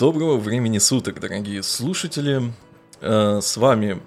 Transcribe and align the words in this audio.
Доброго 0.00 0.38
времени 0.38 0.78
суток, 0.78 1.20
дорогие 1.20 1.62
слушатели. 1.62 2.54
Э, 3.02 3.40
с 3.42 3.58
вами 3.58 4.00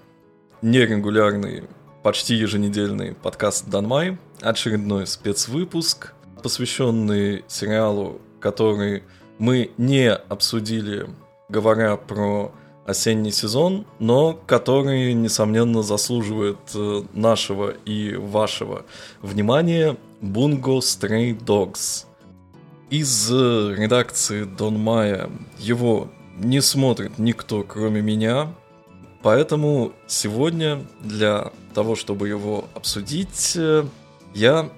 нерегулярный, 0.64 1.66
почти 2.02 2.34
еженедельный 2.34 3.14
подкаст 3.14 3.70
Данмай, 3.70 4.18
очередной 4.42 5.06
спецвыпуск, 5.06 6.14
посвященный 6.42 7.46
сериалу, 7.48 8.20
который 8.40 9.04
мы 9.38 9.70
не 9.78 10.12
обсудили, 10.12 11.08
говоря 11.48 11.96
про 11.98 12.52
осенний 12.88 13.32
сезон, 13.32 13.86
но 14.00 14.34
который, 14.48 15.14
несомненно, 15.14 15.84
заслуживает 15.84 16.58
э, 16.74 17.04
нашего 17.14 17.70
и 17.70 18.16
вашего 18.16 18.84
внимания 19.22 19.96
Bungo 20.24 20.80
Stray 20.80 21.38
Dogs– 21.38 22.08
из 22.94 23.32
э, 23.32 23.74
редакции 23.76 24.44
Дон 24.44 24.78
Майя 24.78 25.28
его 25.58 26.10
не 26.38 26.62
смотрит 26.62 27.18
никто, 27.18 27.64
кроме 27.64 28.02
меня. 28.02 28.50
Поэтому 29.24 29.94
сегодня 30.06 30.86
для 31.02 31.52
того, 31.74 31.96
чтобы 31.96 32.28
его 32.28 32.66
обсудить, 32.76 33.54
э, 33.56 33.84
я 34.36 34.70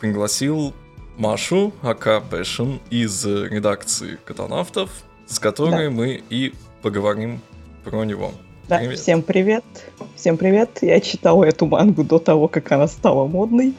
пригласил 0.00 0.74
Машу, 1.16 1.72
Ака 1.80 2.20
Пэшн 2.20 2.78
из 2.90 3.24
редакции 3.24 4.18
Катанавтов, 4.24 4.90
с 5.28 5.38
которой 5.38 5.90
да. 5.90 5.94
мы 5.94 6.20
и 6.28 6.52
поговорим 6.82 7.40
про 7.84 8.04
него. 8.04 8.32
Да, 8.68 8.78
привет. 8.78 8.98
всем 8.98 9.22
привет. 9.22 9.64
Всем 10.16 10.36
привет. 10.36 10.78
Я 10.80 10.98
читала 11.00 11.44
эту 11.44 11.66
мангу 11.66 12.02
до 12.02 12.18
того, 12.18 12.48
как 12.48 12.72
она 12.72 12.88
стала 12.88 13.28
модной. 13.28 13.74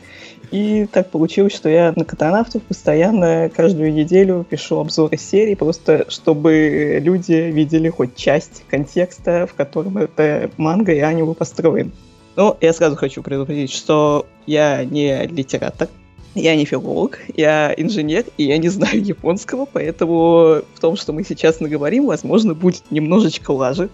И 0.52 0.86
так 0.92 1.10
получилось, 1.10 1.56
что 1.56 1.70
я 1.70 1.94
на 1.96 2.04
катанавтов 2.04 2.62
постоянно 2.64 3.50
каждую 3.56 3.94
неделю 3.94 4.46
пишу 4.48 4.80
обзоры 4.80 5.18
серии, 5.18 5.56
просто 5.56 6.06
чтобы 6.10 7.00
люди 7.02 7.32
видели 7.32 7.90
хоть 7.90 8.16
часть 8.16 8.64
контекста, 8.70 9.48
в 9.48 9.54
котором 9.54 9.98
эта 9.98 10.52
манга 10.58 10.92
и 10.92 11.00
аниме 11.00 11.34
построен. 11.34 11.94
Но 12.36 12.58
я 12.60 12.74
сразу 12.74 12.98
хочу 12.98 13.24
предупредить, 13.24 13.72
что 13.72 14.26
я 14.46 14.84
не 14.84 15.26
литератор, 15.28 15.88
я 16.36 16.56
не 16.56 16.66
филолог, 16.66 17.20
я 17.36 17.74
инженер, 17.76 18.26
и 18.38 18.44
я 18.44 18.58
не 18.58 18.70
знаю 18.70 19.02
японского, 19.04 19.66
поэтому 19.66 20.62
в 20.74 20.80
том, 20.80 20.98
что 20.98 21.14
мы 21.14 21.24
сейчас 21.24 21.62
наговорим, 21.62 22.08
возможно, 22.08 22.54
будет 22.54 22.84
немножечко 22.92 23.52
лажи. 23.52 23.90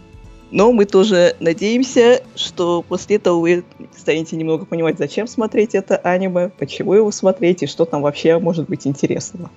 Но 0.49 0.71
мы 0.71 0.85
тоже 0.85 1.35
надеемся, 1.41 2.23
что 2.35 2.81
после 2.81 3.17
этого 3.17 3.39
вы 3.39 3.65
станете 3.95 4.37
немного 4.37 4.65
понимать, 4.65 4.97
зачем 4.97 5.27
смотреть 5.27 5.75
это 5.75 5.97
аниме, 5.97 6.49
почему 6.57 6.93
его 6.93 7.11
смотреть 7.11 7.63
и 7.63 7.67
что 7.67 7.83
там 7.83 8.01
вообще 8.01 8.39
может 8.39 8.69
быть 8.69 8.87
интересного. 8.87 9.49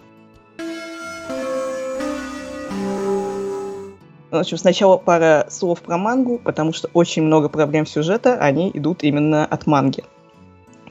В 4.31 4.37
общем, 4.37 4.59
сначала 4.59 4.97
пара 4.97 5.47
слов 5.49 5.81
про 5.81 5.97
мангу, 5.97 6.39
потому 6.39 6.73
что 6.73 6.89
очень 6.93 7.23
много 7.23 7.49
проблем 7.49 7.87
сюжета, 7.87 8.37
они 8.37 8.71
идут 8.75 9.03
именно 9.05 9.45
от 9.45 9.67
манги. 9.67 10.05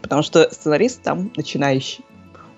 Потому 0.01 0.23
что 0.23 0.49
сценарист 0.51 1.01
там 1.03 1.31
начинающий. 1.35 2.05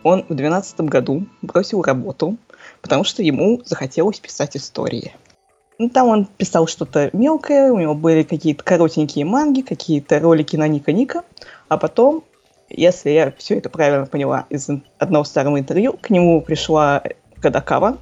Он 0.03 0.23
в 0.23 0.33
2012 0.33 0.81
году 0.81 1.25
бросил 1.41 1.81
работу, 1.81 2.37
потому 2.81 3.03
что 3.03 3.21
ему 3.23 3.61
захотелось 3.65 4.19
писать 4.19 4.57
истории– 4.57 5.15
ну, 5.81 5.89
там 5.89 6.07
он 6.09 6.25
писал 6.25 6.67
что-то 6.67 7.09
мелкое, 7.11 7.71
у 7.71 7.79
него 7.79 7.95
были 7.95 8.21
какие-то 8.21 8.63
коротенькие 8.63 9.25
манги, 9.25 9.61
какие-то 9.61 10.19
ролики 10.19 10.55
на 10.55 10.67
Ника 10.67 10.91
Ника, 10.91 11.23
а 11.69 11.77
потом, 11.77 12.23
если 12.69 13.09
я 13.09 13.33
все 13.35 13.57
это 13.57 13.69
правильно 13.69 14.05
поняла 14.05 14.45
из 14.51 14.69
одного 14.99 15.23
старого 15.23 15.59
интервью, 15.59 15.93
к 15.99 16.11
нему 16.11 16.39
пришла 16.41 17.01
Кадакава 17.41 17.97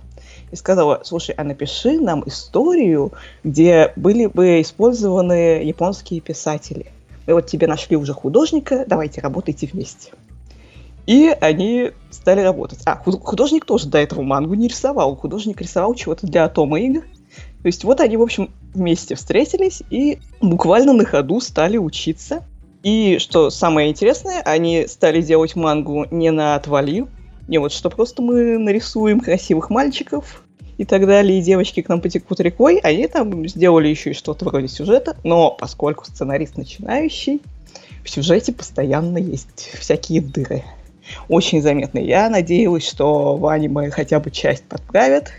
и 0.52 0.58
сказала, 0.58 1.00
слушай, 1.06 1.34
а 1.38 1.46
напиши 1.46 2.02
нам 2.02 2.22
историю, 2.28 3.14
где 3.46 3.94
были 3.96 4.26
бы 4.26 4.60
использованы 4.60 5.64
японские 5.64 6.20
писатели. 6.20 6.88
Мы 7.28 7.36
вот 7.36 7.48
тебе 7.48 7.68
нашли 7.68 7.96
уже 7.96 8.12
художника, 8.14 8.84
давайте 8.88 9.22
работайте 9.22 9.70
вместе. 9.72 10.12
И 11.06 11.34
они 11.40 11.92
стали 12.12 12.42
работать. 12.42 12.82
А, 12.86 12.98
художник 12.98 13.64
тоже 13.64 13.88
до 13.88 14.00
этого 14.00 14.22
мангу 14.22 14.54
не 14.54 14.68
рисовал. 14.68 15.16
Художник 15.16 15.62
рисовал 15.62 15.96
чего-то 15.96 16.28
для 16.28 16.44
Атома 16.44 16.80
игр, 16.80 17.04
то 17.62 17.68
есть 17.68 17.84
вот 17.84 18.00
они, 18.00 18.18
в 18.18 18.22
общем, 18.22 18.50
вместе 18.74 19.16
встретились 19.16 19.84
и 19.90 20.20
буквально 20.42 20.94
на 20.94 21.06
ходу 21.06 21.42
стали 21.42 21.78
учиться. 21.78 22.44
И 22.84 23.18
что 23.20 23.50
самое 23.50 23.90
интересное, 23.90 24.42
они 24.42 24.88
стали 24.88 25.22
делать 25.22 25.56
мангу 25.56 26.06
не 26.12 26.32
на 26.32 26.56
отвали, 26.56 27.06
не 27.50 27.58
вот 27.58 27.74
что 27.74 27.90
просто 27.90 28.22
мы 28.22 28.58
нарисуем 28.58 29.20
красивых 29.20 29.70
мальчиков 29.70 30.44
и 30.78 30.86
так 30.86 31.06
далее, 31.06 31.40
и 31.40 31.42
девочки 31.42 31.82
к 31.82 31.90
нам 31.90 32.00
потекут 32.00 32.40
рекой, 32.40 32.78
они 32.78 33.08
там 33.08 33.46
сделали 33.50 33.90
еще 33.90 34.12
и 34.12 34.14
что-то 34.14 34.46
вроде 34.46 34.70
сюжета, 34.70 35.18
но 35.26 35.52
поскольку 35.52 36.06
сценарист 36.06 36.56
начинающий, 36.56 37.42
в 38.06 38.10
сюжете 38.10 38.54
постоянно 38.54 39.18
есть 39.18 39.72
всякие 39.78 40.22
дыры. 40.22 40.64
Очень 41.28 41.62
заметно. 41.62 42.00
Я 42.00 42.30
надеялась, 42.30 42.88
что 42.88 43.36
в 43.36 43.46
аниме 43.48 43.90
хотя 43.90 44.22
бы 44.22 44.32
часть 44.32 44.64
подправят, 44.64 45.32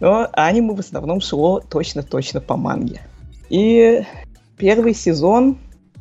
но 0.00 0.28
аниме 0.32 0.74
в 0.74 0.80
основном 0.80 1.20
шло 1.20 1.60
точно-точно 1.60 2.40
по 2.40 2.56
манге. 2.56 3.00
И 3.48 4.02
первый 4.56 4.94
сезон 4.94 5.58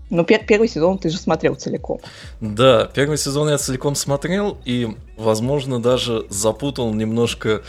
ну, 0.09 0.23
пер- 0.23 0.45
первый 0.45 0.67
сезон 0.67 0.97
ты 0.97 1.09
же 1.09 1.17
смотрел 1.17 1.55
целиком. 1.55 1.99
Да, 2.41 2.89
первый 2.93 3.17
сезон 3.17 3.47
я 3.49 3.59
целиком 3.59 3.93
смотрел, 3.93 4.57
и, 4.65 4.87
возможно, 5.17 5.79
даже 5.79 6.25
запутал 6.29 6.91
немножко 6.93 7.61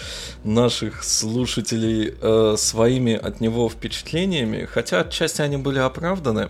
наших 0.43 1.05
слушателей 1.05 2.15
э, 2.21 2.55
своими 2.57 3.15
от 3.15 3.41
него 3.41 3.69
впечатлениями, 3.69 4.65
хотя 4.65 5.01
отчасти 5.01 5.43
они 5.43 5.59
были 5.59 5.81
оправданы. 5.81 6.49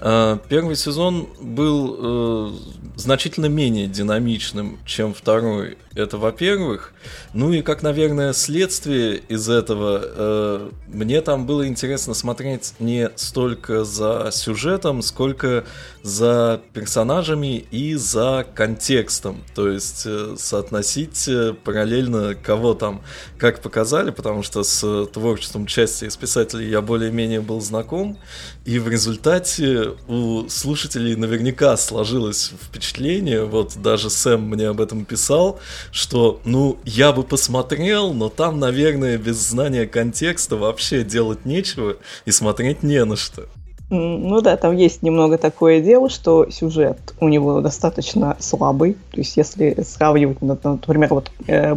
Э, 0.00 0.38
первый 0.48 0.74
сезон 0.74 1.28
был 1.40 1.96
э, 1.98 2.52
значительно 2.96 3.46
менее 3.46 3.86
динамичным, 3.86 4.80
чем 4.84 5.14
второй. 5.14 5.78
Это 5.96 6.18
во-первых. 6.18 6.92
Ну 7.34 7.52
и 7.52 7.62
как, 7.62 7.82
наверное, 7.82 8.32
следствие 8.32 9.16
из 9.28 9.48
этого, 9.48 10.00
э, 10.00 10.70
мне 10.86 11.20
там 11.20 11.46
было 11.46 11.66
интересно 11.66 12.14
смотреть 12.14 12.74
не 12.78 13.10
столько 13.16 13.82
за 13.82 14.30
сюжетом, 14.32 15.02
сколько 15.02 15.64
за 16.04 16.62
персонажами 16.74 17.56
и 17.72 17.96
за 17.96 18.46
контекстом. 18.54 19.42
То 19.56 19.68
есть 19.68 20.04
э, 20.06 20.36
соотносить 20.38 21.26
э, 21.26 21.54
параллельно, 21.54 22.36
кого 22.36 22.74
там 22.74 23.02
как 23.36 23.60
показали, 23.60 24.12
потому 24.12 24.44
что 24.44 24.62
с 24.62 25.06
творчеством 25.06 25.66
части 25.66 26.04
из 26.04 26.16
писателей 26.16 26.70
я 26.70 26.82
более-менее 26.82 27.40
был 27.40 27.60
знаком. 27.60 28.16
И 28.64 28.78
в 28.78 28.88
результате 28.88 29.94
у 30.06 30.48
слушателей 30.48 31.16
наверняка 31.16 31.76
сложилось 31.76 32.52
впечатление, 32.62 33.44
вот 33.44 33.76
даже 33.82 34.08
Сэм 34.08 34.42
мне 34.42 34.68
об 34.68 34.80
этом 34.80 35.04
писал, 35.04 35.58
что, 35.92 36.40
ну, 36.44 36.78
я 36.84 37.12
бы 37.12 37.22
посмотрел, 37.22 38.12
но 38.12 38.28
там, 38.28 38.58
наверное, 38.58 39.18
без 39.18 39.36
знания 39.36 39.86
контекста 39.86 40.56
вообще 40.56 41.04
делать 41.04 41.44
нечего 41.44 41.96
и 42.24 42.30
смотреть 42.30 42.82
не 42.82 43.04
на 43.04 43.16
что. 43.16 43.46
Ну 43.92 44.40
да, 44.40 44.56
там 44.56 44.76
есть 44.76 45.02
немного 45.02 45.36
такое 45.36 45.80
дело, 45.80 46.08
что 46.08 46.48
сюжет 46.48 46.98
у 47.18 47.28
него 47.28 47.60
достаточно 47.60 48.36
слабый. 48.38 48.94
То 49.10 49.18
есть 49.18 49.36
если 49.36 49.82
сравнивать, 49.82 50.40
например, 50.40 51.12
вот 51.12 51.30
э, 51.48 51.74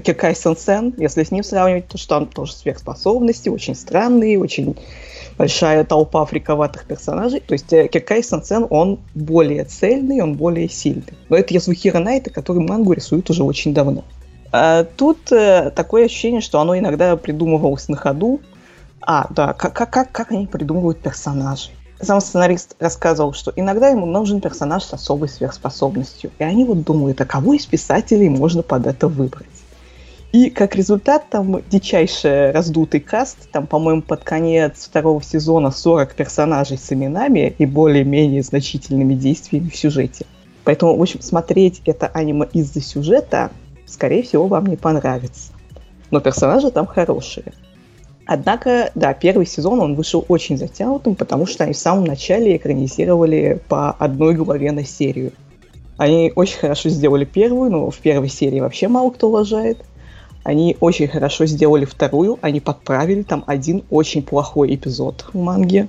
Киркай 0.00 0.34
Сен 0.34 0.94
если 0.96 1.24
с 1.24 1.30
ним 1.30 1.44
сравнивать, 1.44 1.88
то 1.88 1.98
что 1.98 2.08
там 2.08 2.26
тоже 2.26 2.54
сверхспособности, 2.54 3.50
очень 3.50 3.74
странные, 3.74 4.38
очень 4.38 4.76
большая 5.36 5.84
толпа 5.84 6.24
фриковатых 6.24 6.84
персонажей. 6.84 7.40
То 7.40 7.52
есть 7.52 7.72
э, 7.72 7.88
Киркай 7.88 8.22
Сен 8.22 8.66
он 8.70 9.00
более 9.14 9.64
цельный, 9.64 10.20
он 10.20 10.34
более 10.34 10.68
сильный. 10.68 11.14
Но 11.28 11.36
это 11.36 11.54
Язухира 11.54 11.98
Найта, 11.98 12.30
который 12.30 12.62
мангу 12.62 12.92
рисует 12.92 13.28
уже 13.30 13.42
очень 13.42 13.74
давно. 13.74 14.04
А 14.52 14.84
тут 14.84 15.32
э, 15.32 15.70
такое 15.74 16.06
ощущение, 16.06 16.40
что 16.40 16.60
оно 16.60 16.78
иногда 16.78 17.16
придумывалось 17.16 17.88
на 17.88 17.96
ходу, 17.96 18.40
а, 19.00 19.26
да, 19.30 19.54
как, 19.54 19.74
как, 19.74 20.12
как 20.12 20.30
они 20.30 20.46
придумывают 20.46 21.00
персонажей. 21.00 21.72
Сам 22.00 22.20
сценарист 22.20 22.74
рассказывал, 22.80 23.32
что 23.32 23.52
иногда 23.54 23.88
ему 23.88 24.06
нужен 24.06 24.40
персонаж 24.40 24.82
с 24.82 24.92
особой 24.92 25.28
сверхспособностью. 25.28 26.32
И 26.38 26.44
они 26.44 26.64
вот 26.64 26.82
думают, 26.82 27.20
а 27.20 27.24
кого 27.24 27.54
из 27.54 27.64
писателей 27.64 28.28
можно 28.28 28.62
под 28.62 28.86
это 28.86 29.08
выбрать. 29.08 29.46
И 30.32 30.48
как 30.48 30.74
результат 30.74 31.28
там 31.28 31.62
дичайший 31.70 32.52
раздутый 32.52 33.00
каст, 33.00 33.50
там, 33.52 33.66
по-моему, 33.66 34.00
под 34.00 34.24
конец 34.24 34.86
второго 34.86 35.22
сезона 35.22 35.70
40 35.70 36.14
персонажей 36.14 36.78
с 36.78 36.90
именами 36.90 37.54
и 37.58 37.66
более-менее 37.66 38.42
значительными 38.42 39.14
действиями 39.14 39.68
в 39.68 39.76
сюжете. 39.76 40.24
Поэтому, 40.64 40.96
в 40.96 41.02
общем, 41.02 41.20
смотреть 41.20 41.82
это 41.84 42.06
аниме 42.06 42.46
из-за 42.54 42.80
сюжета, 42.80 43.50
скорее 43.84 44.22
всего, 44.22 44.46
вам 44.46 44.66
не 44.66 44.76
понравится. 44.76 45.52
Но 46.10 46.20
персонажи 46.20 46.70
там 46.70 46.86
хорошие. 46.86 47.52
Однако, 48.24 48.90
да, 48.94 49.12
первый 49.12 49.44
сезон 49.44 49.80
он 49.80 49.94
вышел 49.94 50.24
очень 50.28 50.56
затянутым, 50.56 51.14
потому 51.14 51.44
что 51.44 51.64
они 51.64 51.74
в 51.74 51.78
самом 51.78 52.04
начале 52.04 52.56
экранизировали 52.56 53.60
по 53.68 53.90
одной 53.90 54.34
главе 54.34 54.72
на 54.72 54.84
серию. 54.84 55.32
Они 55.98 56.32
очень 56.34 56.58
хорошо 56.58 56.88
сделали 56.88 57.26
первую, 57.26 57.70
но 57.70 57.90
в 57.90 57.98
первой 57.98 58.28
серии 58.28 58.60
вообще 58.60 58.88
мало 58.88 59.10
кто 59.10 59.28
лажает. 59.28 59.78
Они 60.44 60.76
очень 60.80 61.08
хорошо 61.08 61.46
сделали 61.46 61.84
вторую, 61.84 62.38
они 62.42 62.60
подправили 62.60 63.22
там 63.22 63.44
один 63.46 63.84
очень 63.90 64.22
плохой 64.22 64.74
эпизод 64.74 65.26
в 65.32 65.38
манге. 65.38 65.88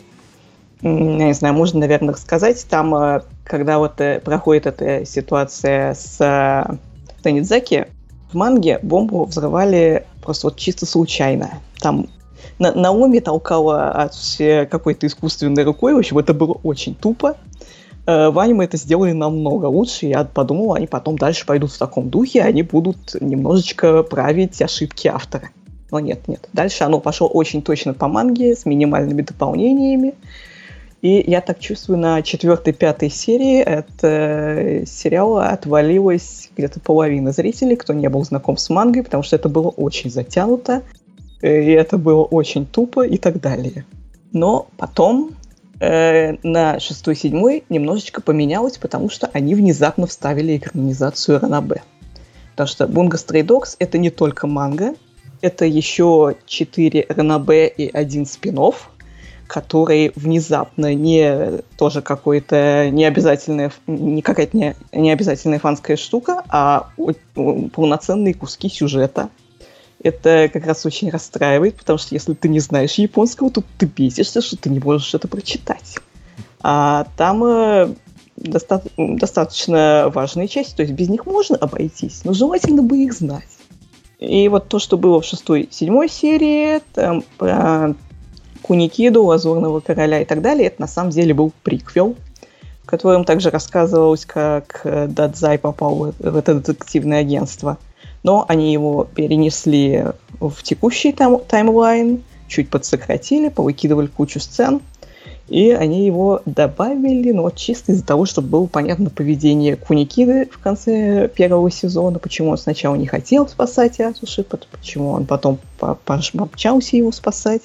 Я 0.81 0.89
не 0.89 1.33
знаю, 1.33 1.53
можно, 1.53 1.79
наверное, 1.79 2.13
рассказать. 2.13 2.65
Там, 2.69 2.93
э, 2.93 3.21
когда 3.45 3.79
вот 3.79 4.01
э, 4.01 4.19
проходит 4.19 4.67
эта 4.67 5.05
ситуация 5.05 5.93
с 5.93 6.19
э, 6.19 6.75
Танидзаки, 7.23 7.87
в 8.29 8.35
манге 8.35 8.79
бомбу 8.83 9.23
взрывали 9.23 10.05
просто 10.21 10.47
вот 10.47 10.57
чисто 10.57 10.85
случайно. 10.85 11.59
Там 11.79 12.07
на 12.59 12.73
Наоми 12.73 13.19
толкала 13.19 13.91
от 13.91 14.13
какой-то 14.69 15.07
искусственной 15.07 15.63
рукой. 15.63 15.93
В 15.93 15.99
общем, 15.99 16.17
это 16.17 16.33
было 16.33 16.57
очень 16.63 16.95
тупо. 16.95 17.37
Э, 18.05 18.29
в 18.29 18.39
аниме 18.39 18.65
это 18.65 18.77
сделали 18.77 19.11
намного 19.11 19.65
лучше. 19.67 20.07
Я 20.07 20.23
подумал, 20.23 20.73
они 20.73 20.87
потом 20.87 21.17
дальше 21.17 21.45
пойдут 21.45 21.71
в 21.71 21.77
таком 21.77 22.09
духе, 22.09 22.41
они 22.41 22.63
будут 22.63 23.15
немножечко 23.19 24.03
править 24.03 24.61
ошибки 24.61 25.07
автора. 25.07 25.49
Но 25.91 25.99
нет, 25.99 26.27
нет. 26.27 26.49
Дальше 26.53 26.83
оно 26.83 26.99
пошло 26.99 27.27
очень 27.27 27.61
точно 27.61 27.93
по 27.93 28.07
манге, 28.07 28.55
с 28.55 28.65
минимальными 28.65 29.21
дополнениями. 29.21 30.15
И 31.01 31.23
я 31.27 31.41
так 31.41 31.59
чувствую, 31.59 31.99
на 31.99 32.21
четвертой-пятой 32.21 33.09
серии 33.09 33.61
от 33.61 33.89
сериала 34.87 35.49
отвалилась 35.49 36.49
где-то 36.55 36.79
половина 36.79 37.33
зрителей, 37.33 37.75
кто 37.75 37.93
не 37.93 38.07
был 38.07 38.23
знаком 38.23 38.55
с 38.55 38.69
мангой, 38.69 39.03
потому 39.03 39.21
что 39.21 39.35
это 39.35 39.49
было 39.49 39.67
очень 39.67 40.09
затянуто, 40.09 40.81
и 41.41 41.47
это 41.47 41.97
было 41.97 42.23
очень 42.23 42.65
тупо 42.65 43.05
и 43.05 43.17
так 43.17 43.41
далее. 43.41 43.85
Но 44.31 44.67
потом 44.77 45.31
э, 45.83 46.37
на 46.43 46.79
шестой-седьмой 46.79 47.63
немножечко 47.69 48.21
поменялось, 48.21 48.77
потому 48.77 49.09
что 49.09 49.29
они 49.33 49.55
внезапно 49.55 50.07
вставили 50.07 50.57
экранизацию 50.57 51.39
Ранабе. 51.39 51.83
Потому 52.51 52.67
что 52.67 52.85
Bungo 52.85 53.13
Stray 53.13 53.45
Dogs 53.45 53.75
это 53.79 53.97
не 53.97 54.09
только 54.09 54.47
манга, 54.47 54.95
это 55.41 55.65
еще 55.65 56.35
четыре 56.45 57.05
Ранабе 57.09 57.67
и 57.67 57.89
один 57.91 58.25
спин 58.25 58.57
который 59.47 60.11
внезапно 60.15 60.95
не 60.95 61.61
тоже 61.77 62.01
какой-то 62.01 62.89
необязательная, 62.89 63.71
не 63.85 64.21
какая-то 64.21 64.57
не, 64.57 64.75
необязательная 64.91 65.59
фанская 65.59 65.97
штука, 65.97 66.43
а 66.49 66.89
полноценные 67.75 68.33
куски 68.33 68.69
сюжета, 68.69 69.29
это 70.03 70.49
как 70.51 70.65
раз 70.65 70.85
очень 70.85 71.09
расстраивает, 71.09 71.77
потому 71.77 71.97
что 71.97 72.13
если 72.13 72.33
ты 72.33 72.49
не 72.49 72.59
знаешь 72.59 72.95
японского, 72.95 73.49
то 73.49 73.63
ты 73.77 73.85
бесишься, 73.85 74.41
что 74.41 74.57
ты 74.57 74.69
не 74.69 74.79
можешь 74.79 75.13
это 75.13 75.27
прочитать. 75.29 75.95
А 76.61 77.07
там 77.17 77.43
э, 77.43 77.93
доста- 78.35 78.83
достаточно 78.97 80.11
важные 80.13 80.49
части, 80.49 80.75
то 80.75 80.83
есть 80.83 80.93
без 80.93 81.07
них 81.07 81.25
можно 81.25 81.55
обойтись, 81.55 82.21
но 82.25 82.33
желательно 82.33 82.83
бы 82.83 82.97
их 82.97 83.13
знать. 83.13 83.47
И 84.19 84.47
вот 84.49 84.67
то, 84.67 84.79
что 84.79 84.97
было 84.97 85.21
в 85.21 85.25
шестой, 85.25 85.69
седьмой 85.71 86.09
серии, 86.09 86.81
там 86.93 87.23
про 87.37 87.95
Куникиду, 88.61 89.23
Лазурного 89.23 89.79
короля 89.79 90.21
и 90.21 90.25
так 90.25 90.41
далее, 90.41 90.67
это 90.67 90.81
на 90.81 90.87
самом 90.87 91.11
деле 91.11 91.33
был 91.33 91.53
приквел, 91.63 92.15
в 92.83 92.85
котором 92.85 93.23
также 93.23 93.49
рассказывалось, 93.49 94.25
как 94.25 94.81
Дадзай 94.83 95.57
попал 95.57 96.13
в 96.17 96.37
это 96.37 96.55
детективное 96.55 97.21
агентство– 97.21 97.77
но 98.23 98.45
они 98.47 98.71
его 98.71 99.03
перенесли 99.03 100.05
в 100.39 100.63
текущий 100.63 101.11
тайм 101.11 101.39
таймлайн, 101.39 102.23
чуть 102.47 102.69
подсократили, 102.69 103.49
повыкидывали 103.49 104.07
кучу 104.07 104.39
сцен, 104.39 104.81
и 105.49 105.71
они 105.71 106.05
его 106.05 106.41
добавили, 106.45 107.31
ну 107.31 107.43
вот 107.43 107.55
чисто 107.55 107.91
из-за 107.91 108.05
того, 108.05 108.25
чтобы 108.25 108.47
было 108.47 108.65
понятно 108.65 109.09
поведение 109.09 109.75
Куникиды 109.75 110.47
в 110.51 110.59
конце 110.59 111.27
первого 111.27 111.69
сезона, 111.69 112.17
почему 112.17 112.51
он 112.51 112.57
сначала 112.57 112.95
не 112.95 113.07
хотел 113.07 113.47
спасать 113.47 113.99
Асуши, 113.99 114.43
почему 114.43 115.09
он 115.09 115.25
потом 115.25 115.59
помчался 115.77 116.95
его 116.95 117.11
спасать. 117.11 117.61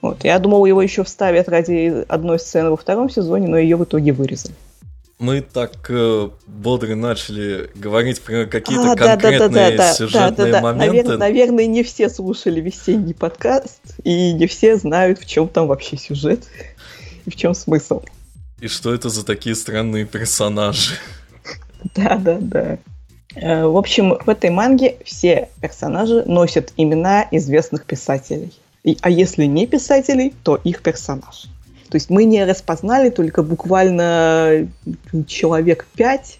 Вот. 0.00 0.24
Я 0.24 0.38
думал, 0.38 0.64
его 0.66 0.80
еще 0.82 1.04
вставят 1.04 1.48
ради 1.48 2.04
одной 2.08 2.38
сцены 2.38 2.70
во 2.70 2.76
втором 2.76 3.10
сезоне, 3.10 3.48
но 3.48 3.58
ее 3.58 3.76
в 3.76 3.84
итоге 3.84 4.12
вырезали 4.12 4.54
мы 5.18 5.40
так 5.40 5.72
э, 5.88 6.28
бодро 6.46 6.94
начали 6.94 7.70
говорить 7.74 8.20
про 8.20 8.44
какие-то 8.46 8.92
а, 8.92 8.96
конкретные 8.96 9.48
да, 9.48 9.70
да, 9.70 9.76
да, 9.76 9.94
сюжетные 9.94 10.30
да, 10.36 10.44
да, 10.44 10.52
да. 10.52 10.60
моменты. 10.60 10.86
Наверное, 10.86 11.16
наверное, 11.16 11.66
не 11.66 11.82
все 11.82 12.10
слушали 12.10 12.60
весенний 12.60 13.14
подкаст, 13.14 13.80
и 14.04 14.32
не 14.32 14.46
все 14.46 14.76
знают, 14.76 15.18
в 15.18 15.26
чем 15.26 15.48
там 15.48 15.68
вообще 15.68 15.96
сюжет 15.96 16.44
и 17.24 17.30
в 17.30 17.36
чем 17.36 17.54
смысл. 17.54 18.02
И 18.60 18.68
что 18.68 18.92
это 18.92 19.08
за 19.08 19.24
такие 19.24 19.54
странные 19.54 20.04
персонажи? 20.04 20.94
Да, 21.94 22.16
да, 22.16 22.38
да. 22.40 22.78
Э, 23.36 23.64
в 23.64 23.76
общем, 23.76 24.18
в 24.18 24.28
этой 24.28 24.50
манге 24.50 24.96
все 25.04 25.50
персонажи 25.60 26.24
носят 26.26 26.72
имена 26.76 27.28
известных 27.30 27.84
писателей. 27.84 28.52
И, 28.82 28.98
а 29.02 29.10
если 29.10 29.44
не 29.44 29.66
писателей, 29.66 30.34
то 30.42 30.56
их 30.56 30.82
персонаж. 30.82 31.46
То 31.88 31.96
есть 31.96 32.10
мы 32.10 32.24
не 32.24 32.44
распознали 32.44 33.10
только 33.10 33.42
буквально 33.42 34.68
человек 35.26 35.86
пять, 35.94 36.38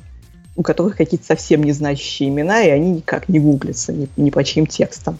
у 0.56 0.62
которых 0.62 0.96
какие-то 0.96 1.26
совсем 1.26 1.62
незначащие 1.62 2.28
имена, 2.28 2.62
и 2.62 2.70
они 2.70 2.90
никак 2.92 3.28
не 3.28 3.38
гуглятся 3.38 3.92
ни, 3.92 4.08
ни 4.16 4.30
по 4.30 4.42
чьим 4.42 4.66
текстам. 4.66 5.18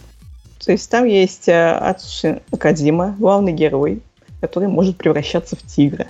То 0.63 0.71
есть 0.71 0.89
там 0.89 1.05
есть 1.05 1.47
э, 1.47 1.71
Ацуши 1.71 2.41
Акадима, 2.51 3.15
главный 3.17 3.53
герой, 3.53 4.01
который 4.41 4.67
может 4.67 4.97
превращаться 4.97 5.55
в 5.55 5.61
тигра. 5.61 6.07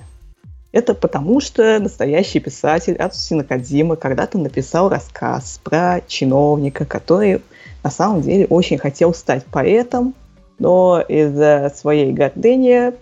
Это 0.71 0.93
потому, 0.93 1.39
что 1.39 1.79
настоящий 1.79 2.39
писатель 2.39 2.95
Ацуси 2.95 3.33
Накадима 3.33 3.95
когда-то 3.95 4.37
написал 4.37 4.89
рассказ 4.89 5.59
про 5.63 6.01
чиновника, 6.07 6.85
который 6.85 7.41
на 7.83 7.91
самом 7.91 8.21
деле 8.21 8.45
очень 8.47 8.77
хотел 8.77 9.13
стать 9.13 9.45
поэтом, 9.45 10.13
но 10.59 11.01
из-за 11.07 11.71
своей 11.75 12.11
гордыни 12.11 12.93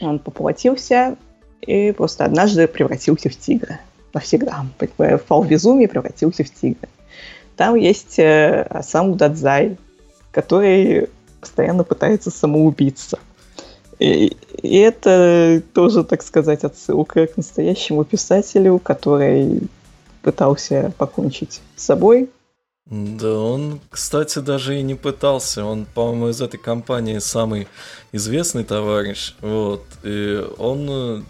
он 0.00 0.18
поплатился 0.18 1.16
и 1.60 1.92
просто 1.92 2.24
однажды 2.24 2.66
превратился 2.66 3.28
в 3.28 3.36
тигра. 3.36 3.80
Навсегда. 4.14 4.64
Впал 5.18 5.42
в 5.42 5.48
безумие 5.48 5.88
превратился 5.88 6.44
в 6.44 6.50
тигра. 6.50 6.88
Там 7.56 7.76
есть 7.76 8.18
э, 8.18 8.82
сам 8.82 9.16
Дадзай, 9.16 9.76
который 10.30 11.08
постоянно 11.40 11.84
пытается 11.84 12.30
самоубиться. 12.30 13.18
И, 13.98 14.36
и 14.62 14.78
это 14.78 15.62
тоже, 15.74 16.02
так 16.04 16.22
сказать, 16.22 16.64
отсылка 16.64 17.26
к 17.26 17.36
настоящему 17.36 18.04
писателю, 18.04 18.78
который 18.78 19.62
пытался 20.22 20.92
покончить 20.98 21.60
с 21.76 21.84
собой, 21.84 22.30
да, 22.86 23.38
он, 23.38 23.80
кстати, 23.90 24.40
даже 24.40 24.78
и 24.78 24.82
не 24.82 24.94
пытался. 24.94 25.64
Он, 25.64 25.86
по-моему, 25.86 26.28
из 26.28 26.40
этой 26.40 26.58
компании 26.58 27.18
самый 27.18 27.68
известный 28.10 28.64
товарищ. 28.64 29.34
Вот. 29.40 29.84
И 30.02 30.44
он 30.58 30.86
э, 30.90 31.22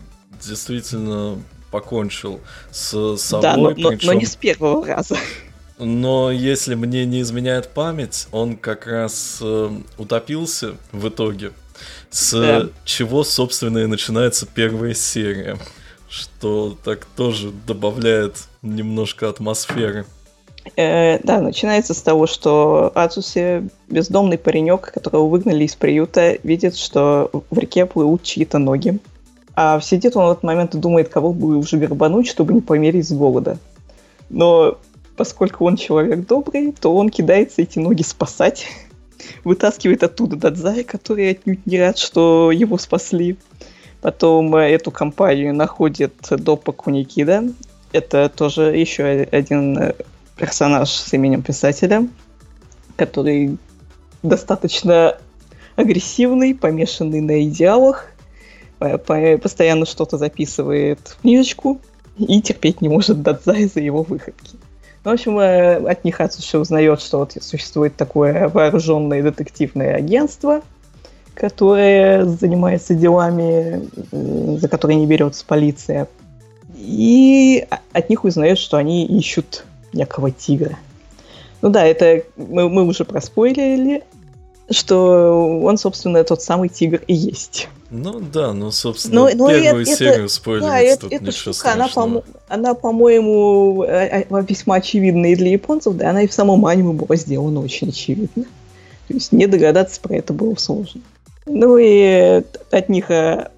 действительно 0.45 1.41
покончил 1.71 2.41
с 2.71 3.17
собой. 3.17 3.43
Да, 3.43 3.57
но, 3.57 3.71
причем... 3.75 3.99
но, 4.07 4.13
но 4.13 4.19
не 4.19 4.27
с 4.27 4.35
первого 4.37 4.87
раза. 4.87 5.17
Но 5.79 6.31
если 6.31 6.75
мне 6.75 7.05
не 7.07 7.21
изменяет 7.21 7.69
память, 7.69 8.29
он 8.33 8.57
как 8.57 8.87
раз 8.87 9.39
э, 9.41 9.71
утопился 9.99 10.77
в 10.93 11.09
итоге. 11.09 11.53
С 12.11 12.33
да. 12.33 12.69
чего, 12.85 13.25
собственно, 13.25 13.79
и 13.79 13.87
начинается 13.87 14.47
первая 14.47 14.95
серия. 14.95 15.59
Что 16.09 16.77
так 16.85 17.07
тоже 17.17 17.53
добавляет 17.67 18.37
немножко 18.63 19.29
атмосферы. 19.29 20.07
Э, 20.77 21.19
да, 21.23 21.41
начинается 21.41 21.95
с 21.95 22.03
того, 22.03 22.27
что 22.27 22.93
Ацуси, 22.95 23.69
бездомный 23.89 24.39
паренек, 24.39 24.93
которого 24.93 25.29
выгнали 25.29 25.65
из 25.65 25.75
приюта, 25.75 26.39
видит, 26.43 26.77
что 26.77 27.31
в 27.51 27.59
реке 27.59 27.87
плывут 27.87 28.23
чьи-то 28.23 28.59
ноги. 28.59 28.99
А 29.55 29.81
сидит 29.81 30.17
он 30.17 30.29
в 30.29 30.31
этот 30.33 30.45
момент 30.45 30.75
и 30.75 30.79
думает, 30.79 31.09
кого 31.09 31.33
бы 31.33 31.57
уже 31.57 31.77
вербануть, 31.77 32.29
чтобы 32.29 32.55
не 32.55 32.61
помереть 32.61 33.09
с 33.09 33.13
голода. 33.13 33.59
Но 34.31 34.79
поскольку 35.17 35.67
он 35.67 35.77
человек 35.77 36.27
добрый, 36.27 36.73
то 36.73 36.95
он 36.95 37.11
кидается 37.11 37.63
эти 37.63 37.79
ноги 37.79 38.03
спасать. 38.03 38.67
Вытаскивает 39.45 40.03
оттуда 40.03 40.37
Дадзай, 40.37 40.85
который 40.85 41.31
отнюдь 41.31 41.67
не 41.67 41.79
рад, 41.79 41.99
что 41.99 42.51
его 42.51 42.79
спасли. 42.79 43.37
Потом 44.01 44.55
э, 44.57 44.71
эту 44.71 44.91
компанию 44.91 45.55
находит 45.55 46.15
Допа 46.31 46.73
Куникида. 46.73 47.53
Это 47.93 48.31
тоже 48.35 48.75
еще 48.75 49.05
один 49.05 49.79
э, 49.79 49.95
персонаж 50.37 50.91
с 50.91 51.13
именем 51.13 51.43
писателя, 51.43 52.09
который 52.97 53.59
достаточно 54.23 55.17
агрессивный, 55.77 56.55
помешанный 56.55 57.21
на 57.21 57.43
идеалах, 57.45 58.07
постоянно 58.79 59.87
что-то 59.87 60.19
записывает 60.19 61.01
в 61.05 61.21
книжечку 61.21 61.81
и 62.19 62.43
терпеть 62.43 62.81
не 62.81 62.89
может 62.89 63.23
Дадзай 63.23 63.67
за 63.67 63.81
его 63.81 64.03
выходки. 64.03 64.57
Ну, 65.05 65.11
в 65.11 65.15
общем, 65.15 65.39
э, 65.39 65.77
от 65.91 66.05
них 66.05 66.21
Ацуши 66.21 66.59
узнает, 66.59 67.01
что 67.01 67.19
вот 67.19 67.37
существует 67.41 67.97
такое 67.97 68.49
вооруженное 68.49 69.23
детективное 69.23 69.97
агентство, 69.97 70.63
которое 71.35 72.25
занимается 72.25 72.95
делами, 72.95 73.89
за 74.59 74.69
которые 74.69 74.99
не 74.99 75.07
берется 75.07 75.45
полиция. 75.45 76.07
И 76.77 77.67
от 77.93 78.11
них 78.11 78.25
узнает, 78.25 78.59
что 78.59 78.77
они 78.77 79.07
ищут 79.07 79.65
некого 79.93 80.31
тигра. 80.31 80.79
Ну 81.61 81.69
да, 81.69 81.85
это 81.85 82.25
мы, 82.37 82.69
мы 82.69 82.85
уже 82.85 83.05
проспойлерили, 83.05 84.03
что 84.71 85.61
он, 85.63 85.79
собственно, 85.79 86.25
тот 86.25 86.43
самый 86.43 86.69
тигр 86.69 87.01
и 87.07 87.15
есть. 87.15 87.69
Ну 87.91 88.21
да, 88.21 88.55
ну, 88.55 88.71
собственно, 88.71 89.15
но, 89.15 89.31
но 89.35 89.49
первую 89.51 89.83
это, 89.83 89.97
серию 89.97 90.29
спойлерить 90.29 90.67
да, 90.67 90.81
это, 90.81 91.01
тут 91.03 91.13
эта 91.13 91.25
ничего 91.25 91.53
штука, 91.53 91.73
она, 91.73 91.89
по 91.89 92.25
она, 92.49 92.75
по-моему, 92.75 93.85
э, 93.85 94.25
э, 94.31 94.45
весьма 94.49 94.77
очевидна 94.77 95.27
и 95.27 95.37
для 95.37 95.51
японцев, 95.51 95.95
да, 95.97 96.11
она 96.11 96.23
и 96.23 96.27
в 96.27 96.33
самом 96.33 96.65
аниме 96.65 96.95
была 96.95 97.17
сделана 97.17 97.61
очень 97.61 97.91
очевидно. 97.91 98.45
То 99.09 99.15
есть 99.15 99.33
не 99.33 99.47
догадаться 99.47 100.01
про 100.01 100.17
это 100.17 100.33
было 100.33 100.55
сложно. 100.55 101.03
Ну 101.45 101.77
и 101.77 102.43
от 102.71 102.89
них 102.89 103.11
э, 103.11 103.51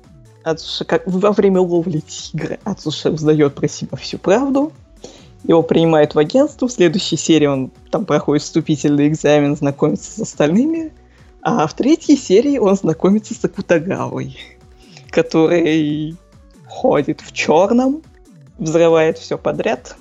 Ацуша, 0.43 0.85
как 0.85 1.05
во 1.07 1.33
время 1.33 1.61
ловли 1.61 2.01
тигра 2.01 2.59
Ацуша 2.65 3.11
узнает 3.11 3.55
про 3.55 3.69
себя 3.69 3.97
всю 3.97 4.19
правду. 4.19 4.73
Его 5.45 5.63
принимают 5.63 6.15
в 6.15 6.19
агентство. 6.19 6.69
В 6.69 6.73
следующей 6.73 7.17
серии 7.17 7.47
он 7.47 7.71
там 7.91 8.07
проходит 8.07 8.43
вступительный 8.43 9.09
экзамен, 9.09 9.57
знакомится 9.57 10.11
с 10.11 10.19
остальными. 10.19 10.93
А 11.43 11.67
в 11.67 11.75
третьей 11.75 12.17
серии 12.17 12.59
он 12.59 12.75
знакомится 12.75 13.35
с 13.35 13.45
Акутагавой, 13.45 14.39
который 15.11 16.17
ходит 16.67 17.21
в 17.21 17.33
черном, 17.33 18.03
взрывает 18.59 19.19
все 19.19 19.37
подряд 19.37 19.97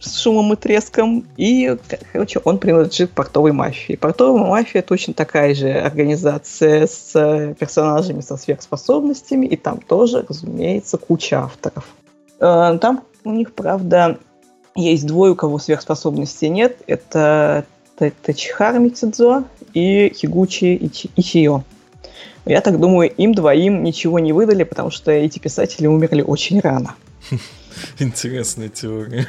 с 0.00 0.18
шумом 0.18 0.52
и 0.54 0.56
треском, 0.56 1.26
и, 1.36 1.76
короче, 2.12 2.40
он 2.44 2.58
принадлежит 2.58 3.10
портовой 3.12 3.52
мафии. 3.52 3.96
Портовая 3.96 4.42
мафия 4.42 4.82
точно 4.82 5.12
такая 5.14 5.54
же 5.54 5.70
организация 5.70 6.86
с 6.86 7.54
персонажами 7.58 8.22
со 8.22 8.36
сверхспособностями, 8.36 9.46
и 9.46 9.56
там 9.56 9.78
тоже, 9.80 10.24
разумеется, 10.26 10.96
куча 10.96 11.40
авторов. 11.40 11.86
Э, 12.40 12.78
там 12.80 13.04
у 13.24 13.32
них, 13.32 13.52
правда, 13.52 14.18
есть 14.80 15.06
двое, 15.06 15.32
у 15.32 15.36
кого 15.36 15.58
сверхспособностей 15.58 16.48
нет. 16.48 16.78
Это 16.86 17.64
Тачихара 17.96 18.78
Мицидзо 18.78 19.44
и 19.74 20.12
Хигучи 20.14 20.90
Ичио. 21.16 21.62
Я 22.46 22.60
так 22.62 22.80
думаю, 22.80 23.10
им 23.10 23.34
двоим 23.34 23.82
ничего 23.82 24.18
не 24.18 24.32
выдали, 24.32 24.64
потому 24.64 24.90
что 24.90 25.12
эти 25.12 25.38
писатели 25.38 25.86
умерли 25.86 26.22
очень 26.22 26.60
рано. 26.60 26.94
Интересная 27.98 28.68
теория. 28.68 29.28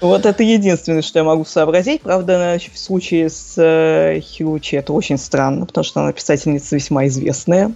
Вот 0.00 0.26
это 0.26 0.42
единственное, 0.42 1.02
что 1.02 1.20
я 1.20 1.24
могу 1.24 1.44
сообразить. 1.44 2.02
Правда, 2.02 2.58
в 2.72 2.78
случае 2.78 3.30
с 3.30 3.54
э, 3.56 4.20
Хиучи 4.20 4.74
это 4.74 4.92
очень 4.92 5.16
странно, 5.16 5.64
потому 5.64 5.84
что 5.84 6.00
она 6.00 6.12
писательница 6.12 6.74
весьма 6.74 7.06
известная. 7.06 7.72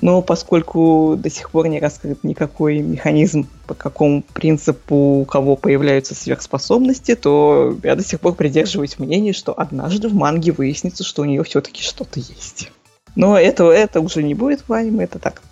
Но 0.00 0.22
поскольку 0.22 1.16
до 1.18 1.28
сих 1.28 1.50
пор 1.50 1.68
не 1.68 1.78
раскрыт 1.78 2.24
никакой 2.24 2.78
механизм, 2.78 3.46
по 3.66 3.74
какому 3.74 4.22
принципу 4.22 4.94
у 4.94 5.24
кого 5.26 5.56
появляются 5.56 6.14
сверхспособности, 6.14 7.14
то 7.14 7.76
я 7.82 7.96
до 7.96 8.02
сих 8.02 8.20
пор 8.20 8.34
придерживаюсь 8.34 8.98
мнения, 8.98 9.32
что 9.32 9.52
однажды 9.58 10.08
в 10.08 10.14
манге 10.14 10.52
выяснится, 10.52 11.04
что 11.04 11.22
у 11.22 11.26
нее 11.26 11.44
все-таки 11.44 11.82
что-то 11.82 12.18
есть. 12.18 12.70
Но 13.14 13.38
это, 13.38 13.64
это 13.64 14.00
уже 14.00 14.22
не 14.22 14.34
будет 14.34 14.64
в 14.66 14.72
аниме, 14.72 15.04
это 15.04 15.18
так. 15.18 15.42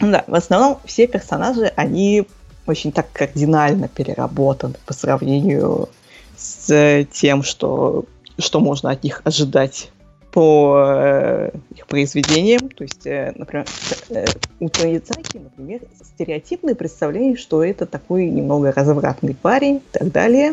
Да, 0.00 0.24
в 0.26 0.34
основном 0.34 0.78
все 0.84 1.06
персонажи, 1.06 1.72
они 1.76 2.26
очень 2.66 2.90
так 2.90 3.06
кардинально 3.12 3.88
переработаны 3.88 4.74
по 4.84 4.92
сравнению 4.92 5.88
с 6.36 7.06
тем, 7.12 7.42
что, 7.42 8.04
что 8.38 8.60
можно 8.60 8.90
от 8.90 9.04
них 9.04 9.22
ожидать 9.24 9.90
по 10.36 10.84
э, 10.86 11.50
их 11.74 11.86
произведениям. 11.86 12.68
То 12.68 12.84
есть, 12.84 13.06
э, 13.06 13.32
например, 13.36 13.64
э, 14.10 14.26
у 14.60 14.68
Тоидзаки, 14.68 15.38
например, 15.38 15.80
стереотипное 16.04 16.74
представление, 16.74 17.36
что 17.36 17.64
это 17.64 17.86
такой 17.86 18.26
немного 18.26 18.70
развратный 18.70 19.34
парень 19.34 19.76
и 19.76 19.98
так 19.98 20.12
далее. 20.12 20.52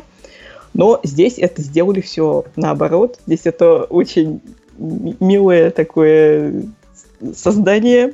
Но 0.74 1.02
здесь 1.04 1.38
это 1.38 1.62
сделали 1.62 2.00
все 2.00 2.46
наоборот. 2.56 3.20
Здесь 3.28 3.42
это 3.44 3.84
очень 3.84 4.40
милое 4.78 5.70
такое 5.70 6.63
создание, 7.36 8.13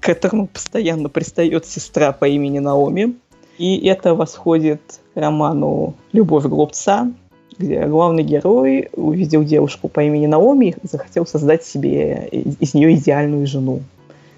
к 0.00 0.06
которому 0.06 0.46
постоянно 0.46 1.10
пристает 1.10 1.66
сестра 1.66 2.12
по 2.12 2.26
имени 2.26 2.60
Наоми. 2.60 3.14
И 3.58 3.86
это 3.86 4.14
восходит 4.14 4.80
роману 5.14 5.96
«Любовь 6.12 6.46
глупца», 6.46 7.12
где 7.60 7.86
главный 7.86 8.22
герой 8.22 8.88
увидел 8.94 9.44
девушку 9.44 9.88
по 9.88 10.02
имени 10.02 10.26
Наоми 10.26 10.74
и 10.82 10.86
захотел 10.86 11.26
создать 11.26 11.62
себе 11.62 12.28
из 12.30 12.72
нее 12.74 12.94
идеальную 12.94 13.46
жену. 13.46 13.80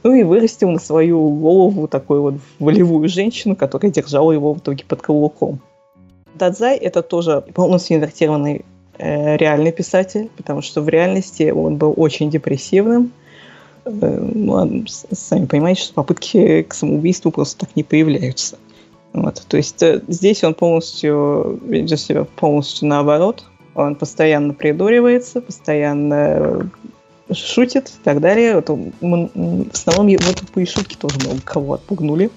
Ну 0.02 0.12
и 0.12 0.24
вырастил 0.24 0.70
на 0.70 0.80
свою 0.80 1.28
голову 1.30 1.86
такую 1.86 2.22
вот 2.22 2.34
волевую 2.58 3.08
женщину, 3.08 3.54
которая 3.54 3.92
держала 3.92 4.32
его 4.32 4.52
в 4.54 4.58
итоге 4.58 4.84
под 4.84 5.00
каблуком. 5.00 5.60
Дадзай— 6.34 6.76
это 6.78 7.02
тоже 7.02 7.44
полностью 7.54 7.96
инвертированный 7.96 8.64
э, 8.98 9.36
реальный 9.36 9.70
писатель, 9.70 10.28
потому 10.36 10.60
что 10.60 10.80
в 10.80 10.88
реальности 10.88 11.50
он 11.50 11.76
был 11.76 11.94
очень 11.96 12.30
депрессивным. 12.30 13.12
Э, 13.84 13.90
ну, 14.34 14.84
сами 14.88 15.46
понимаете, 15.46 15.82
что 15.82 15.94
попытки 15.94 16.62
к 16.62 16.74
самоубийству 16.74 17.30
просто 17.30 17.66
так 17.66 17.76
не 17.76 17.84
появляются. 17.84 18.58
Вот, 19.12 19.44
то 19.46 19.56
есть 19.56 19.82
э, 19.82 20.00
здесь 20.08 20.42
он 20.42 20.54
полностью 20.54 21.60
ведет 21.64 22.00
себя 22.00 22.24
полностью 22.24 22.88
наоборот. 22.88 23.44
Он 23.74 23.94
постоянно 23.94 24.54
придуривается, 24.54 25.40
постоянно 25.40 26.70
шутит 27.32 27.88
и 27.88 28.04
так 28.04 28.20
далее. 28.20 28.56
Вот 28.56 28.70
он, 28.70 28.92
в 29.00 29.72
основном 29.72 30.06
его 30.08 30.32
тупые 30.32 30.66
шутки 30.66 30.96
тоже 30.96 31.16
много 31.20 31.40
кого 31.42 31.74
отпугнули. 31.74 32.30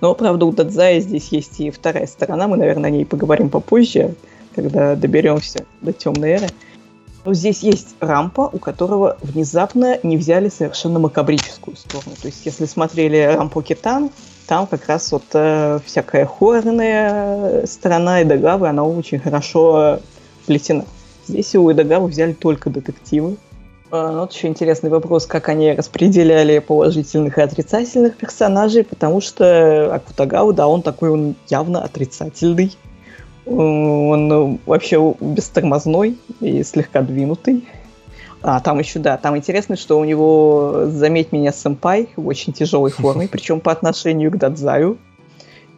Но, 0.00 0.14
правда, 0.14 0.44
у 0.44 0.52
Дадзая 0.52 1.00
здесь 1.00 1.28
есть 1.28 1.60
и 1.60 1.70
вторая 1.70 2.06
сторона. 2.06 2.46
Мы, 2.48 2.56
наверное, 2.56 2.88
о 2.88 2.90
ней 2.90 3.06
поговорим 3.06 3.48
попозже, 3.48 4.14
когда 4.54 4.96
доберемся 4.96 5.64
до 5.80 5.92
темной 5.92 6.30
эры. 6.32 6.48
Но 7.24 7.32
здесь 7.32 7.62
есть 7.62 7.96
рампа, 8.00 8.50
у 8.52 8.58
которого 8.58 9.16
внезапно 9.22 9.98
не 10.02 10.18
взяли 10.18 10.50
совершенно 10.50 10.98
макабрическую 10.98 11.76
сторону. 11.76 12.16
То 12.20 12.26
есть, 12.28 12.44
если 12.44 12.66
смотрели 12.66 13.16
рампу 13.34 13.62
Китан, 13.62 14.10
там 14.46 14.66
как 14.66 14.86
раз 14.86 15.10
вот 15.12 15.24
э, 15.32 15.78
всякая 15.84 16.26
хоррорная 16.26 17.66
сторона 17.66 18.22
Эдагавы, 18.22 18.68
она 18.68 18.84
очень 18.84 19.18
хорошо 19.18 20.00
плетена. 20.46 20.84
Здесь 21.26 21.54
у 21.54 21.70
Эдагавы 21.70 22.08
взяли 22.08 22.32
только 22.32 22.70
детективы. 22.70 23.36
Ну, 23.90 24.20
вот 24.20 24.32
еще 24.32 24.48
интересный 24.48 24.90
вопрос, 24.90 25.24
как 25.24 25.48
они 25.48 25.72
распределяли 25.72 26.58
положительных 26.58 27.38
и 27.38 27.40
отрицательных 27.40 28.16
персонажей, 28.16 28.82
потому 28.82 29.20
что 29.20 29.94
Акутагава, 29.94 30.52
да, 30.52 30.66
он 30.66 30.82
такой, 30.82 31.10
он 31.10 31.36
явно 31.48 31.82
отрицательный. 31.82 32.76
Он 33.46 34.58
вообще 34.66 35.14
бестормозной 35.20 36.18
и 36.40 36.64
слегка 36.64 37.02
двинутый. 37.02 37.64
А, 38.46 38.60
там 38.60 38.78
еще, 38.78 38.98
да, 38.98 39.16
там 39.16 39.38
интересно, 39.38 39.74
что 39.74 39.98
у 39.98 40.04
него 40.04 40.82
«Заметь 40.88 41.32
меня, 41.32 41.50
сэмпай» 41.50 42.10
в 42.14 42.26
очень 42.26 42.52
тяжелой 42.52 42.90
форме, 42.90 43.26
причем 43.26 43.58
по 43.58 43.72
отношению 43.72 44.30
к 44.30 44.36
Дадзаю. 44.36 44.98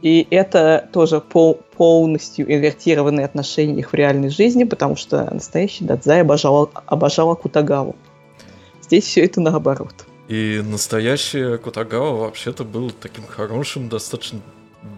И 0.02 0.26
это 0.30 0.88
тоже 0.92 1.20
пол, 1.20 1.60
полностью 1.76 2.52
инвертированные 2.52 3.24
отношения 3.24 3.78
их 3.78 3.92
в 3.92 3.94
реальной 3.94 4.30
жизни, 4.30 4.64
потому 4.64 4.96
что 4.96 5.32
настоящий 5.32 5.84
Дадзай 5.84 6.22
обожал, 6.22 6.68
обожал 6.86 7.36
Кутагаву. 7.36 7.94
Здесь 8.82 9.04
все 9.04 9.24
это 9.24 9.40
наоборот. 9.40 10.04
И 10.26 10.60
настоящий 10.68 11.58
Кутагава 11.58 12.16
вообще-то 12.16 12.64
был 12.64 12.90
таким 12.90 13.26
хорошим, 13.28 13.88
достаточно 13.88 14.40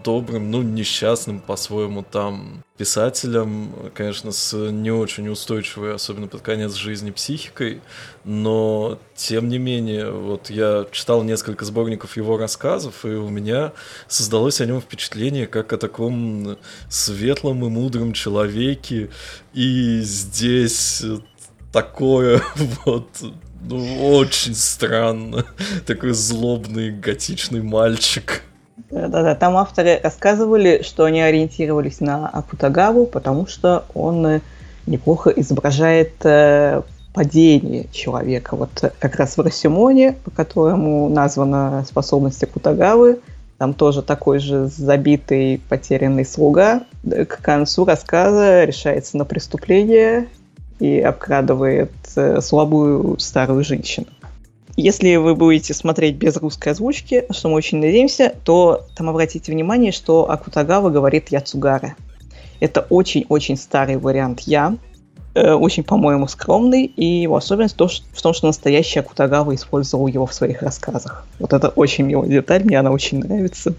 добрым, 0.03 0.51
ну, 0.51 0.61
несчастным 0.61 1.39
по-своему 1.39 2.03
там 2.03 2.63
писателем, 2.77 3.73
конечно, 3.93 4.31
с 4.31 4.55
не 4.71 4.91
очень 4.91 5.27
устойчивой, 5.27 5.93
особенно 5.93 6.27
под 6.27 6.41
конец 6.41 6.75
жизни, 6.75 7.11
психикой, 7.11 7.81
но, 8.23 8.99
тем 9.15 9.49
не 9.49 9.57
менее, 9.57 10.11
вот 10.11 10.49
я 10.49 10.87
читал 10.91 11.23
несколько 11.23 11.65
сборников 11.65 12.15
его 12.15 12.37
рассказов, 12.37 13.05
и 13.05 13.09
у 13.09 13.29
меня 13.29 13.73
создалось 14.07 14.61
о 14.61 14.65
нем 14.65 14.79
впечатление 14.79 15.45
как 15.45 15.73
о 15.73 15.77
таком 15.77 16.57
светлом 16.89 17.65
и 17.65 17.69
мудром 17.69 18.13
человеке, 18.13 19.09
и 19.53 19.99
здесь 20.01 21.03
такое 21.73 22.41
вот 22.85 23.07
ну, 23.61 24.15
очень 24.15 24.55
странно. 24.55 25.45
Такой 25.85 26.13
злобный 26.13 26.91
готичный 26.91 27.61
мальчик. 27.61 28.43
Да-да-да, 28.89 29.35
там 29.35 29.57
авторы 29.57 29.99
рассказывали, 30.01 30.81
что 30.83 31.05
они 31.05 31.21
ориентировались 31.21 31.99
на 31.99 32.27
Акутагаву, 32.27 33.05
потому 33.05 33.47
что 33.47 33.85
он 33.93 34.25
э, 34.25 34.41
неплохо 34.85 35.29
изображает 35.31 36.13
э, 36.23 36.81
падение 37.13 37.87
человека. 37.91 38.55
Вот 38.55 38.93
как 38.99 39.15
раз 39.15 39.37
в 39.37 39.41
Росимоне, 39.41 40.15
по 40.23 40.31
которому 40.31 41.09
названа 41.09 41.83
способность 41.87 42.43
Акутагавы, 42.43 43.19
там 43.57 43.73
тоже 43.73 44.01
такой 44.01 44.39
же 44.39 44.67
забитый, 44.67 45.61
потерянный 45.67 46.25
слуга. 46.25 46.83
К 47.03 47.41
концу 47.41 47.83
рассказа 47.83 48.63
решается 48.63 49.17
на 49.17 49.25
преступление 49.25 50.27
и 50.79 50.99
обкрадывает 51.01 51.91
э, 52.15 52.39
слабую 52.39 53.19
старую 53.19 53.65
женщину. 53.65 54.07
Если 54.81 55.17
вы 55.17 55.35
будете 55.35 55.73
смотреть 55.73 56.15
без 56.15 56.37
русской 56.37 56.69
озвучки, 56.69 57.25
что 57.31 57.49
мы 57.49 57.55
очень 57.55 57.79
надеемся, 57.79 58.33
то 58.45 58.85
там 58.95 59.09
обратите 59.09 59.51
внимание, 59.51 59.91
что 59.91 60.31
Акутагава 60.31 60.89
говорит 60.89 61.31
Яцугара. 61.31 61.95
Это 62.61 62.87
очень-очень 62.89 63.57
старый 63.57 63.97
вариант 63.97 64.39
«я». 64.45 64.77
э, 65.35 65.51
очень, 65.51 65.83
по-моему, 65.83 66.29
скромный, 66.29 66.85
и 66.85 67.03
его 67.23 67.35
особенность 67.35 67.75
то, 67.75 67.89
что, 67.89 68.05
в 68.13 68.21
том, 68.21 68.33
что 68.33 68.47
настоящий 68.47 69.01
Акутагава 69.01 69.53
использовал 69.53 70.07
его 70.07 70.25
в 70.25 70.33
своих 70.33 70.61
рассказах. 70.61 71.27
Вот 71.39 71.51
это 71.51 71.67
очень 71.67 72.05
милая 72.05 72.29
деталь, 72.29 72.63
мне 72.63 72.79
она 72.79 72.91
очень 72.91 73.19
нравится. 73.19 73.73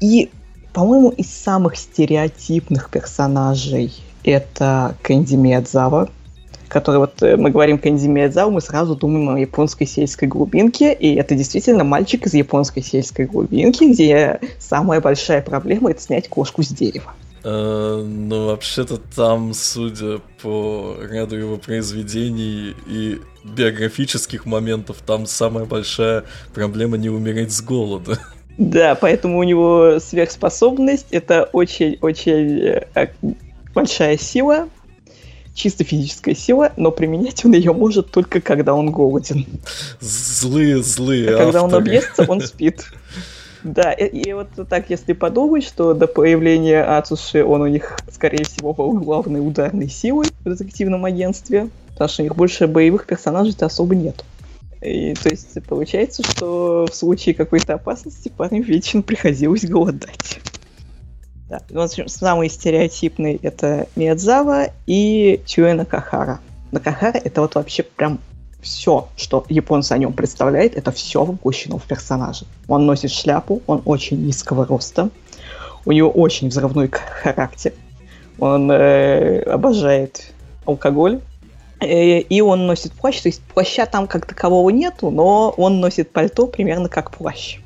И, 0.00 0.28
по-моему, 0.74 1.08
из 1.08 1.30
самых 1.30 1.78
стереотипных 1.78 2.90
персонажей 2.90 3.90
это 4.22 4.96
Кэнди 5.00 5.36
Миядзава, 5.36 6.10
который 6.68 6.98
вот 6.98 7.22
э, 7.22 7.36
мы 7.36 7.50
говорим 7.50 7.78
Кэнди 7.78 8.06
Миядзава, 8.06 8.50
мы 8.50 8.60
сразу 8.60 8.94
думаем 8.94 9.30
о 9.30 9.38
японской 9.38 9.86
сельской 9.86 10.28
глубинке, 10.28 10.92
и 10.92 11.14
это 11.14 11.34
действительно 11.34 11.84
мальчик 11.84 12.26
из 12.26 12.34
японской 12.34 12.82
сельской 12.82 13.26
глубинки, 13.26 13.84
где 13.84 14.40
самая 14.58 15.00
большая 15.00 15.42
проблема 15.42 15.90
это 15.90 16.00
снять 16.00 16.28
кошку 16.28 16.62
с 16.62 16.68
дерева. 16.68 17.14
Э, 17.44 18.02
ну, 18.04 18.46
вообще-то 18.46 18.98
там, 19.14 19.54
судя 19.54 20.18
по 20.42 20.96
ряду 21.00 21.36
его 21.36 21.56
произведений 21.58 22.74
и 22.88 23.20
биографических 23.44 24.46
моментов, 24.46 24.96
там 25.06 25.26
самая 25.26 25.64
большая 25.64 26.24
проблема 26.52 26.96
не 26.96 27.08
умереть 27.08 27.52
с 27.52 27.62
голода. 27.62 28.18
Да, 28.58 28.94
поэтому 28.94 29.38
у 29.38 29.42
него 29.42 29.98
сверхспособность 30.00 31.08
это 31.10 31.44
очень-очень 31.52 32.86
э, 32.94 33.08
большая 33.74 34.16
сила, 34.16 34.68
чисто 35.56 35.82
физическая 35.82 36.34
сила, 36.34 36.72
но 36.76 36.92
применять 36.92 37.44
он 37.44 37.52
ее 37.52 37.72
может 37.72 38.10
только 38.10 38.40
когда 38.40 38.74
он 38.74 38.92
голоден. 38.92 39.46
Злые, 40.00 40.82
злые. 40.82 41.34
А 41.34 41.44
когда 41.44 41.62
он 41.62 41.74
объестся, 41.74 42.24
он 42.28 42.40
спит. 42.46 42.84
Да, 43.64 43.92
и, 43.92 44.06
и 44.06 44.32
вот 44.32 44.48
так, 44.68 44.90
если 44.90 45.12
подумать, 45.12 45.64
что 45.64 45.94
до 45.94 46.06
появления 46.06 46.84
Ацуши 46.84 47.44
он 47.44 47.62
у 47.62 47.66
них, 47.66 47.98
скорее 48.12 48.44
всего, 48.44 48.72
был 48.72 48.92
главной 48.92 49.44
ударной 49.44 49.88
силой 49.88 50.26
в 50.44 50.48
детективном 50.48 51.04
агентстве, 51.04 51.70
потому 51.88 52.08
что 52.08 52.22
у 52.22 52.24
них 52.24 52.36
больше 52.36 52.68
боевых 52.68 53.06
персонажей-то 53.06 53.66
особо 53.66 53.96
нет. 53.96 54.24
И, 54.82 55.14
то 55.14 55.30
есть 55.30 55.56
получается, 55.64 56.22
что 56.22 56.86
в 56.88 56.94
случае 56.94 57.34
какой-то 57.34 57.74
опасности 57.74 58.28
парню 58.28 58.62
вечно 58.62 59.02
приходилось 59.02 59.64
голодать. 59.64 60.38
Да. 61.48 61.60
В 61.70 61.78
общем, 61.78 62.08
самый 62.08 62.50
стереотипный 62.50 63.38
это 63.40 63.86
Миядзава 63.94 64.70
и 64.86 65.40
Чуэ 65.46 65.74
Накахара. 65.74 66.40
Накахара 66.72 67.18
это 67.18 67.40
вот 67.40 67.54
вообще 67.54 67.84
прям 67.84 68.18
все, 68.60 69.08
что 69.16 69.44
японцы 69.48 69.92
о 69.92 69.98
нем 69.98 70.12
представляют, 70.12 70.74
это 70.74 70.90
все 70.90 71.24
выпущено 71.24 71.78
в 71.78 71.84
персонаже. 71.84 72.46
Он 72.66 72.84
носит 72.84 73.12
шляпу, 73.12 73.62
он 73.68 73.80
очень 73.84 74.24
низкого 74.26 74.66
роста, 74.66 75.10
у 75.84 75.92
него 75.92 76.10
очень 76.10 76.48
взрывной 76.48 76.90
характер, 76.90 77.72
он 78.40 78.70
э, 78.72 79.42
обожает 79.42 80.32
алкоголь, 80.64 81.20
э, 81.80 82.18
и 82.18 82.40
он 82.40 82.66
носит 82.66 82.92
плащ, 82.92 83.20
то 83.20 83.28
есть 83.28 83.40
плаща 83.42 83.86
там 83.86 84.08
как 84.08 84.26
такового 84.26 84.70
нету, 84.70 85.10
но 85.10 85.50
он 85.56 85.78
носит 85.78 86.10
пальто 86.10 86.48
примерно 86.48 86.88
как 86.88 87.12
плащ. 87.12 87.58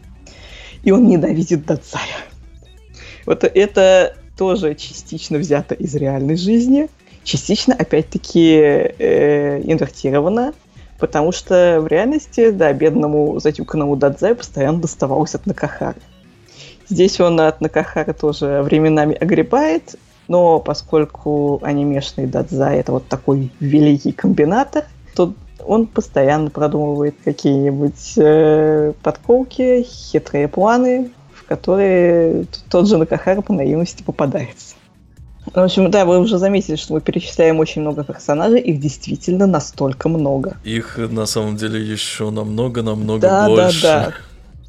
И 0.82 0.90
он 0.90 1.06
ненавидит 1.06 1.64
Дадзая. 1.64 2.29
Вот 3.26 3.44
это 3.44 4.16
тоже 4.36 4.74
частично 4.74 5.38
взято 5.38 5.74
из 5.74 5.94
реальной 5.94 6.36
жизни, 6.36 6.88
частично, 7.24 7.74
опять-таки, 7.74 8.54
э, 8.54 9.60
инвертировано, 9.64 10.54
потому 10.98 11.32
что 11.32 11.78
в 11.80 11.86
реальности, 11.86 12.50
да, 12.50 12.72
бедному 12.72 13.38
затюканному 13.40 13.96
Дадзе 13.96 14.34
постоянно 14.34 14.80
доставалось 14.80 15.34
от 15.34 15.46
Накахары. 15.46 16.00
Здесь 16.88 17.20
он 17.20 17.40
от 17.40 17.60
Накахары 17.60 18.12
тоже 18.14 18.62
временами 18.62 19.14
огребает, 19.14 19.96
но 20.28 20.60
поскольку 20.60 21.60
анимешный 21.62 22.26
Дадзай 22.26 22.78
это 22.78 22.92
вот 22.92 23.06
такой 23.08 23.50
великий 23.60 24.12
комбинатор, 24.12 24.84
то 25.14 25.34
он 25.66 25.86
постоянно 25.86 26.50
продумывает 26.50 27.16
какие-нибудь 27.24 28.14
э, 28.16 28.92
подколки, 29.02 29.82
хитрые 29.82 30.48
планы, 30.48 31.10
которые 31.50 32.46
тот 32.70 32.88
же 32.88 32.96
Накахара 32.96 33.40
по 33.40 33.52
наивности 33.52 34.04
попадается. 34.04 34.76
В 35.52 35.58
общем, 35.58 35.90
да, 35.90 36.04
вы 36.04 36.20
уже 36.20 36.38
заметили, 36.38 36.76
что 36.76 36.92
мы 36.92 37.00
перечисляем 37.00 37.58
очень 37.58 37.80
много 37.80 38.04
персонажей, 38.04 38.60
их 38.60 38.78
действительно 38.78 39.48
настолько 39.48 40.08
много. 40.08 40.56
Их 40.62 40.96
на 40.96 41.26
самом 41.26 41.56
деле 41.56 41.82
еще 41.82 42.30
намного-намного 42.30 43.22
да, 43.22 43.48
больше. 43.48 43.82
Да, 43.82 44.04
да, 44.06 44.14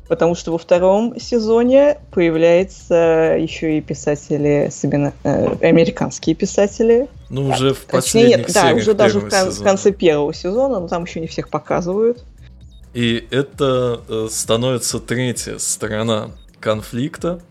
Потому 0.08 0.34
что 0.34 0.54
во 0.54 0.58
втором 0.58 1.20
сезоне 1.20 2.00
появляются 2.12 3.38
еще 3.40 3.78
и 3.78 3.82
писатели, 3.82 4.66
особенно 4.70 5.14
э, 5.24 5.58
американские 5.62 6.36
писатели. 6.36 7.10
Ну, 7.30 7.50
уже 7.50 7.76
в 7.76 7.86
последних 7.86 8.48
нет, 8.48 8.54
Да, 8.54 8.74
уже 8.74 8.96
даже 8.96 9.20
в, 9.20 9.30
кон- 9.30 9.52
в 9.52 9.62
конце 9.62 9.92
первого 9.92 10.34
сезона, 10.34 10.80
но 10.80 10.88
там 10.88 11.04
еще 11.04 11.20
не 11.20 11.28
всех 11.28 11.50
показывают. 11.50 12.24
И 12.96 13.28
это 13.30 14.02
э, 14.10 14.28
становится 14.32 15.00
третья 15.00 15.60
сторона 15.60 16.32
конфликта. 16.62 17.42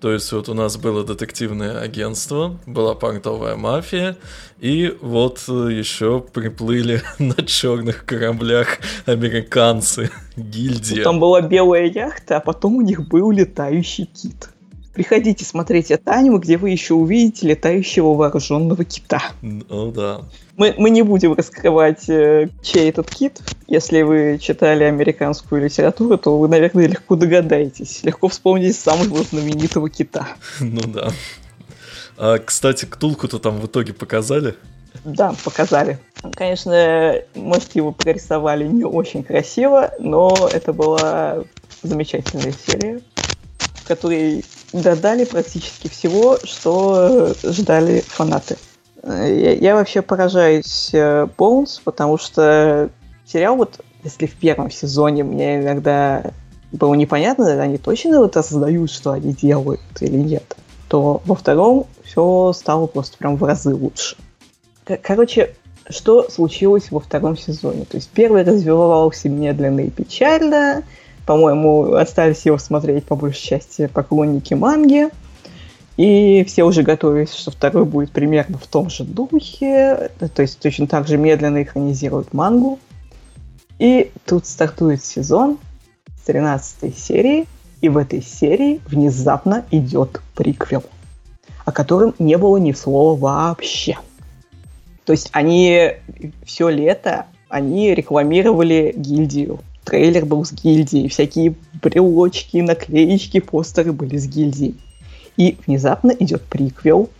То 0.00 0.12
есть 0.12 0.30
вот 0.32 0.48
у 0.50 0.54
нас 0.54 0.76
было 0.76 1.02
детективное 1.02 1.80
агентство, 1.80 2.58
была 2.66 2.94
портовая 2.94 3.56
мафия, 3.56 4.16
и 4.60 4.94
вот 5.00 5.42
э, 5.48 5.68
еще 5.72 6.20
приплыли 6.20 7.00
на 7.18 7.36
черных 7.36 8.04
кораблях 8.04 8.80
американцы, 9.06 10.10
гильдия. 10.36 11.04
Там 11.04 11.20
была 11.20 11.40
белая 11.40 11.86
яхта, 11.86 12.36
а 12.36 12.40
потом 12.40 12.76
у 12.76 12.80
них 12.82 13.08
был 13.08 13.30
летающий 13.30 14.04
кит. 14.04 14.50
Приходите 14.94 15.44
смотреть 15.44 15.90
это 15.90 16.12
аниме, 16.12 16.38
где 16.38 16.56
вы 16.56 16.70
еще 16.70 16.94
увидите 16.94 17.48
летающего 17.48 18.14
вооруженного 18.14 18.84
кита. 18.84 19.22
Ну 19.42 19.90
да. 19.90 20.20
Мы, 20.56 20.72
мы 20.78 20.90
не 20.90 21.02
будем 21.02 21.34
раскрывать, 21.34 22.08
э, 22.08 22.48
чей 22.62 22.90
этот 22.90 23.10
кит. 23.10 23.40
Если 23.66 24.02
вы 24.02 24.38
читали 24.40 24.84
американскую 24.84 25.64
литературу, 25.64 26.16
то 26.16 26.38
вы, 26.38 26.46
наверное, 26.46 26.86
легко 26.86 27.16
догадаетесь. 27.16 28.04
Легко 28.04 28.28
вспомните 28.28 28.78
самого 28.78 29.24
знаменитого 29.24 29.90
кита. 29.90 30.28
Ну 30.60 30.80
да. 30.82 31.10
А, 32.16 32.38
кстати, 32.38 32.84
Ктулку-то 32.84 33.40
там 33.40 33.58
в 33.58 33.66
итоге 33.66 33.92
показали? 33.92 34.54
Да, 35.04 35.34
показали. 35.44 35.98
Конечно, 36.34 37.16
может, 37.34 37.74
его 37.74 37.90
прорисовали 37.90 38.64
не 38.66 38.84
очень 38.84 39.24
красиво, 39.24 39.92
но 39.98 40.48
это 40.52 40.72
была 40.72 41.42
замечательная 41.82 42.52
серия, 42.52 43.00
в 43.56 43.88
которой 43.88 44.44
додали 44.82 45.24
практически 45.24 45.88
всего, 45.88 46.38
что 46.42 47.34
ждали 47.42 48.00
фанаты. 48.00 48.56
Я, 49.02 49.52
я 49.52 49.74
вообще 49.74 50.02
поражаюсь 50.02 50.92
Боунс, 51.36 51.80
потому 51.84 52.18
что 52.18 52.90
сериал, 53.26 53.56
вот 53.56 53.80
если 54.02 54.26
в 54.26 54.34
первом 54.34 54.70
сезоне 54.70 55.24
мне 55.24 55.60
иногда 55.60 56.32
было 56.72 56.94
непонятно, 56.94 57.62
они 57.62 57.78
точно 57.78 58.18
вот 58.18 58.36
осознают, 58.36 58.90
что 58.90 59.12
они 59.12 59.32
делают 59.32 59.80
или 60.00 60.16
нет, 60.16 60.56
то 60.88 61.22
во 61.24 61.34
втором 61.34 61.86
все 62.04 62.52
стало 62.52 62.86
просто 62.86 63.16
прям 63.16 63.36
в 63.36 63.44
разы 63.44 63.74
лучше. 63.74 64.16
Короче, 64.84 65.54
что 65.88 66.28
случилось 66.30 66.90
во 66.90 67.00
втором 67.00 67.36
сезоне? 67.36 67.84
То 67.84 67.96
есть 67.96 68.10
первый 68.10 68.42
развивался 68.42 69.28
медленно 69.28 69.80
и 69.80 69.90
печально, 69.90 70.82
по-моему, 71.26 71.94
остались 71.94 72.44
его 72.46 72.58
смотреть 72.58 73.04
по 73.04 73.16
большей 73.16 73.42
части 73.42 73.86
поклонники 73.86 74.54
манги. 74.54 75.08
И 75.96 76.44
все 76.44 76.64
уже 76.64 76.82
готовились, 76.82 77.32
что 77.32 77.50
второй 77.50 77.84
будет 77.84 78.10
примерно 78.10 78.58
в 78.58 78.66
том 78.66 78.90
же 78.90 79.04
духе. 79.04 80.10
То 80.34 80.42
есть 80.42 80.58
точно 80.58 80.86
так 80.86 81.06
же 81.06 81.16
медленно 81.16 81.62
экранизируют 81.62 82.32
мангу. 82.32 82.78
И 83.78 84.10
тут 84.24 84.46
стартует 84.46 85.04
сезон 85.04 85.58
с 86.20 86.26
13 86.26 86.96
серии. 86.96 87.46
И 87.80 87.88
в 87.88 87.98
этой 87.98 88.22
серии 88.22 88.80
внезапно 88.86 89.64
идет 89.70 90.20
приквел, 90.34 90.82
о 91.64 91.72
котором 91.72 92.14
не 92.18 92.38
было 92.38 92.56
ни 92.56 92.72
слова 92.72 93.18
вообще. 93.18 93.98
То 95.04 95.12
есть 95.12 95.28
они 95.32 95.92
все 96.44 96.70
лето 96.70 97.26
они 97.54 97.94
рекламировали 97.94 98.92
гильдию 98.96 99.60
трейлер 99.84 100.24
был 100.24 100.44
с 100.44 100.52
гильдией, 100.52 101.08
всякие 101.08 101.54
брелочки, 101.82 102.58
наклеечки, 102.58 103.40
постеры 103.40 103.92
были 103.92 104.16
с 104.16 104.26
гильдией. 104.26 104.76
И 105.36 105.56
внезапно 105.66 106.10
идет 106.12 106.42
приквел. 106.42 107.10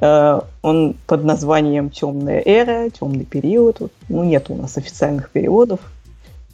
Э, 0.00 0.40
он 0.62 0.96
под 1.06 1.24
названием 1.24 1.90
«Темная 1.90 2.42
эра», 2.44 2.88
«Темный 2.90 3.24
период». 3.24 3.92
Ну, 4.08 4.24
нет 4.24 4.46
у 4.48 4.54
нас 4.54 4.76
официальных 4.76 5.30
переводов. 5.30 5.80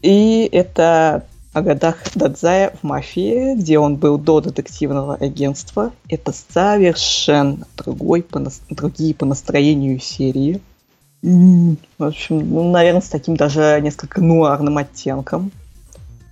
И 0.03 0.49
это 0.51 1.25
о 1.53 1.63
годах 1.63 1.99
Дадзая 2.15 2.73
в 2.81 2.83
«Мафии», 2.83 3.55
где 3.55 3.79
он 3.79 3.97
был 3.97 4.19
до 4.19 4.41
детективного 4.41 5.15
агентства. 5.15 5.93
Это 6.09 6.33
совершенно 6.33 7.67
другой, 7.77 8.23
по, 8.23 8.43
другие 8.71 9.15
по 9.15 9.25
настроению 9.25 10.01
серии– 10.01 10.61
в 11.25 12.05
общем, 12.05 12.51
ну, 12.51 12.71
наверное, 12.71 13.01
с 13.01 13.09
таким 13.09 13.37
даже 13.37 13.81
несколько 13.83 14.21
нуарным 14.21 14.77
оттенком. 14.77 15.53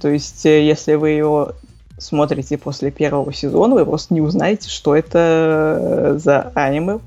То 0.00 0.08
есть, 0.08 0.44
э, 0.44 0.66
если 0.66 0.94
вы 0.94 1.10
его 1.10 1.52
смотрите 1.96 2.58
после 2.58 2.90
первого 2.90 3.32
сезона, 3.32 3.74
вы 3.74 3.86
просто 3.86 4.12
не 4.12 4.20
узнаете, 4.20 4.68
что 4.68 4.94
это 4.94 5.78
э, 5.80 6.18
за 6.18 6.52
аниме, 6.54 6.98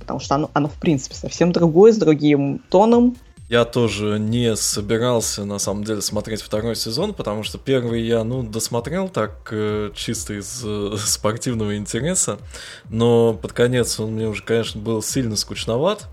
потому 0.00 0.20
что 0.20 0.36
оно, 0.36 0.50
оно 0.54 0.68
в 0.68 0.74
принципе 0.74 1.14
совсем 1.14 1.52
другое, 1.52 1.92
с 1.92 1.98
другим 1.98 2.62
тоном, 2.70 3.16
я 3.48 3.64
тоже 3.64 4.18
не 4.18 4.56
собирался, 4.56 5.44
на 5.44 5.60
самом 5.60 5.84
деле, 5.84 6.02
смотреть 6.02 6.42
второй 6.42 6.74
сезон, 6.74 7.14
потому 7.14 7.44
что 7.44 7.58
первый 7.58 8.02
я, 8.02 8.24
ну, 8.24 8.42
досмотрел 8.42 9.08
так 9.08 9.48
э, 9.52 9.92
чисто 9.94 10.34
из 10.34 10.64
спортивного 11.06 11.76
интереса, 11.76 12.38
но 12.88 13.34
под 13.34 13.52
конец 13.52 14.00
он 14.00 14.14
мне 14.14 14.26
уже, 14.26 14.42
конечно, 14.42 14.80
был 14.80 15.00
сильно 15.00 15.36
скучноват. 15.36 16.08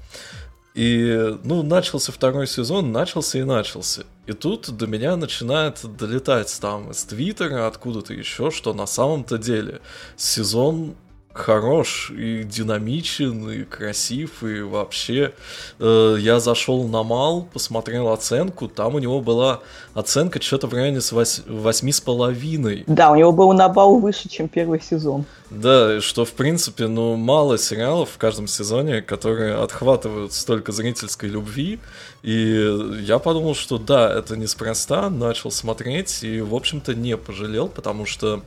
И, 0.73 1.37
ну, 1.43 1.61
начался 1.61 2.11
второй 2.11 2.47
сезон, 2.47 2.91
начался 2.91 3.37
и 3.37 3.43
начался. 3.43 4.03
И 4.25 4.33
тут 4.33 4.75
до 4.75 4.87
меня 4.87 5.15
начинает 5.15 5.79
долетать 5.97 6.55
там 6.59 6.91
из 6.91 7.03
Твиттера, 7.03 7.67
откуда-то 7.67 8.13
еще, 8.13 8.49
что 8.49 8.73
на 8.73 8.87
самом-то 8.87 9.37
деле 9.37 9.81
сезон 10.15 10.95
хорош 11.33 12.11
и 12.11 12.43
динамичен, 12.43 13.49
и 13.49 13.63
красив, 13.63 14.43
и 14.43 14.61
вообще 14.61 15.33
э, 15.79 16.17
я 16.19 16.39
зашел 16.39 16.87
на 16.87 17.03
Мал, 17.03 17.47
посмотрел 17.51 18.09
оценку, 18.09 18.67
там 18.67 18.95
у 18.95 18.99
него 18.99 19.19
была 19.19 19.61
оценка 19.95 20.41
что-то 20.41 20.67
в 20.67 20.73
районе 20.73 21.01
с 21.01 21.11
восьми 21.11 21.91
с 21.91 21.99
половиной. 21.99 22.83
Да, 22.85 23.11
у 23.11 23.15
него 23.15 23.31
был 23.31 23.51
на 23.53 23.67
бал 23.67 23.97
выше, 23.97 24.29
чем 24.29 24.47
первый 24.47 24.79
сезон. 24.81 25.25
Да, 25.49 26.01
что 26.01 26.23
в 26.25 26.31
принципе, 26.33 26.87
ну, 26.87 27.15
мало 27.15 27.57
сериалов 27.57 28.11
в 28.11 28.17
каждом 28.17 28.47
сезоне, 28.47 29.01
которые 29.01 29.55
отхватывают 29.55 30.33
столько 30.33 30.71
зрительской 30.71 31.29
любви, 31.29 31.79
и 32.21 33.01
я 33.01 33.19
подумал, 33.19 33.55
что 33.55 33.77
да, 33.77 34.11
это 34.11 34.37
неспроста, 34.37 35.09
начал 35.09 35.51
смотреть, 35.51 36.23
и, 36.23 36.41
в 36.41 36.55
общем-то, 36.55 36.93
не 36.93 37.17
пожалел, 37.17 37.67
потому 37.67 38.05
что 38.05 38.41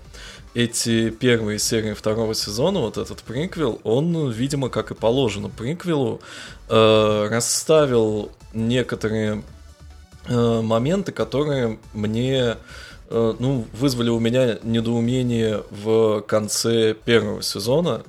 эти 0.56 1.10
первые 1.10 1.58
серии 1.58 1.92
второго 1.92 2.34
сезона, 2.34 2.80
вот 2.80 2.96
этот 2.96 3.18
приквел, 3.18 3.78
он, 3.84 4.30
видимо, 4.30 4.70
как 4.70 4.90
и 4.90 4.94
положено 4.94 5.50
приквелу, 5.50 6.22
э, 6.70 7.28
расставил 7.30 8.32
некоторые 8.54 9.42
э, 10.26 10.60
моменты, 10.62 11.12
которые 11.12 11.78
мне 11.92 12.56
э, 13.10 13.34
ну, 13.38 13.66
вызвали 13.74 14.08
у 14.08 14.18
меня 14.18 14.58
недоумение 14.62 15.62
в 15.70 16.22
конце 16.22 16.94
первого 16.94 17.42
сезона. 17.42 18.02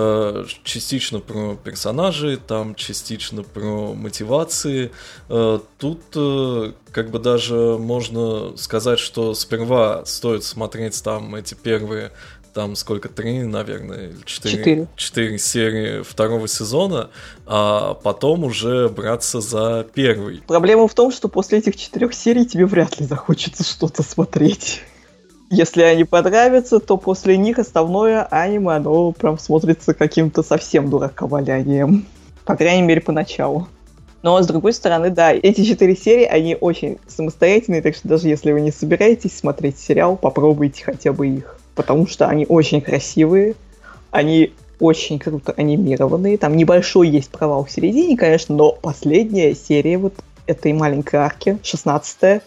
Э, 0.00 0.44
частично 0.62 1.18
про 1.18 1.56
персонажей, 1.56 2.36
там 2.36 2.76
частично 2.76 3.42
про 3.42 3.94
мотивации. 3.94 4.92
Э, 5.28 5.58
тут 5.76 6.00
э, 6.14 6.72
как 6.92 7.10
бы 7.10 7.18
даже 7.18 7.76
можно 7.80 8.56
сказать, 8.56 9.00
что 9.00 9.34
сперва 9.34 10.04
стоит 10.04 10.44
смотреть 10.44 11.02
там 11.02 11.34
эти 11.34 11.54
первые 11.54 12.12
там 12.54 12.76
сколько, 12.76 13.08
три, 13.08 13.42
наверное, 13.42 14.12
четыре, 14.24 14.86
четыре 14.94 15.36
серии 15.38 16.02
второго 16.02 16.46
сезона, 16.46 17.10
а 17.46 17.94
потом 17.94 18.44
уже 18.44 18.88
браться 18.88 19.40
за 19.40 19.84
первый. 19.94 20.42
Проблема 20.46 20.86
в 20.86 20.94
том, 20.94 21.10
что 21.10 21.28
после 21.28 21.58
этих 21.58 21.76
четырех 21.76 22.14
серий 22.14 22.46
тебе 22.46 22.66
вряд 22.66 23.00
ли 23.00 23.06
захочется 23.06 23.64
что-то 23.64 24.04
смотреть. 24.04 24.82
Если 25.50 25.82
они 25.82 26.04
понравятся, 26.04 26.78
то 26.78 26.98
после 26.98 27.38
них 27.38 27.58
основное 27.58 28.22
аниме, 28.24 28.72
оно 28.72 29.12
прям 29.12 29.38
смотрится 29.38 29.94
каким-то 29.94 30.42
совсем 30.42 30.90
дураковалянием. 30.90 32.06
По 32.44 32.54
крайней 32.54 32.82
мере, 32.82 33.00
поначалу. 33.00 33.66
Но, 34.22 34.42
с 34.42 34.46
другой 34.46 34.72
стороны, 34.72 35.10
да, 35.10 35.32
эти 35.32 35.64
четыре 35.64 35.96
серии, 35.96 36.24
они 36.24 36.56
очень 36.60 36.98
самостоятельные, 37.06 37.82
так 37.82 37.94
что 37.94 38.08
даже 38.08 38.28
если 38.28 38.52
вы 38.52 38.60
не 38.60 38.72
собираетесь 38.72 39.36
смотреть 39.36 39.78
сериал, 39.78 40.16
попробуйте 40.16 40.84
хотя 40.84 41.12
бы 41.12 41.28
их. 41.28 41.58
Потому 41.74 42.06
что 42.06 42.26
они 42.26 42.44
очень 42.46 42.80
красивые, 42.80 43.54
они 44.10 44.52
очень 44.80 45.18
круто 45.18 45.52
анимированные. 45.56 46.36
Там 46.36 46.56
небольшой 46.56 47.08
есть 47.08 47.30
провал 47.30 47.64
в 47.64 47.70
середине, 47.70 48.16
конечно, 48.16 48.54
но 48.54 48.72
последняя 48.72 49.54
серия 49.54 49.98
вот 49.98 50.14
этой 50.46 50.72
маленькой 50.72 51.16
арки, 51.16 51.58
16 51.62 52.42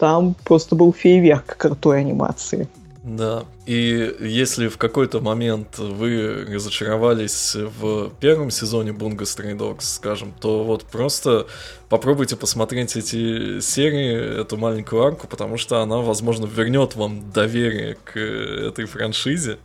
там 0.00 0.34
просто 0.44 0.74
был 0.74 0.94
фейверк 0.94 1.58
крутой 1.58 2.00
анимации. 2.00 2.66
Да, 3.02 3.44
и 3.66 4.14
если 4.20 4.68
в 4.68 4.76
какой-то 4.78 5.20
момент 5.20 5.78
вы 5.78 6.46
разочаровались 6.48 7.54
в 7.54 8.10
первом 8.20 8.50
сезоне 8.50 8.92
Bungo 8.92 9.20
Stray 9.20 9.56
Dogs, 9.56 9.82
скажем, 9.82 10.32
то 10.38 10.64
вот 10.64 10.84
просто 10.84 11.46
попробуйте 11.88 12.36
посмотреть 12.36 12.96
эти 12.96 13.60
серии, 13.60 14.40
эту 14.40 14.56
маленькую 14.56 15.02
арку, 15.02 15.26
потому 15.26 15.56
что 15.56 15.80
она, 15.80 15.98
возможно, 15.98 16.46
вернет 16.46 16.94
вам 16.94 17.30
доверие 17.30 17.96
к 18.04 18.18
этой 18.18 18.86
франшизе. 18.86 19.58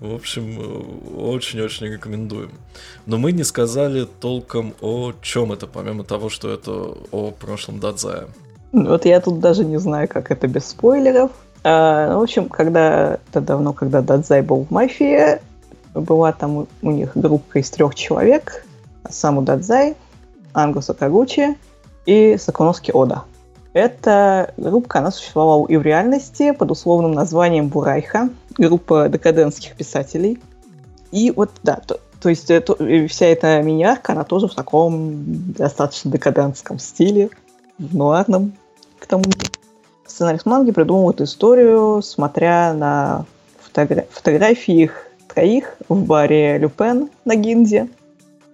В 0.00 0.14
общем, 0.14 1.18
очень-очень 1.18 1.86
рекомендуем. 1.86 2.52
Но 3.06 3.16
мы 3.18 3.32
не 3.32 3.44
сказали 3.44 4.06
толком 4.20 4.74
о 4.80 5.12
чем 5.22 5.52
это, 5.52 5.66
помимо 5.66 6.04
того, 6.04 6.28
что 6.30 6.52
это 6.52 6.72
о 7.10 7.30
прошлом 7.32 7.80
Дадзая. 7.80 8.28
Вот 8.72 9.04
я 9.04 9.20
тут 9.20 9.40
даже 9.40 9.64
не 9.64 9.78
знаю, 9.78 10.08
как 10.08 10.30
это 10.30 10.46
без 10.46 10.66
спойлеров. 10.66 11.30
А, 11.64 12.12
ну, 12.12 12.20
в 12.20 12.22
общем, 12.22 12.48
когда 12.48 13.18
это 13.30 13.40
давно, 13.40 13.72
когда 13.72 14.02
Дадзай 14.02 14.42
был 14.42 14.64
в 14.64 14.70
мафии, 14.70 15.40
была 15.94 16.32
там 16.32 16.66
у 16.82 16.90
них 16.90 17.12
группа 17.14 17.58
из 17.58 17.70
трех 17.70 17.94
человек. 17.94 18.64
Саму 19.08 19.42
Дадзай, 19.42 19.96
Ангу 20.52 20.82
Сакагучи 20.82 21.56
и 22.04 22.36
Сакуноски 22.38 22.90
Ода. 22.90 23.24
Эта 23.72 24.52
группа, 24.56 24.98
она 24.98 25.10
существовала 25.10 25.66
и 25.66 25.76
в 25.76 25.82
реальности 25.82 26.52
под 26.52 26.70
условным 26.70 27.12
названием 27.12 27.68
Бурайха, 27.68 28.28
группа 28.56 29.08
декадентских 29.08 29.76
писателей. 29.76 30.40
И 31.10 31.32
вот, 31.34 31.50
да, 31.62 31.80
то, 31.86 32.00
то 32.20 32.28
есть 32.28 32.50
это, 32.50 32.74
вся 33.08 33.26
эта 33.26 33.62
мини-арка, 33.62 34.12
она 34.12 34.24
тоже 34.24 34.48
в 34.48 34.54
таком 34.54 35.52
достаточно 35.52 36.10
декадентском 36.10 36.78
стиле 36.78 37.30
нуарном 37.78 38.52
к 38.98 39.06
тому 39.06 39.24
Сценарист 40.06 40.46
манги 40.46 40.70
придумал 40.72 41.10
эту 41.10 41.24
историю, 41.24 42.00
смотря 42.02 42.72
на 42.72 43.26
фотогра- 43.60 44.06
фотографии 44.10 44.82
их 44.82 45.06
троих 45.32 45.76
в 45.88 46.04
баре 46.04 46.58
Люпен 46.58 47.10
на 47.24 47.36
Гинзе. 47.36 47.88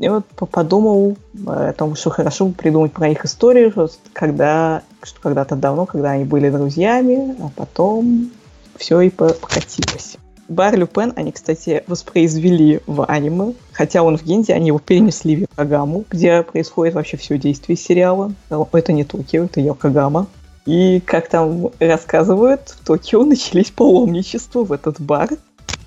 И 0.00 0.08
вот 0.08 0.26
подумал 0.50 1.16
о 1.46 1.72
том, 1.72 1.94
что 1.94 2.10
хорошо 2.10 2.48
придумать 2.48 2.92
про 2.92 3.08
их 3.08 3.24
историю, 3.24 3.70
что 3.70 3.90
когда 4.12 4.82
что 5.02 5.20
когда-то 5.20 5.54
давно, 5.54 5.86
когда 5.86 6.10
они 6.10 6.24
были 6.24 6.50
друзьями, 6.50 7.36
а 7.40 7.50
потом 7.54 8.30
все 8.76 9.00
и 9.00 9.10
покатилось. 9.10 10.16
Бар 10.48 10.76
Люпен 10.76 11.12
они, 11.16 11.32
кстати, 11.32 11.84
воспроизвели 11.86 12.80
в 12.86 13.04
аниме, 13.06 13.54
хотя 13.72 14.02
он 14.02 14.18
в 14.18 14.24
Гензе, 14.24 14.54
они 14.54 14.68
его 14.68 14.78
перенесли 14.78 15.36
в 15.36 15.40
Йокогаму, 15.40 16.04
где 16.10 16.42
происходит 16.42 16.94
вообще 16.94 17.16
все 17.16 17.38
действие 17.38 17.76
сериала. 17.76 18.32
Это 18.72 18.92
не 18.92 19.04
Токио, 19.04 19.44
это 19.44 19.60
Йокогама. 19.60 20.26
И, 20.66 21.00
как 21.00 21.28
там 21.28 21.70
рассказывают, 21.78 22.76
в 22.80 22.86
Токио 22.86 23.24
начались 23.24 23.70
паломничества 23.70 24.64
в 24.64 24.72
этот 24.72 25.00
бар. 25.00 25.30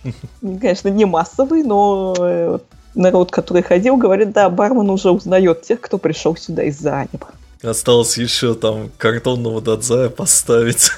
Конечно, 0.42 0.90
не 0.90 1.06
массовый, 1.06 1.64
но 1.64 2.16
э, 2.18 2.60
народ, 2.96 3.32
который 3.32 3.64
ходил, 3.64 3.98
говорит, 3.98 4.32
да, 4.32 4.50
бармен 4.50 4.90
уже 4.90 5.12
узнает 5.12 5.64
тех, 5.64 5.82
кто 5.82 5.98
пришел 5.98 6.36
сюда 6.36 6.64
из-за 6.64 7.00
аниме. 7.00 7.28
Осталось 7.64 8.18
еще 8.18 8.54
там 8.54 8.92
картонного 8.98 9.62
дадзая 9.62 10.10
поставить. 10.10 10.92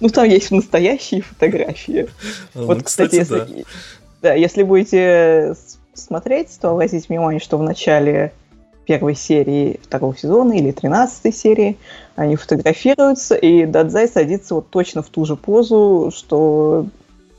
Ну, 0.00 0.08
там 0.08 0.28
есть 0.28 0.50
настоящие 0.50 1.22
фотографии. 1.22 2.08
А, 2.54 2.62
вот, 2.62 2.78
ну, 2.78 2.84
кстати, 2.84 3.20
кстати, 3.20 3.50
если, 3.50 3.62
да. 3.62 3.64
да, 4.22 4.34
если 4.34 4.62
будете 4.62 5.54
смотреть, 5.94 6.58
то 6.60 6.70
обратите 6.70 7.06
внимание, 7.08 7.40
что 7.40 7.56
в 7.56 7.62
начале 7.62 8.32
первой 8.84 9.14
серии 9.14 9.80
второго 9.82 10.16
сезона 10.16 10.54
или 10.54 10.72
тринадцатой 10.72 11.32
серии 11.32 11.78
они 12.16 12.36
фотографируются, 12.36 13.36
и 13.36 13.64
Дадзай 13.64 14.08
садится 14.08 14.54
вот 14.56 14.68
точно 14.70 15.02
в 15.02 15.08
ту 15.08 15.24
же 15.24 15.36
позу, 15.36 16.12
что 16.14 16.86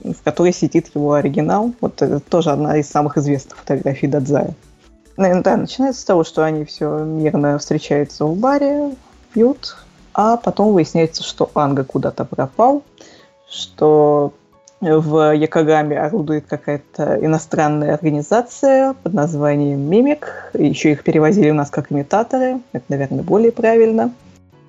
в 0.04 0.24
которой 0.24 0.54
сидит 0.54 0.90
его 0.96 1.14
оригинал. 1.14 1.74
Вот 1.82 2.02
это 2.02 2.20
тоже 2.20 2.52
одна 2.52 2.78
из 2.78 2.88
самых 2.90 3.18
известных 3.18 3.58
фотографий 3.58 4.08
Дадзая. 4.08 4.56
Да, 5.18 5.58
начинается 5.58 6.02
с 6.02 6.06
того, 6.06 6.24
что 6.24 6.44
они 6.44 6.66
все 6.66 7.04
мирно 7.04 7.58
встречаются 7.60 8.26
в 8.26 8.36
баре, 8.38 8.96
пьют, 9.34 9.78
а 10.14 10.38
потом 10.38 10.74
выясняется, 10.74 11.24
что 11.24 11.52
Анга 11.54 11.84
куда-то 11.84 12.26
пропал, 12.26 12.84
что 13.50 14.34
в 14.80 15.36
Якогаме 15.36 16.00
орудует 16.00 16.46
какая-то 16.48 17.24
иностранная 17.24 17.94
организация 17.94 18.94
под 18.94 19.14
названием 19.14 19.80
Мимик. 19.80 20.52
Еще 20.54 20.94
их 20.94 21.04
перевозили 21.04 21.52
у 21.52 21.54
нас 21.54 21.70
как 21.70 21.92
имитаторы. 21.92 22.62
Это, 22.72 22.86
наверное, 22.90 23.24
более 23.24 23.52
правильно. 23.52 24.12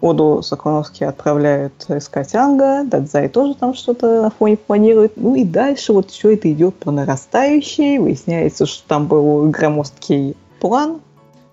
Оду 0.02 0.42
Соконовский 0.42 1.06
отправляют 1.06 1.72
искать 1.88 2.34
Анга, 2.34 2.82
Дадзай 2.84 3.28
тоже 3.28 3.54
там 3.54 3.72
что-то 3.72 4.22
на 4.22 4.30
фоне 4.30 4.56
планирует. 4.56 5.12
Ну 5.14 5.36
и 5.36 5.44
дальше 5.44 5.92
вот 5.92 6.10
все 6.10 6.32
это 6.32 6.50
идет 6.50 6.74
по 6.74 6.90
нарастающей. 6.90 7.98
Выясняется, 7.98 8.66
что 8.66 8.86
там 8.88 9.06
был 9.06 9.48
громоздкий 9.48 10.36
план 10.58 11.00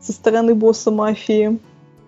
со 0.01 0.13
стороны 0.13 0.55
босса 0.55 0.89
мафии. 0.89 1.59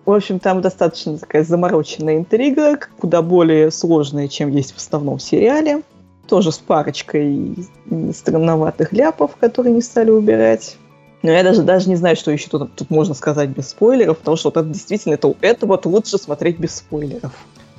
В 0.04 0.10
общем, 0.10 0.40
там 0.40 0.62
достаточно 0.62 1.16
такая 1.16 1.44
замороченная 1.44 2.16
интрига, 2.16 2.76
куда 2.98 3.22
более 3.22 3.70
сложная, 3.70 4.26
чем 4.26 4.50
есть 4.50 4.72
в 4.72 4.78
основном 4.78 5.20
сериале. 5.20 5.82
Тоже 6.26 6.50
с 6.50 6.58
парочкой 6.58 7.68
странноватых 8.12 8.92
ляпов, 8.92 9.36
которые 9.38 9.74
не 9.74 9.80
стали 9.80 10.10
убирать. 10.10 10.76
Но 11.22 11.30
я 11.30 11.42
даже, 11.42 11.62
даже 11.62 11.88
не 11.88 11.96
знаю, 11.96 12.16
что 12.16 12.30
еще 12.30 12.48
тут, 12.48 12.74
тут 12.74 12.90
можно 12.90 13.14
сказать 13.14 13.50
без 13.50 13.68
спойлеров, 13.68 14.18
потому 14.18 14.36
что 14.36 14.48
вот 14.48 14.56
это 14.56 14.68
действительно, 14.68 15.14
это, 15.14 15.34
это 15.40 15.66
вот 15.66 15.86
лучше 15.86 16.18
смотреть 16.18 16.58
без 16.58 16.76
спойлеров. 16.76 17.32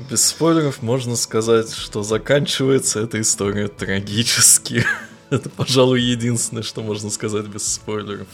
Без 0.09 0.25
спойлеров 0.25 0.81
можно 0.81 1.15
сказать, 1.15 1.71
что 1.73 2.03
заканчивается 2.03 3.01
эта 3.01 3.19
история 3.21 3.67
трагически. 3.67 4.85
Это, 5.29 5.49
пожалуй, 5.49 5.99
единственное, 5.99 6.61
что 6.61 6.81
можно 6.81 7.09
сказать 7.09 7.47
без 7.47 7.65
спойлеров. 7.65 8.27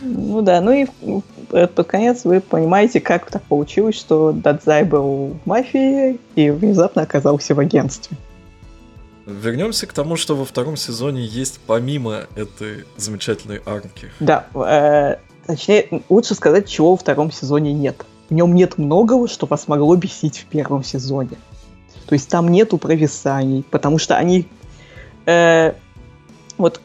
Ну 0.00 0.42
да, 0.42 0.60
ну 0.60 0.72
и 0.72 0.86
под 1.48 1.86
конец 1.86 2.24
вы 2.24 2.40
понимаете, 2.40 3.00
как 3.00 3.30
так 3.30 3.42
получилось, 3.42 3.96
что 3.96 4.32
Дадзай 4.32 4.84
был 4.84 5.36
в 5.44 5.46
мафии 5.46 6.18
и 6.34 6.50
внезапно 6.50 7.02
оказался 7.02 7.54
в 7.54 7.60
агентстве. 7.60 8.16
Вернемся 9.28 9.86
к 9.86 9.92
тому, 9.92 10.16
что 10.16 10.34
во 10.34 10.46
втором 10.46 10.78
сезоне 10.78 11.22
есть 11.22 11.60
помимо 11.66 12.24
этой 12.34 12.86
замечательной 12.96 13.60
арки. 13.66 14.10
Да, 14.20 14.46
э, 14.54 15.16
точнее, 15.46 16.02
лучше 16.08 16.34
сказать, 16.34 16.66
чего 16.66 16.92
во 16.92 16.96
втором 16.96 17.30
сезоне 17.30 17.74
нет. 17.74 18.06
В 18.30 18.34
нем 18.34 18.54
нет 18.54 18.78
многого, 18.78 19.28
что 19.28 19.44
вас 19.44 19.68
могло 19.68 19.94
бесить 19.96 20.38
в 20.38 20.46
первом 20.46 20.82
сезоне. 20.82 21.36
То 22.06 22.14
есть 22.14 22.30
там 22.30 22.48
нету 22.48 22.78
провисаний, 22.78 23.64
потому 23.70 23.98
что 23.98 24.16
они... 24.16 24.48
Э, 25.26 25.74
вот 26.56 26.80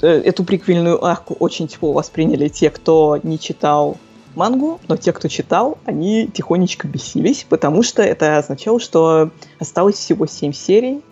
э, 0.00 0.08
эту 0.08 0.44
приквельную 0.44 1.04
арку 1.04 1.36
очень 1.38 1.68
тепло 1.68 1.92
восприняли 1.92 2.48
те, 2.48 2.70
кто 2.70 3.20
не 3.22 3.38
читал 3.38 3.98
мангу, 4.34 4.80
но 4.88 4.96
те, 4.96 5.12
кто 5.12 5.28
читал, 5.28 5.76
они 5.84 6.26
тихонечко 6.26 6.88
бесились, 6.88 7.44
потому 7.46 7.82
что 7.82 8.02
это 8.02 8.38
означало, 8.38 8.80
что 8.80 9.30
осталось 9.58 9.96
всего 9.96 10.26
7 10.26 10.54
серий, 10.54 11.02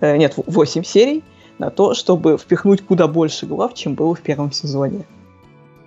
э, 0.00 0.16
нет, 0.16 0.34
8 0.36 0.84
серий 0.84 1.22
на 1.58 1.70
то, 1.70 1.94
чтобы 1.94 2.38
впихнуть 2.38 2.84
куда 2.84 3.08
больше 3.08 3.46
глав, 3.46 3.74
чем 3.74 3.94
было 3.94 4.14
в 4.14 4.20
первом 4.20 4.52
сезоне. 4.52 5.04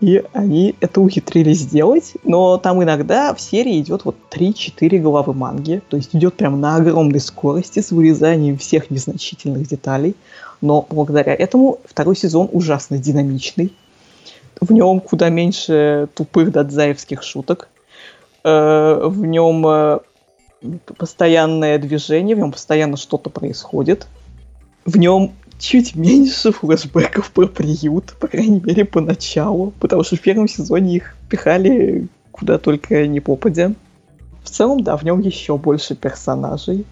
И 0.02 0.24
они 0.34 0.76
это 0.80 1.00
ухитрились 1.00 1.60
сделать, 1.60 2.14
но 2.24 2.58
там 2.58 2.84
иногда 2.84 3.36
в 3.36 3.40
серии 3.40 3.80
идет 3.80 4.04
вот 4.04 4.16
3-4 4.32 4.98
главы 4.98 5.34
манги, 5.36 5.82
то 5.90 5.96
есть 5.96 6.16
идет 6.16 6.34
прям 6.34 6.60
на 6.60 6.78
огромной 6.78 7.20
скорости 7.20 7.82
с 7.82 7.92
вырезанием 7.92 8.58
всех 8.58 8.90
незначительных 8.90 9.68
деталей, 9.68 10.16
но 10.60 10.88
благодаря 10.90 11.36
этому 11.36 11.80
второй 11.86 12.16
сезон 12.16 12.50
ужасно 12.52 12.98
динамичный, 12.98 13.74
в 14.60 14.74
нем 14.74 15.02
куда 15.02 15.30
меньше 15.30 16.10
тупых 16.16 16.52
дадзаевских 16.52 17.22
шуток, 17.22 17.70
э, 18.44 19.02
в 19.06 19.24
нем 19.24 19.68
э, 19.68 20.00
постоянное 20.98 21.78
движение, 21.78 22.36
в 22.36 22.40
нем 22.40 22.52
постоянно 22.52 22.98
что-то 22.98 23.30
происходит. 23.30 24.08
В 24.86 24.98
нем 24.98 25.34
чуть 25.60 25.96
меньше 25.96 26.52
флешбеков 26.52 27.32
про 27.32 27.48
приют, 27.48 28.14
по 28.20 28.28
крайней 28.28 28.60
мере, 28.62 28.86
поначалу, 28.86 29.74
потому 29.80 30.04
что 30.04 30.16
в 30.16 30.22
первом 30.22 30.48
сезоне 30.48 30.96
их 30.96 31.16
пихали 31.30 32.08
куда 32.32 32.58
только 32.58 33.08
не 33.08 33.20
попадя. 33.20 33.74
В 34.44 34.50
целом, 34.50 34.84
да, 34.84 34.98
в 34.98 35.04
нем 35.04 35.20
еще 35.20 35.58
больше 35.58 35.96
персонажей. 35.96 36.86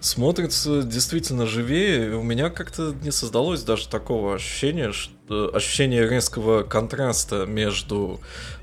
Смотрится 0.00 0.82
действительно 0.82 1.46
живее. 1.46 2.14
У 2.16 2.22
меня 2.22 2.50
как-то 2.50 2.94
не 3.02 3.10
создалось 3.10 3.62
даже 3.62 3.88
такого 3.88 4.34
ощущения, 4.34 4.92
что, 4.92 5.54
ощущения 5.54 6.06
резкого 6.06 6.62
контраста 6.64 7.46
между 7.46 8.20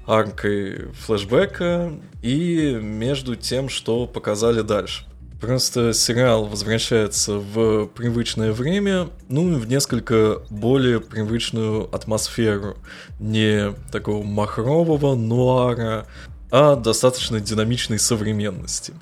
аркой 0.07 0.91
флешбека 0.93 1.91
и 2.21 2.79
между 2.81 3.35
тем, 3.35 3.69
что 3.69 4.07
показали 4.07 4.61
дальше. 4.61 5.05
Просто 5.39 5.93
сериал 5.93 6.45
возвращается 6.45 7.33
в 7.33 7.85
привычное 7.87 8.53
время, 8.53 9.09
ну 9.29 9.51
и 9.51 9.55
в 9.55 9.67
несколько 9.67 10.41
более 10.49 10.99
привычную 10.99 11.93
атмосферу. 11.93 12.77
Не 13.19 13.73
такого 13.91 14.23
махрового 14.23 15.13
нуара, 15.13 16.07
а 16.49 16.75
достаточно 16.75 17.39
динамичной 17.39 17.99
современности. 17.99 18.93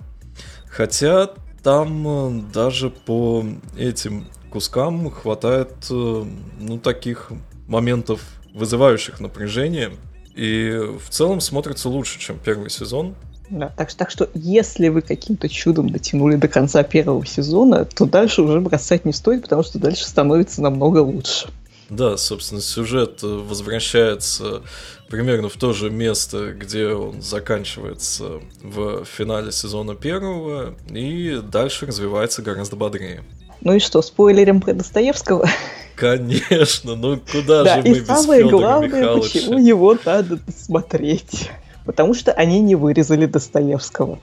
Хотя 0.68 1.30
там 1.64 2.08
э, 2.08 2.44
даже 2.54 2.90
по 2.90 3.46
этим 3.78 4.28
кускам 4.50 5.10
хватает, 5.12 5.74
э, 5.90 6.26
ну, 6.60 6.80
таких 6.80 7.32
моментов, 7.68 8.22
вызывающих 8.54 9.22
напряжение, 9.22 9.92
и 10.36 10.78
в 11.00 11.10
целом 11.10 11.42
смотрится 11.42 11.90
лучше, 11.90 12.20
чем 12.20 12.38
первый 12.38 12.70
сезон. 12.70 13.16
Да, 13.50 13.72
так, 13.78 13.94
так 13.94 14.10
что 14.10 14.30
если 14.34 14.90
вы 14.90 15.02
каким-то 15.02 15.48
чудом 15.48 15.90
дотянули 15.90 16.36
до 16.36 16.48
конца 16.48 16.84
первого 16.84 17.26
сезона, 17.26 17.86
то 17.86 18.06
дальше 18.06 18.42
уже 18.42 18.60
бросать 18.60 19.06
не 19.06 19.14
стоит, 19.14 19.44
потому 19.44 19.64
что 19.64 19.80
дальше 19.80 20.06
становится 20.06 20.62
намного 20.62 21.00
лучше. 21.00 21.48
Да, 21.90 22.18
собственно, 22.18 22.62
сюжет 22.62 23.22
возвращается 23.22 24.64
примерно 25.08 25.50
в 25.50 25.56
то 25.56 25.72
же 25.72 25.92
место, 25.92 26.52
где 26.54 26.88
он 26.88 27.22
заканчивается 27.22 28.42
в 28.64 29.06
финале 29.06 29.52
сезона 29.52 29.94
первого, 29.94 30.76
и 30.90 31.40
дальше 31.44 31.86
развивается 31.86 32.42
гораздо 32.42 32.76
бодрее. 32.76 33.24
Ну 33.66 33.74
и 33.74 33.80
что, 33.80 34.04
спойлерим 34.04 34.62
про 34.62 34.74
Достоевского? 34.74 35.50
Конечно, 35.96 36.96
ну 36.96 37.20
куда 37.20 37.64
да, 37.64 37.76
же 37.76 37.90
мы 37.90 37.98
и 37.98 38.00
без 38.00 38.08
самое 38.08 38.44
Федора 38.44 38.58
главное, 38.62 38.88
Михайловича? 38.90 39.40
почему 39.40 39.58
его 39.58 39.98
надо 40.06 40.40
смотреть. 40.56 41.50
Потому 41.84 42.14
что 42.14 42.32
они 42.32 42.60
не 42.60 42.76
вырезали 42.76 43.26
Достоевского. 43.26 44.20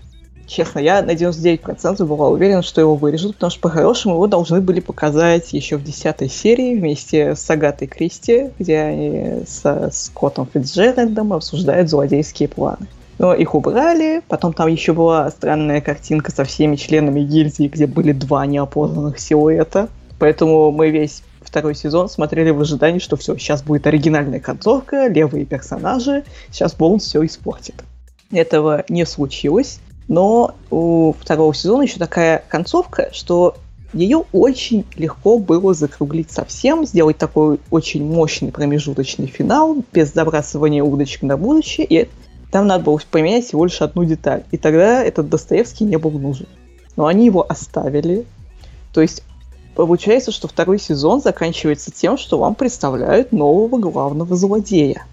Честно, 0.46 0.78
я 0.78 1.02
на 1.02 1.12
99% 1.12 2.04
была 2.04 2.28
уверена, 2.28 2.62
что 2.62 2.80
его 2.80 2.94
вырежут, 2.94 3.34
потому 3.34 3.50
что 3.50 3.60
по-хорошему 3.60 4.14
его 4.14 4.28
должны 4.28 4.60
были 4.60 4.78
показать 4.78 5.52
еще 5.52 5.76
в 5.76 5.82
десятой 5.82 6.28
серии 6.28 6.76
вместе 6.76 7.34
с 7.34 7.50
Агатой 7.50 7.88
Кристи, 7.88 8.50
где 8.60 8.78
они 8.78 9.44
со 9.48 9.90
Скоттом 9.92 10.48
Фитджеральдом 10.52 11.32
обсуждают 11.32 11.90
злодейские 11.90 12.48
планы. 12.48 12.86
Но 13.18 13.34
их 13.34 13.54
убрали, 13.54 14.22
потом 14.28 14.52
там 14.52 14.68
еще 14.68 14.92
была 14.92 15.30
странная 15.30 15.80
картинка 15.80 16.32
со 16.32 16.44
всеми 16.44 16.76
членами 16.76 17.20
гильдии, 17.20 17.68
где 17.68 17.86
были 17.86 18.12
два 18.12 18.46
неопознанных 18.46 19.18
силуэта. 19.18 19.88
Поэтому 20.18 20.70
мы 20.70 20.90
весь 20.90 21.22
второй 21.40 21.74
сезон 21.74 22.08
смотрели 22.08 22.50
в 22.50 22.60
ожидании, 22.60 22.98
что 22.98 23.16
все, 23.16 23.36
сейчас 23.36 23.62
будет 23.62 23.86
оригинальная 23.86 24.40
концовка, 24.40 25.08
левые 25.08 25.44
персонажи, 25.44 26.24
сейчас 26.50 26.74
Боунс 26.74 27.04
все 27.04 27.24
испортит. 27.24 27.84
Этого 28.30 28.84
не 28.88 29.04
случилось, 29.04 29.78
но 30.08 30.54
у 30.70 31.12
второго 31.12 31.54
сезона 31.54 31.82
еще 31.82 31.98
такая 31.98 32.42
концовка, 32.48 33.10
что 33.12 33.56
ее 33.92 34.24
очень 34.32 34.86
легко 34.96 35.38
было 35.38 35.74
закруглить 35.74 36.30
совсем, 36.30 36.86
сделать 36.86 37.18
такой 37.18 37.60
очень 37.70 38.04
мощный 38.04 38.50
промежуточный 38.50 39.26
финал, 39.26 39.76
без 39.92 40.12
забрасывания 40.14 40.82
удочек 40.82 41.22
на 41.22 41.36
будущее, 41.36 41.86
и 41.86 42.08
там 42.52 42.68
надо 42.68 42.84
было 42.84 43.00
поменять 43.10 43.46
всего 43.46 43.64
лишь 43.64 43.80
одну 43.80 44.04
деталь. 44.04 44.44
И 44.52 44.56
тогда 44.56 45.02
этот 45.02 45.28
Достоевский 45.28 45.84
не 45.84 45.96
был 45.96 46.12
нужен. 46.12 46.46
Но 46.96 47.06
они 47.06 47.26
его 47.26 47.44
оставили. 47.48 48.24
То 48.92 49.00
есть 49.00 49.24
Получается, 49.74 50.32
что 50.32 50.48
второй 50.48 50.78
сезон 50.78 51.22
заканчивается 51.22 51.90
тем, 51.90 52.18
что 52.18 52.38
вам 52.38 52.54
представляют 52.54 53.32
нового 53.32 53.78
главного 53.78 54.36
злодея. 54.36 55.06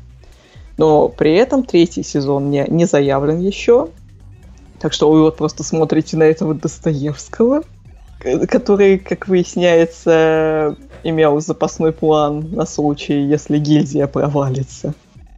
Но 0.77 1.07
при 1.07 1.33
этом 1.33 1.63
третий 1.63 2.03
сезон 2.03 2.49
не, 2.49 2.65
не 2.67 2.85
заявлен 2.85 3.39
еще. 3.39 3.87
Так 4.79 4.93
что 4.93 5.09
вы 5.09 5.21
вот 5.21 5.37
просто 5.37 5.63
смотрите 5.63 6.17
на 6.17 6.23
этого 6.23 6.53
Достоевского, 6.53 7.63
который, 8.49 8.97
как 8.97 9.27
выясняется, 9.27 10.75
имел 11.03 11.39
запасной 11.39 11.93
план 11.93 12.49
на 12.51 12.65
случай, 12.65 13.21
если 13.21 13.59
гильдия 13.59 14.07
провалится. 14.07 14.93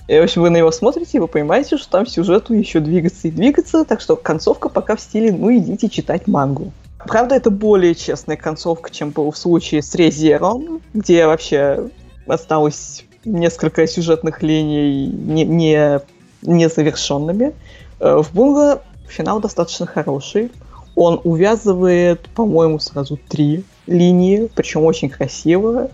И, 0.08 0.20
в 0.20 0.24
общем, 0.24 0.42
вы 0.42 0.50
на 0.50 0.58
него 0.58 0.72
смотрите, 0.72 1.18
и 1.18 1.20
вы 1.20 1.28
понимаете, 1.28 1.78
что 1.78 1.90
там 1.90 2.06
сюжету 2.06 2.54
еще 2.54 2.80
двигаться 2.80 3.28
и 3.28 3.32
двигаться, 3.32 3.86
так 3.86 4.02
что 4.02 4.16
концовка 4.16 4.70
пока 4.70 4.96
в 4.96 5.02
стиле 5.02 5.32
«ну 5.32 5.56
идите 5.56 5.90
читать 5.90 6.28
мангу». 6.28 6.72
Правда, 7.06 7.36
это 7.36 7.50
более 7.50 7.96
честная 7.96 8.38
концовка, 8.38 8.92
чем 8.92 9.10
было 9.12 9.32
в 9.32 9.38
случае 9.38 9.82
с 9.82 9.96
Резером, 9.96 10.82
где 10.94 11.26
вообще 11.26 11.90
осталось 12.28 13.06
несколько 13.26 13.88
сюжетных 13.88 14.44
линий 14.44 15.08
не, 15.08 15.46
не, 15.46 16.00
незавершенными. 16.42 17.54
Э, 18.00 18.22
в 18.22 18.34
Бунга 18.34 18.82
финал 19.08 19.40
достаточно 19.40 19.86
хороший. 19.86 20.52
Он 20.96 21.22
увязывает, 21.24 22.28
по-моему, 22.36 22.80
сразу 22.80 23.18
три 23.18 23.64
линии, 23.88 24.50
причем 24.54 24.84
очень 24.84 25.10
красиво, 25.10 25.90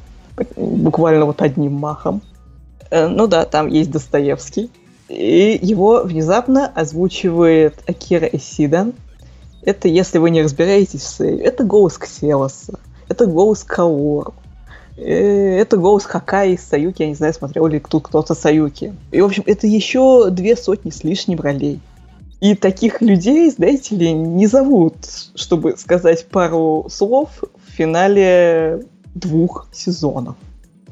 буквально 0.56 1.26
вот 1.26 1.42
одним 1.42 1.74
махом. 1.74 2.22
Э, 2.90 3.08
ну 3.08 3.28
да, 3.28 3.46
там 3.46 3.68
есть 3.68 3.92
Достоевский. 3.92 4.72
И 5.10 5.58
его 5.62 6.04
внезапно 6.04 6.68
озвучивает 6.68 7.76
Акира 7.88 8.26
Эсида, 8.26 8.92
это, 9.68 9.90
если 9.90 10.18
вы 10.18 10.30
не 10.30 10.42
разбираетесь 10.42 11.02
в 11.02 11.08
Сэйве, 11.10 11.44
это 11.44 11.66
голос 11.66 11.98
Кселоса, 11.98 12.80
это 13.10 13.26
голос 13.26 13.66
Каору, 13.66 14.34
э, 14.96 15.58
это 15.58 15.76
голос 15.76 16.06
Хакаи 16.06 16.54
из 16.54 16.64
Саюки, 16.64 17.02
я 17.02 17.10
не 17.10 17.16
знаю, 17.16 17.34
смотрел 17.34 17.68
ли 17.68 17.82
тут 17.82 18.08
кто-то 18.08 18.34
Саюки. 18.34 18.96
И, 19.12 19.20
в 19.20 19.26
общем, 19.26 19.44
это 19.46 19.68
еще 19.68 20.30
две 20.30 20.56
сотни 20.56 20.90
с 20.90 21.04
лишним 21.04 21.42
ролей. 21.42 21.82
И 22.40 22.56
таких 22.56 23.02
людей, 23.02 23.52
знаете 23.52 23.96
ли, 23.96 24.14
не 24.14 24.48
зовут, 24.48 24.96
чтобы 25.36 25.76
сказать 25.76 26.26
пару 26.28 26.88
слов 26.90 27.44
в 27.68 27.72
финале 27.72 28.86
двух 29.16 29.68
сезонов. 29.74 30.36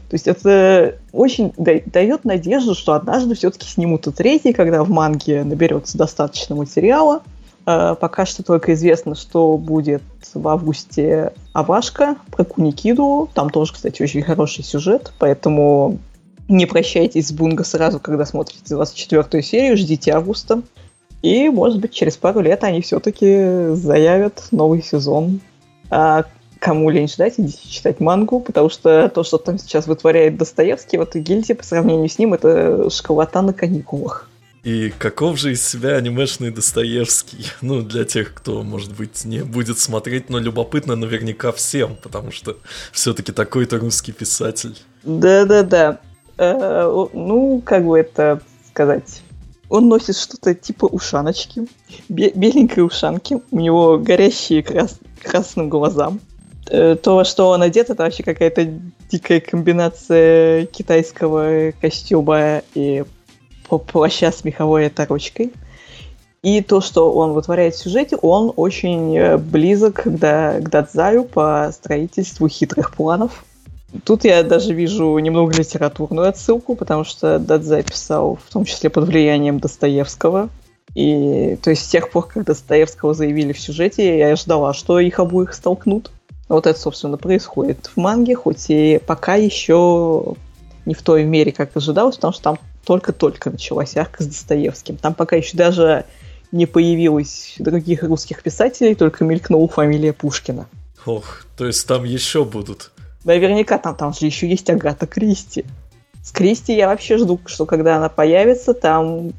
То 0.10 0.16
есть 0.16 0.28
это 0.28 0.96
очень 1.12 1.52
дает 1.58 2.26
надежду, 2.26 2.76
что 2.76 2.94
однажды 2.94 3.36
все-таки 3.36 3.68
снимут 3.68 4.08
и 4.08 4.12
третий, 4.12 4.54
когда 4.54 4.84
в 4.84 4.90
манге 4.90 5.44
наберется 5.44 5.98
достаточно 5.98 6.56
материала. 6.56 7.22
А, 7.66 7.96
пока 7.96 8.26
что 8.26 8.44
только 8.44 8.74
известно, 8.74 9.16
что 9.16 9.58
будет 9.58 10.04
в 10.34 10.48
августе 10.48 11.34
Авашка 11.54 12.16
про 12.32 12.44
Куникиду. 12.44 13.30
Там 13.34 13.50
тоже, 13.50 13.74
кстати, 13.74 14.02
очень 14.04 14.22
хороший 14.22 14.64
сюжет, 14.64 15.12
поэтому 15.18 15.98
не 16.48 16.68
прощайтесь 16.68 17.30
с 17.30 17.32
Бунга 17.32 17.64
сразу, 17.64 18.00
когда 18.00 18.26
смотрите 18.26 18.64
24 18.70 19.42
серию, 19.42 19.78
ждите 19.78 20.12
августа. 20.12 20.62
И, 21.24 21.50
может 21.50 21.80
быть, 21.80 21.92
через 21.92 22.18
пару 22.18 22.42
лет 22.42 22.64
они 22.64 22.82
все-таки 22.82 23.74
заявят 23.74 24.44
новый 24.52 24.84
сезон. 24.84 25.40
А 25.90 26.26
кому 26.66 26.90
лень 26.90 27.08
ждать, 27.08 27.36
идите 27.38 27.70
читать 27.70 28.00
мангу, 28.00 28.40
потому 28.40 28.72
что 28.72 29.08
то, 29.10 29.24
что 29.24 29.38
там 29.38 29.60
сейчас 29.60 29.86
вытворяет 29.86 30.36
Достоевский, 30.38 30.98
вот 30.98 31.16
и 31.16 31.20
гильдия 31.20 31.56
по 31.56 31.64
сравнению 31.64 32.10
с 32.10 32.18
ним, 32.18 32.34
это 32.34 32.90
школота 32.90 33.44
на 33.44 33.54
каникулах. 33.54 34.28
И 34.64 34.92
каков 34.98 35.38
же 35.38 35.52
из 35.52 35.64
себя 35.64 35.96
анимешный 35.96 36.50
Достоевский? 36.50 37.46
Ну, 37.62 37.84
для 37.84 38.04
тех, 38.04 38.34
кто, 38.34 38.64
может 38.64 38.96
быть, 38.96 39.26
не 39.26 39.44
будет 39.44 39.78
смотреть, 39.78 40.32
но 40.32 40.40
любопытно 40.40 40.96
наверняка 40.96 41.52
всем, 41.52 41.98
потому 42.02 42.32
что 42.32 42.58
все-таки 42.92 43.32
такой-то 43.32 43.78
русский 43.78 44.12
писатель. 44.12 44.76
Да-да-да. 45.04 46.00
Э, 46.40 47.08
ну, 47.14 47.62
как 47.64 47.86
бы 47.86 48.00
это 48.00 48.42
сказать... 48.72 49.22
Он 49.70 49.88
носит 49.88 50.16
что-то 50.16 50.54
типа 50.56 50.86
ушаночки, 50.86 51.68
беленькой 52.08 52.86
ушанки, 52.86 53.42
у 53.50 53.60
него 53.60 53.98
горящие 53.98 54.62
крас 54.62 55.00
красным 55.24 55.70
глазам. 55.70 56.20
Э, 56.70 56.96
то, 56.96 57.24
что 57.24 57.50
он 57.50 57.62
одет, 57.62 57.90
это 57.90 58.04
вообще 58.04 58.24
какая-то 58.24 58.68
дикая 59.10 59.40
комбинация 59.40 60.66
китайского 60.66 61.72
костюма 61.80 62.62
и 62.74 63.04
плаща 63.92 64.32
с 64.32 64.44
меховой 64.44 64.88
оторочкой. 64.88 65.54
И 66.42 66.62
то, 66.62 66.80
что 66.80 67.12
он 67.12 67.34
вытворяет 67.34 67.74
в 67.74 67.80
сюжете, 67.80 68.18
он 68.18 68.54
очень 68.56 69.18
э, 69.18 69.38
близок 69.38 70.04
к, 70.04 70.04
к 70.04 70.70
Дадзаю 70.70 71.24
по 71.24 71.72
строительству 71.74 72.48
хитрых 72.48 72.94
планов. 72.96 73.44
Тут 74.04 74.26
я 74.26 74.44
даже 74.44 74.74
вижу 74.74 75.18
немного 75.20 75.56
литературную 75.56 76.28
отсылку, 76.28 76.76
потому 76.76 77.04
что 77.04 77.40
Дадзай 77.40 77.84
писал 77.84 78.38
в 78.44 78.52
том 78.52 78.66
числе 78.66 78.90
под 78.90 79.08
влиянием 79.08 79.60
Достоевского. 79.60 80.50
И 80.94 81.58
то 81.62 81.72
есть 81.72 81.86
с 81.86 81.90
тех 81.90 82.12
пор, 82.12 82.28
как 82.28 82.46
Достоевского 82.46 83.14
заявили 83.14 83.54
в 83.54 83.60
сюжете, 83.60 84.18
я 84.18 84.36
ждала, 84.36 84.74
что 84.74 85.00
их 85.00 85.20
обоих 85.20 85.54
столкнут. 85.54 86.12
Вот 86.48 86.68
это, 86.68 86.80
собственно, 86.80 87.18
происходит 87.18 87.90
в 87.94 87.98
манге, 87.98 88.36
хоть 88.36 88.70
и 88.70 89.00
пока 89.06 89.36
еще 89.36 90.36
не 90.86 90.94
в 90.94 91.02
той 91.02 91.24
мере, 91.24 91.52
как 91.52 91.76
ожидалось, 91.76 92.16
потому 92.16 92.34
что 92.34 92.44
там 92.44 92.60
только-только 92.86 93.50
началась 93.50 93.98
арка 93.98 94.24
с 94.24 94.28
Достоевским. 94.28 94.98
Там 94.98 95.16
пока 95.16 95.36
еще 95.36 95.58
даже 95.58 96.06
не 96.52 96.68
появилось 96.68 97.56
других 97.58 98.04
русских 98.04 98.44
писателей, 98.44 98.94
только 98.94 99.24
мелькнула 99.24 99.68
фамилия 99.68 100.14
Пушкина. 100.14 100.68
Ох, 101.06 101.46
то 101.58 101.66
есть 101.66 101.88
там 101.88 102.04
еще 102.04 102.46
будут. 102.46 102.92
Наверняка 103.24 103.80
там, 103.80 103.96
там 103.96 104.14
же 104.14 104.28
еще 104.28 104.48
есть 104.48 104.70
Агата 104.70 105.08
Кристи. 105.08 105.66
С 106.24 106.32
Кристи 106.32 106.76
я 106.76 106.88
вообще 106.88 107.18
жду, 107.18 107.40
что 107.46 107.66
когда 107.66 107.98
она 107.98 108.10
появится, 108.10 108.74
там 108.74 109.34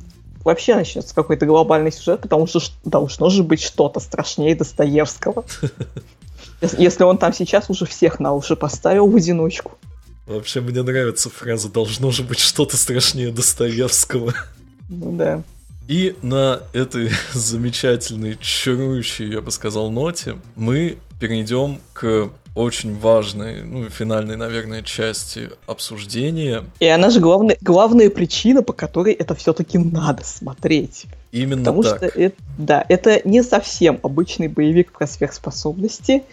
вообще 0.45 0.75
начнется 0.75 1.15
какой-то 1.15 1.47
глобальный 1.47 1.93
сюжет, 1.93 2.21
потому 2.21 2.47
что 2.47 2.61
должно 2.85 3.31
же 3.31 3.43
быть 3.43 3.63
что-то 3.63 4.01
страшнее 4.01 4.55
Достоевского. 4.55 5.45
Если 6.61 7.03
он 7.03 7.19
там 7.19 7.33
сейчас 7.33 7.69
уже 7.71 7.87
всех 7.87 8.19
на 8.21 8.33
уши 8.33 8.57
поставил 8.57 9.07
в 9.09 9.17
одиночку. 9.17 9.79
Вообще 10.27 10.61
мне 10.61 10.83
нравится 10.83 11.31
фраза 11.31 11.69
«должно 11.69 12.11
же 12.11 12.23
быть 12.23 12.41
что-то 12.41 12.77
страшнее 12.77 13.31
Достоевского». 13.31 14.35
Ну 14.89 15.17
да. 15.17 15.43
И 15.89 16.17
на 16.23 16.61
этой 16.73 17.11
замечательной, 17.33 18.37
чарующей, 18.41 19.31
я 19.31 19.41
бы 19.41 19.51
сказал, 19.51 19.91
ноте 19.91 20.37
мы 20.57 20.99
перейдем 21.21 21.81
к 21.93 22.31
очень 22.57 22.99
важной, 22.99 23.63
ну, 23.63 23.89
финальной, 23.91 24.37
наверное, 24.37 24.83
части 24.83 25.51
обсуждения. 25.67 26.65
И 26.81 26.87
она 26.87 27.11
же 27.11 27.21
главная, 27.21 27.59
главная 27.61 28.09
причина, 28.09 28.63
по 28.63 28.73
которой 28.73 29.13
это 29.13 29.35
все-таки 29.35 29.77
надо 29.77 30.25
смотреть. 30.25 31.05
Именно 31.33 31.65
Потому 31.65 31.83
так. 31.83 31.97
что 31.99 32.07
это, 32.07 32.37
да, 32.57 32.85
это 32.89 33.21
не 33.29 33.43
совсем 33.43 34.01
обычный 34.03 34.49
боевик 34.49 34.93
про 34.93 35.07
сверхспособности. 35.07 36.25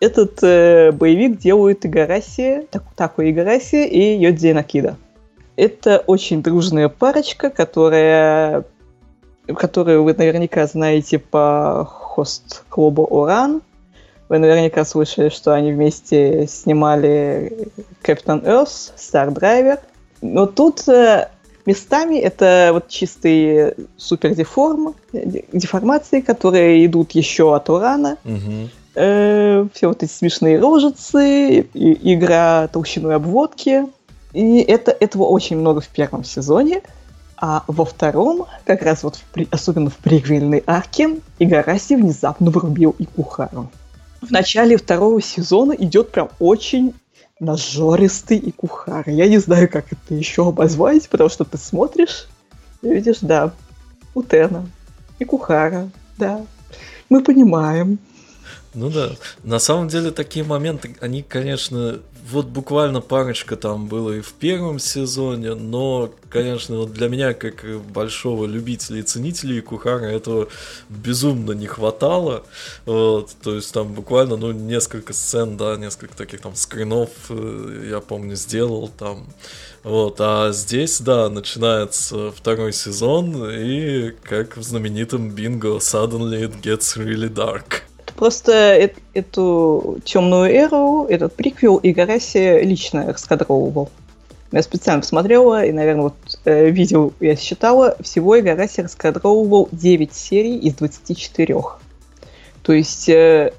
Этот 0.00 0.42
э, 0.42 0.90
боевик 0.92 1.38
делают 1.38 1.84
Игараси, 1.84 2.66
так, 2.70 2.84
Тако 2.96 3.28
Игараси 3.28 3.86
и 3.86 4.16
Йодзи 4.16 4.52
Накида. 4.52 4.96
Это 5.56 5.98
очень 6.06 6.42
дружная 6.42 6.88
парочка, 6.88 7.50
которая, 7.50 8.64
которую 9.54 10.04
вы 10.04 10.14
наверняка 10.14 10.66
знаете 10.66 11.18
по 11.18 11.84
хост-клубу 11.90 13.04
Уран. 13.04 13.60
Вы 14.28 14.38
наверняка 14.38 14.84
слышали, 14.84 15.30
что 15.30 15.54
они 15.54 15.72
вместе 15.72 16.46
снимали 16.46 17.68
Captain 18.02 18.44
Earth, 18.44 18.92
Star 18.96 19.32
Driver. 19.32 19.78
Но 20.20 20.46
тут 20.46 20.86
э, 20.88 21.28
местами 21.64 22.16
это 22.16 22.70
вот 22.72 22.88
чистые 22.88 23.74
супер 23.96 24.34
деформ, 24.34 24.94
деформации, 25.12 26.20
которые 26.20 26.84
идут 26.84 27.12
еще 27.12 27.54
от 27.54 27.70
урана. 27.70 28.18
Угу. 28.24 28.68
Э, 28.96 29.66
все 29.72 29.88
вот 29.88 30.02
эти 30.02 30.10
смешные 30.10 30.58
рожицы, 30.58 31.60
и, 31.72 32.14
игра 32.14 32.68
толщиной 32.68 33.16
обводки. 33.16 33.86
И 34.34 34.58
это, 34.58 34.90
этого 34.90 35.24
очень 35.24 35.56
много 35.56 35.80
в 35.80 35.88
первом 35.88 36.24
сезоне. 36.24 36.82
А 37.40 37.62
во 37.66 37.84
втором, 37.86 38.46
как 38.66 38.82
раз 38.82 39.04
вот 39.04 39.16
в, 39.16 39.22
особенно 39.52 39.88
в 39.88 39.96
приквельной 39.96 40.62
арке, 40.66 41.16
Игараси 41.38 41.94
внезапно 41.94 42.50
врубил 42.50 42.94
Икухару 42.98 43.70
в 44.20 44.30
начале 44.30 44.76
второго 44.76 45.20
сезона 45.22 45.72
идет 45.72 46.10
прям 46.10 46.30
очень 46.38 46.94
нажористый 47.40 48.38
и 48.38 48.50
кухар. 48.50 49.08
Я 49.08 49.28
не 49.28 49.38
знаю, 49.38 49.68
как 49.68 49.92
это 49.92 50.14
еще 50.14 50.48
обозвать, 50.48 51.08
потому 51.08 51.30
что 51.30 51.44
ты 51.44 51.56
смотришь 51.56 52.26
и 52.82 52.88
видишь, 52.88 53.18
да, 53.20 53.52
Утена 54.14 54.68
и 55.18 55.24
Кухара, 55.24 55.90
да. 56.16 56.44
Мы 57.08 57.22
понимаем. 57.22 57.98
Ну 58.74 58.90
да, 58.90 59.12
на 59.42 59.58
самом 59.58 59.88
деле 59.88 60.10
такие 60.10 60.44
моменты, 60.44 60.96
они, 61.00 61.22
конечно, 61.22 62.00
вот 62.30 62.46
буквально 62.46 63.00
парочка 63.00 63.56
там 63.56 63.88
было 63.88 64.12
и 64.12 64.20
в 64.20 64.32
первом 64.32 64.78
сезоне, 64.78 65.54
но, 65.54 66.12
конечно, 66.28 66.76
вот 66.78 66.92
для 66.92 67.08
меня, 67.08 67.32
как 67.32 67.64
большого 67.92 68.46
любителя 68.46 69.00
и 69.00 69.02
ценителя 69.02 69.62
Кухара, 69.62 70.04
этого 70.04 70.48
безумно 70.88 71.52
не 71.52 71.66
хватало. 71.66 72.44
Вот, 72.84 73.30
то 73.42 73.54
есть 73.54 73.72
там 73.72 73.94
буквально, 73.94 74.36
ну, 74.36 74.52
несколько 74.52 75.12
сцен, 75.12 75.56
да, 75.56 75.76
несколько 75.76 76.16
таких 76.16 76.40
там 76.40 76.54
скринов, 76.54 77.10
э, 77.30 77.88
я 77.90 78.00
помню, 78.00 78.36
сделал 78.36 78.88
там. 78.88 79.26
Вот, 79.82 80.16
а 80.20 80.52
здесь, 80.52 81.00
да, 81.00 81.30
начинается 81.30 82.30
второй 82.32 82.72
сезон, 82.72 83.48
и 83.50 84.10
как 84.22 84.56
в 84.56 84.62
знаменитом 84.62 85.30
бинго 85.30 85.78
Suddenly 85.78 86.42
it 86.42 86.60
gets 86.60 86.96
really 86.96 87.32
dark. 87.32 87.87
Просто 88.18 88.52
э 88.52 88.90
эту 89.14 89.98
темную 90.04 90.52
эру, 90.52 91.06
этот 91.08 91.36
приквел 91.36 91.78
Игараси 91.80 92.64
лично 92.64 93.06
раскадровывал. 93.06 93.90
Я 94.50 94.62
специально 94.62 95.02
посмотрела, 95.02 95.64
и, 95.64 95.70
наверное, 95.70 96.02
вот 96.02 96.16
э, 96.44 96.68
видео 96.68 97.12
я 97.20 97.36
считала, 97.36 97.96
всего 98.00 98.36
Игараси 98.40 98.80
раскадровывал 98.80 99.68
9 99.70 100.12
серий 100.12 100.56
из 100.56 100.74
24. 100.74 101.62
То 102.62 102.72
есть 102.72 103.08
э, 103.08 103.52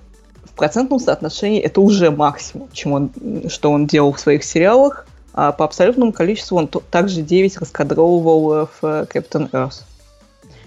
в 0.43 0.51
процентном 0.55 0.99
соотношении 0.99 1.61
это 1.61 1.79
уже 1.79 2.11
максимум, 2.11 2.67
чем 2.73 2.91
он, 2.91 3.11
что 3.47 3.71
он 3.71 3.87
делал 3.87 4.11
в 4.11 4.19
своих 4.19 4.43
сериалах. 4.43 5.07
А 5.33 5.53
по 5.53 5.63
абсолютному 5.63 6.11
количеству 6.11 6.57
он 6.57 6.67
также 6.67 7.21
9 7.21 7.59
раскадровывал 7.59 8.67
в 8.81 8.83
Captain 8.83 9.49
Earth. 9.51 9.83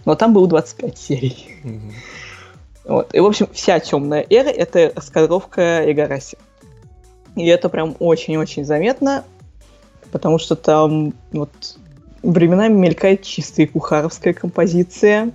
Но 0.06 0.14
там 0.14 0.32
было 0.32 0.48
25 0.48 0.96
серий. 0.96 1.58
Mm-hmm. 1.62 1.92
Вот. 2.84 3.14
И, 3.14 3.20
в 3.20 3.26
общем, 3.26 3.48
вся 3.52 3.78
темная 3.80 4.26
эра— 4.28 4.48
это 4.50 4.92
раскадровка 4.94 5.90
Игараси. 5.90 6.36
И 7.36 7.46
это 7.46 7.68
прям 7.68 7.96
очень-очень 7.98 8.64
заметно, 8.64 9.24
потому 10.10 10.38
что 10.38 10.56
там 10.56 11.14
вот 11.32 11.50
временами 12.22 12.74
мелькает 12.74 13.22
чистая 13.22 13.66
кухаровская 13.66 14.34
композиция, 14.34 15.30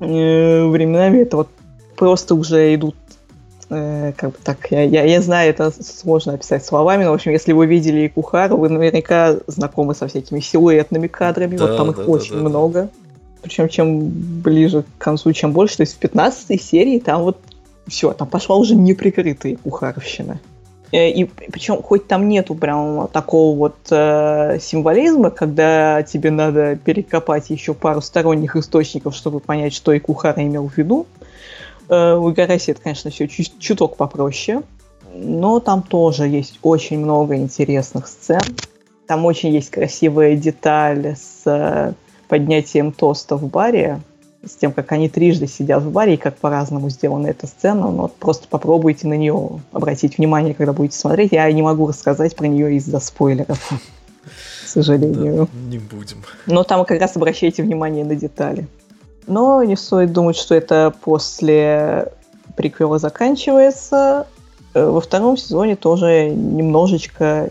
э, 0.00 0.64
временами 0.66 1.18
это 1.18 1.36
вот 1.38 1.48
просто 1.96 2.34
уже 2.34 2.74
идут 2.74 2.96
э, 3.68 4.12
как 4.16 4.30
бы 4.30 4.36
так, 4.42 4.70
я, 4.70 4.82
я, 4.82 5.04
я 5.04 5.20
знаю, 5.20 5.50
это 5.50 5.70
сложно 5.82 6.34
описать 6.34 6.64
словами, 6.64 7.04
но, 7.04 7.10
в 7.10 7.14
общем, 7.14 7.32
если 7.32 7.52
вы 7.52 7.66
видели 7.66 8.08
Кухару, 8.08 8.56
вы 8.56 8.68
наверняка 8.70 9.36
знакомы 9.46 9.94
со 9.94 10.08
всякими 10.08 10.40
силуэтными 10.40 11.08
кадрами, 11.08 11.56
да, 11.56 11.66
вот 11.66 11.76
там 11.76 11.90
их 11.90 11.96
да, 11.96 12.04
очень 12.04 12.34
да, 12.34 12.48
много. 12.48 12.82
Да 12.82 13.05
причем 13.46 13.68
чем 13.68 14.08
ближе 14.08 14.82
к 14.82 15.02
концу, 15.02 15.32
чем 15.32 15.52
больше. 15.52 15.76
То 15.76 15.82
есть 15.82 15.94
в 15.94 15.98
15 15.98 16.60
серии 16.60 16.98
там 16.98 17.22
вот 17.22 17.38
все, 17.86 18.12
там 18.12 18.28
пошла 18.28 18.56
уже 18.56 18.74
неприкрытая 18.74 19.56
кухаровщина. 19.56 20.40
Э, 20.92 21.08
и 21.08 21.24
причем 21.24 21.82
хоть 21.82 22.08
там 22.08 22.28
нету 22.28 22.54
прям 22.54 23.08
такого 23.08 23.56
вот 23.56 23.76
э, 23.90 24.58
символизма, 24.60 25.30
когда 25.30 26.02
тебе 26.02 26.30
надо 26.30 26.76
перекопать 26.76 27.50
еще 27.50 27.74
пару 27.74 28.00
сторонних 28.00 28.56
источников, 28.56 29.14
чтобы 29.14 29.40
понять, 29.40 29.72
что 29.74 29.92
и 29.92 30.00
Кухара 30.00 30.42
имел 30.42 30.68
в 30.68 30.76
виду. 30.76 31.06
Э, 31.88 32.14
у 32.14 32.32
Игараси 32.32 32.72
это, 32.72 32.82
конечно, 32.82 33.10
все 33.10 33.28
чуть, 33.28 33.58
чуток 33.58 33.96
попроще. 33.96 34.62
Но 35.14 35.60
там 35.60 35.82
тоже 35.82 36.26
есть 36.26 36.58
очень 36.62 36.98
много 36.98 37.36
интересных 37.36 38.08
сцен. 38.08 38.40
Там 39.06 39.24
очень 39.24 39.50
есть 39.50 39.70
красивая 39.70 40.36
деталь 40.36 41.14
с 41.16 41.42
э, 41.46 41.92
поднятием 42.28 42.92
тоста 42.92 43.36
в 43.36 43.46
баре 43.48 44.00
с 44.44 44.54
тем, 44.54 44.72
как 44.72 44.92
они 44.92 45.08
трижды 45.08 45.46
сидят 45.46 45.82
в 45.82 45.90
баре 45.90 46.14
и 46.14 46.16
как 46.16 46.36
по-разному 46.36 46.88
сделана 46.90 47.26
эта 47.26 47.46
сцена. 47.46 47.90
Но 47.90 48.08
просто 48.08 48.46
попробуйте 48.48 49.06
на 49.08 49.14
нее 49.14 49.60
обратить 49.72 50.18
внимание, 50.18 50.54
когда 50.54 50.72
будете 50.72 50.98
смотреть. 50.98 51.32
Я 51.32 51.50
не 51.50 51.62
могу 51.62 51.86
рассказать 51.86 52.36
про 52.36 52.46
нее 52.46 52.76
из-за 52.76 53.00
спойлеров, 53.00 53.58
к 54.64 54.68
сожалению. 54.68 55.48
Да, 55.52 55.70
не 55.70 55.78
будем. 55.78 56.22
Но 56.46 56.62
там 56.62 56.84
как 56.84 57.00
раз 57.00 57.16
обращайте 57.16 57.62
внимание 57.62 58.04
на 58.04 58.14
детали. 58.14 58.68
Но 59.26 59.62
не 59.64 59.76
стоит 59.76 60.12
думать, 60.12 60.36
что 60.36 60.54
это 60.54 60.94
после 61.02 62.12
приквела 62.56 62.98
заканчивается. 62.98 64.26
Э, 64.74 64.86
во 64.86 65.00
втором 65.00 65.36
сезоне 65.36 65.74
тоже 65.74 66.30
немножечко 66.30 67.50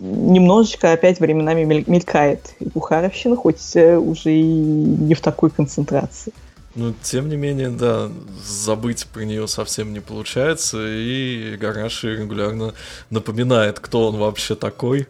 немножечко 0.00 0.92
опять 0.92 1.20
временами 1.20 1.64
мелькает 1.64 2.54
и 2.60 2.64
Бухаровщина, 2.66 3.36
хоть 3.36 3.74
э, 3.74 3.96
уже 3.96 4.32
и 4.32 4.42
не 4.42 5.14
в 5.14 5.20
такой 5.20 5.50
концентрации. 5.50 6.32
Ну, 6.76 6.94
тем 7.02 7.30
не 7.30 7.36
менее, 7.36 7.70
да, 7.70 8.10
забыть 8.44 9.06
про 9.06 9.22
нее 9.22 9.48
совсем 9.48 9.94
не 9.94 10.00
получается, 10.00 10.76
и 10.86 11.56
Гараши 11.56 12.16
регулярно 12.16 12.74
напоминает, 13.08 13.80
кто 13.80 14.08
он 14.08 14.18
вообще 14.18 14.56
такой, 14.56 15.08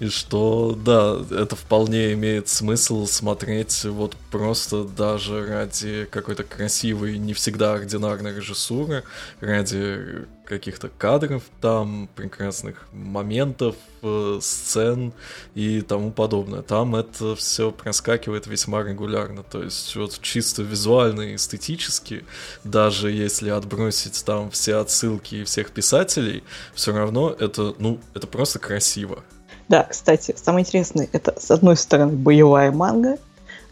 и 0.00 0.08
что, 0.08 0.76
да, 0.84 1.16
это 1.30 1.54
вполне 1.54 2.14
имеет 2.14 2.48
смысл 2.48 3.06
смотреть 3.06 3.84
вот 3.84 4.16
просто 4.32 4.82
даже 4.82 5.46
ради 5.46 6.08
какой-то 6.10 6.42
красивой, 6.42 7.16
не 7.18 7.32
всегда 7.32 7.74
ординарной 7.74 8.34
режиссуры, 8.34 9.04
ради 9.40 10.26
каких-то 10.44 10.88
кадров 10.88 11.42
там, 11.60 12.08
прекрасных 12.14 12.86
моментов, 12.92 13.76
э, 14.02 14.38
сцен 14.40 15.12
и 15.54 15.80
тому 15.80 16.10
подобное. 16.10 16.62
Там 16.62 16.94
это 16.94 17.34
все 17.34 17.70
проскакивает 17.70 18.46
весьма 18.46 18.82
регулярно. 18.82 19.42
То 19.42 19.62
есть 19.62 19.96
вот 19.96 20.18
чисто 20.20 20.62
визуально 20.62 21.22
и 21.22 21.34
эстетически, 21.36 22.24
даже 22.62 23.10
если 23.10 23.48
отбросить 23.50 24.24
там 24.24 24.50
все 24.50 24.76
отсылки 24.76 25.44
всех 25.44 25.70
писателей, 25.70 26.44
все 26.74 26.94
равно 26.94 27.34
это, 27.38 27.74
ну, 27.78 28.00
это 28.14 28.26
просто 28.26 28.58
красиво. 28.58 29.24
Да, 29.68 29.84
кстати, 29.84 30.34
самое 30.36 30.62
интересное, 30.62 31.08
это 31.12 31.34
с 31.40 31.50
одной 31.50 31.76
стороны 31.76 32.12
боевая 32.12 32.70
манга, 32.70 33.18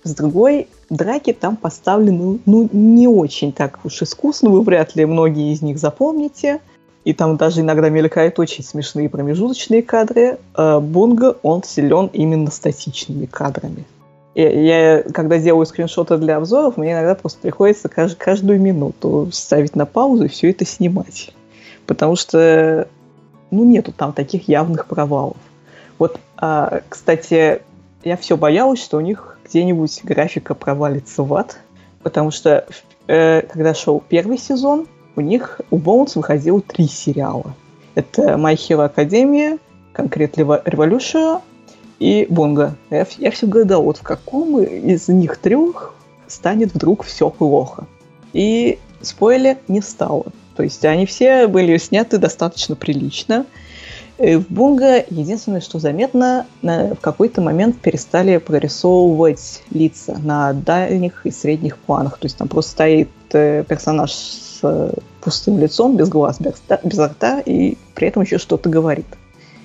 с 0.04 0.14
другой 0.14 0.68
драки 0.90 1.32
там 1.32 1.56
поставлены, 1.56 2.38
ну, 2.44 2.68
не 2.72 3.08
очень 3.08 3.52
так 3.52 3.78
уж 3.84 4.02
искусно, 4.02 4.50
вы 4.50 4.62
вряд 4.62 4.96
ли 4.96 5.04
многие 5.04 5.52
из 5.52 5.62
них 5.62 5.78
запомните. 5.78 6.60
И 7.04 7.12
там 7.12 7.36
даже 7.36 7.62
иногда 7.62 7.88
мелькают 7.88 8.38
очень 8.38 8.62
смешные 8.62 9.08
промежуточные 9.08 9.82
кадры. 9.82 10.38
А 10.54 10.78
Бунга, 10.78 11.36
он 11.42 11.64
силен 11.64 12.06
именно 12.12 12.50
статичными 12.50 13.26
кадрами. 13.26 13.84
Я, 14.34 14.50
я, 14.50 15.02
когда 15.02 15.38
делаю 15.38 15.66
скриншоты 15.66 16.16
для 16.16 16.36
обзоров, 16.36 16.76
мне 16.76 16.92
иногда 16.92 17.14
просто 17.14 17.40
приходится 17.40 17.88
кажд, 17.88 18.16
каждую 18.16 18.60
минуту 18.60 19.28
ставить 19.32 19.76
на 19.76 19.84
паузу 19.84 20.24
и 20.24 20.28
все 20.28 20.50
это 20.50 20.64
снимать. 20.64 21.32
Потому 21.86 22.16
что, 22.16 22.88
ну, 23.50 23.64
нету 23.64 23.92
там 23.92 24.12
таких 24.12 24.48
явных 24.48 24.86
провалов. 24.86 25.36
Вот, 25.98 26.18
а, 26.36 26.80
кстати, 26.88 27.62
я 28.04 28.16
все 28.16 28.36
боялась, 28.36 28.82
что 28.82 28.96
у 28.96 29.00
них 29.00 29.38
где-нибудь 29.52 30.00
графика 30.04 30.54
провалится 30.54 31.22
в 31.22 31.34
ад, 31.34 31.58
потому 32.02 32.30
что 32.30 32.66
э, 33.06 33.42
когда 33.42 33.74
шел 33.74 34.02
первый 34.08 34.38
сезон, 34.38 34.86
у 35.14 35.20
них 35.20 35.60
у 35.70 35.78
Bones 35.78 36.12
выходило 36.14 36.62
три 36.62 36.86
сериала. 36.86 37.54
Это 37.94 38.22
My 38.34 38.54
Hero 38.54 38.90
Academia, 38.90 39.60
конкретно 39.92 40.42
Revolution 40.64 41.42
и 41.98 42.26
Бонга. 42.30 42.76
Я, 42.88 43.06
я 43.18 43.30
все 43.30 43.46
гадал, 43.46 43.82
вот 43.82 43.98
в 43.98 44.02
каком 44.02 44.58
из 44.62 45.08
них 45.08 45.36
трех 45.36 45.94
станет 46.28 46.72
вдруг 46.74 47.04
все 47.04 47.28
плохо. 47.28 47.86
И 48.32 48.78
спойлер 49.02 49.58
не 49.68 49.82
стало. 49.82 50.24
То 50.56 50.62
есть 50.62 50.82
они 50.86 51.04
все 51.04 51.46
были 51.46 51.76
сняты 51.76 52.16
достаточно 52.16 52.74
прилично. 52.74 53.44
Э, 54.22 54.38
в 54.38 54.48
Бунга 54.48 55.04
единственное, 55.10 55.60
что 55.60 55.80
заметно, 55.80 56.46
в 56.62 56.96
какой-то 57.00 57.40
момент 57.40 57.80
перестали 57.80 58.38
прорисовывать 58.38 59.64
лица 59.70 60.16
на 60.22 60.52
дальних 60.52 61.26
и 61.26 61.32
средних 61.32 61.76
планах. 61.76 62.18
То 62.18 62.26
есть 62.26 62.38
там 62.38 62.46
просто 62.46 62.70
стоит 62.70 63.10
э, 63.32 63.64
персонаж 63.68 64.12
с 64.12 64.60
э, 64.62 64.92
пустым 65.20 65.58
лицом, 65.58 65.96
без 65.96 66.08
глаз, 66.08 66.38
без 66.40 66.98
рта, 66.98 67.40
и 67.40 67.76
при 67.94 68.08
этом 68.08 68.22
еще 68.22 68.38
что-то 68.38 68.70
говорит. 68.70 69.06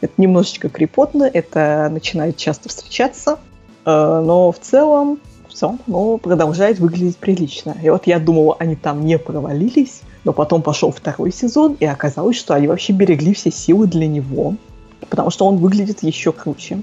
Это 0.02 0.14
немножечко 0.18 0.70
крепотно, 0.70 1.30
это 1.32 1.88
начинает 1.92 2.38
часто 2.38 2.70
встречаться, 2.70 3.40
но 3.84 4.52
в 4.52 4.60
целом, 4.60 5.20
в 5.50 5.54
целом, 5.54 5.80
ну, 5.88 6.20
продолжает 6.20 6.78
выглядеть 6.78 7.18
прилично. 7.18 7.76
И 7.82 7.90
вот 7.90 8.06
я 8.06 8.20
думала, 8.20 8.56
они 8.60 8.76
там 8.76 9.04
не 9.04 9.18
провалились, 9.18 10.02
но 10.28 10.34
потом 10.34 10.62
пошел 10.62 10.92
второй 10.92 11.32
сезон, 11.32 11.78
и 11.80 11.86
оказалось, 11.86 12.36
что 12.36 12.54
они 12.54 12.68
вообще 12.68 12.92
берегли 12.92 13.34
все 13.34 13.50
силы 13.50 13.88
для 13.88 14.08
него, 14.08 14.56
потому 15.10 15.30
что 15.30 15.46
он 15.46 15.56
выглядит 15.56 16.04
еще 16.04 16.34
круче. 16.34 16.82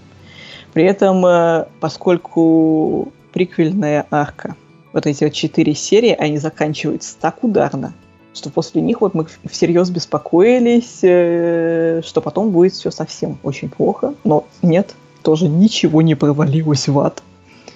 При 0.73 0.85
этом, 0.85 1.25
э, 1.27 1.67
поскольку 1.79 3.13
приквельная 3.35 4.07
арка, 4.11 4.57
вот 4.95 5.05
эти 5.07 5.25
вот 5.25 5.35
четыре 5.35 5.75
серии, 5.75 6.17
они 6.19 6.39
заканчиваются 6.39 7.17
так 7.21 7.45
ударно, 7.45 7.93
что 8.33 8.49
после 8.49 8.81
них 8.81 9.03
вот 9.03 9.13
мы 9.13 9.27
всерьез 9.51 9.91
беспокоились, 9.91 11.01
э, 11.03 12.01
что 12.03 12.23
потом 12.23 12.51
будет 12.51 12.73
все 12.73 12.91
совсем 12.91 13.37
очень 13.43 13.69
плохо. 13.69 14.15
Но 14.25 14.47
нет, 14.63 14.95
тоже 15.23 15.49
ничего 15.49 16.01
не 16.01 16.15
провалилось 16.15 16.89
в 16.89 16.99
ад, 16.99 17.23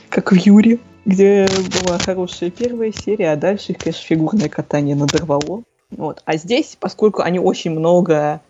как 0.08 0.32
в 0.32 0.34
Юре 0.34 0.78
где 1.08 1.48
была 1.86 1.98
хорошая 1.98 2.50
первая 2.50 2.92
серия, 2.92 3.32
а 3.32 3.36
дальше 3.36 3.72
их, 3.72 3.78
конечно, 3.78 4.04
фигурное 4.04 4.50
катание 4.50 4.94
надорвало. 4.94 5.62
Вот. 5.90 6.22
А 6.26 6.36
здесь, 6.36 6.76
поскольку 6.78 7.22
они 7.22 7.38
очень 7.38 7.70
много 7.70 8.42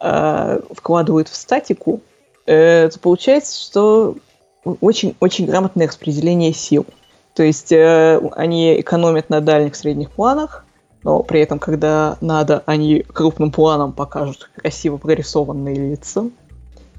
э, 0.00 0.60
вкладывают 0.74 1.28
в 1.28 1.36
статику, 1.36 2.00
э, 2.46 2.88
то 2.88 2.98
получается, 3.00 3.62
что 3.62 4.16
очень-очень 4.64 5.44
грамотное 5.44 5.88
распределение 5.88 6.54
сил. 6.54 6.86
То 7.34 7.42
есть 7.42 7.70
э, 7.70 8.18
они 8.32 8.80
экономят 8.80 9.28
на 9.28 9.42
дальних 9.42 9.76
средних 9.76 10.10
планах, 10.10 10.64
но 11.02 11.22
при 11.22 11.40
этом, 11.40 11.58
когда 11.58 12.16
надо, 12.22 12.62
они 12.64 13.00
крупным 13.02 13.52
планом 13.52 13.92
покажут 13.92 14.48
красиво 14.56 14.96
прорисованные 14.96 15.74
лица 15.74 16.30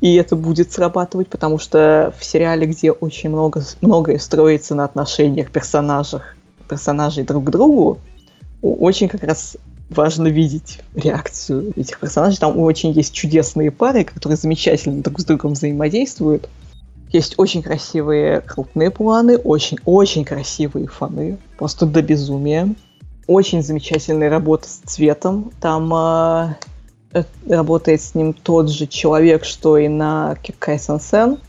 и 0.01 0.15
это 0.15 0.35
будет 0.35 0.71
срабатывать, 0.71 1.27
потому 1.27 1.57
что 1.57 2.13
в 2.19 2.23
сериале, 2.23 2.67
где 2.67 2.91
очень 2.91 3.29
много, 3.29 3.63
многое 3.81 4.19
строится 4.19 4.75
на 4.75 4.83
отношениях 4.83 5.51
персонажах, 5.51 6.35
персонажей 6.69 7.23
друг 7.23 7.45
к 7.45 7.49
другу, 7.49 7.99
очень 8.61 9.07
как 9.07 9.23
раз 9.23 9.57
важно 9.89 10.27
видеть 10.27 10.79
реакцию 10.95 11.73
этих 11.75 11.99
персонажей. 11.99 12.37
Там 12.37 12.59
очень 12.59 12.91
есть 12.91 13.13
чудесные 13.13 13.71
пары, 13.71 14.03
которые 14.03 14.37
замечательно 14.37 15.01
друг 15.01 15.19
с 15.19 15.25
другом 15.25 15.53
взаимодействуют. 15.53 16.49
Есть 17.11 17.35
очень 17.37 17.63
красивые 17.63 18.41
крупные 18.41 18.91
планы, 18.91 19.37
очень-очень 19.37 20.25
красивые 20.25 20.87
фоны, 20.87 21.37
просто 21.57 21.85
до 21.85 22.01
безумия. 22.01 22.75
Очень 23.27 23.63
замечательная 23.63 24.29
работа 24.29 24.67
с 24.67 24.81
цветом. 24.85 25.51
Там 25.61 25.93
э, 25.93 26.55
работает 27.47 28.01
с 28.01 28.15
ним 28.15 28.33
тот 28.33 28.69
же 28.69 28.87
человек, 28.87 29.45
что 29.45 29.77
и 29.77 29.87
на 29.87 30.35
Кикай 30.41 30.79
Сенсен. 30.79 31.39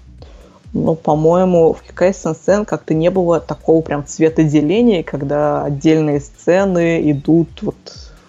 Но, 0.72 0.94
по-моему, 0.94 1.72
в 1.72 1.82
Кикай 1.82 2.14
Сенсен 2.14 2.64
как-то 2.64 2.94
не 2.94 3.10
было 3.10 3.40
такого 3.40 3.80
прям 3.80 4.06
цветоделения, 4.06 5.02
когда 5.02 5.64
отдельные 5.64 6.20
сцены 6.20 7.10
идут 7.10 7.48
вот 7.62 7.76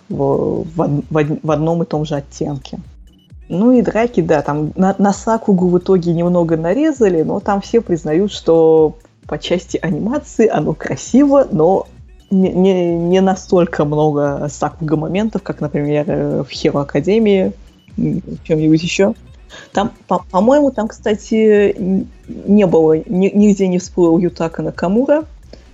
в, 0.10 0.64
в, 0.64 1.04
в, 1.10 1.40
в 1.44 1.52
одном 1.52 1.84
и 1.84 1.86
том 1.86 2.06
же 2.06 2.16
оттенке. 2.16 2.80
Ну 3.50 3.72
и 3.72 3.82
драки, 3.82 4.22
да, 4.22 4.42
там 4.44 4.72
на, 4.76 4.96
на 5.00 5.12
Сакугу 5.12 5.70
в 5.70 5.80
итоге 5.80 6.14
немного 6.14 6.56
нарезали, 6.56 7.24
но 7.24 7.40
там 7.40 7.62
все 7.62 7.82
признают, 7.82 8.32
что 8.32 8.98
по 9.28 9.40
части 9.40 9.80
анимации 9.82 10.48
оно 10.48 10.74
красиво, 10.74 11.48
но 11.52 11.88
не, 12.32 12.50
не, 12.50 12.96
не 12.96 13.22
настолько 13.22 13.86
много 13.86 14.48
сакуга 14.50 14.96
моментов, 14.96 15.44
как, 15.44 15.62
например, 15.62 16.06
э, 16.08 16.44
в 16.44 16.52
Hero 16.52 16.82
Академии, 16.82 17.54
в 17.98 18.44
чем-нибудь 18.44 18.82
еще. 18.82 19.14
Там, 19.74 19.92
по- 20.08 20.24
по-моему, 20.32 20.72
там, 20.72 20.88
кстати, 20.88 21.76
не 22.28 22.68
было, 22.68 22.98
ни, 22.98 23.30
нигде 23.30 23.68
не 23.68 23.80
всплыл 23.80 24.18
Ютака 24.18 24.62
Накамура, 24.62 25.26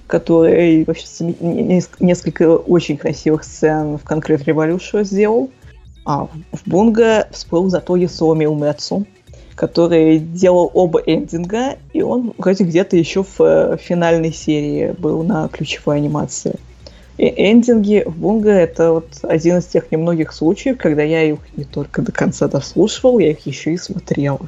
который 0.07 0.83
вообще 0.85 1.05
несколько 1.99 2.55
очень 2.55 2.97
красивых 2.97 3.43
сцен 3.43 3.97
в 3.97 4.03
Concrete 4.03 4.45
Revolution 4.45 5.03
сделал. 5.03 5.49
А, 6.05 6.27
в 6.51 6.61
Бунга 6.67 7.27
всплыл 7.31 7.69
зато 7.69 7.95
Ясуоми 7.95 8.45
Умецу, 8.45 9.05
который 9.55 10.19
делал 10.19 10.69
оба 10.73 10.99
эндинга, 11.05 11.77
и 11.93 12.01
он 12.01 12.33
вроде 12.37 12.65
где-то 12.65 12.97
еще 12.97 13.23
в 13.23 13.39
э, 13.39 13.77
финальной 13.77 14.33
серии 14.33 14.93
был 14.97 15.23
на 15.23 15.47
ключевой 15.47 15.97
анимации. 15.97 16.59
И 17.17 17.33
эндинги 17.37 18.03
в 18.05 18.17
Бунга— 18.17 18.49
это 18.51 18.91
вот 18.91 19.07
один 19.23 19.59
из 19.59 19.65
тех 19.65 19.89
немногих 19.89 20.33
случаев, 20.33 20.77
когда 20.77 21.01
я 21.01 21.23
их 21.23 21.39
не 21.55 21.63
только 21.63 22.01
до 22.01 22.11
конца 22.11 22.49
дослушивал, 22.49 23.19
я 23.19 23.31
их 23.31 23.45
еще 23.45 23.73
и 23.73 23.77
смотрел. 23.77 24.41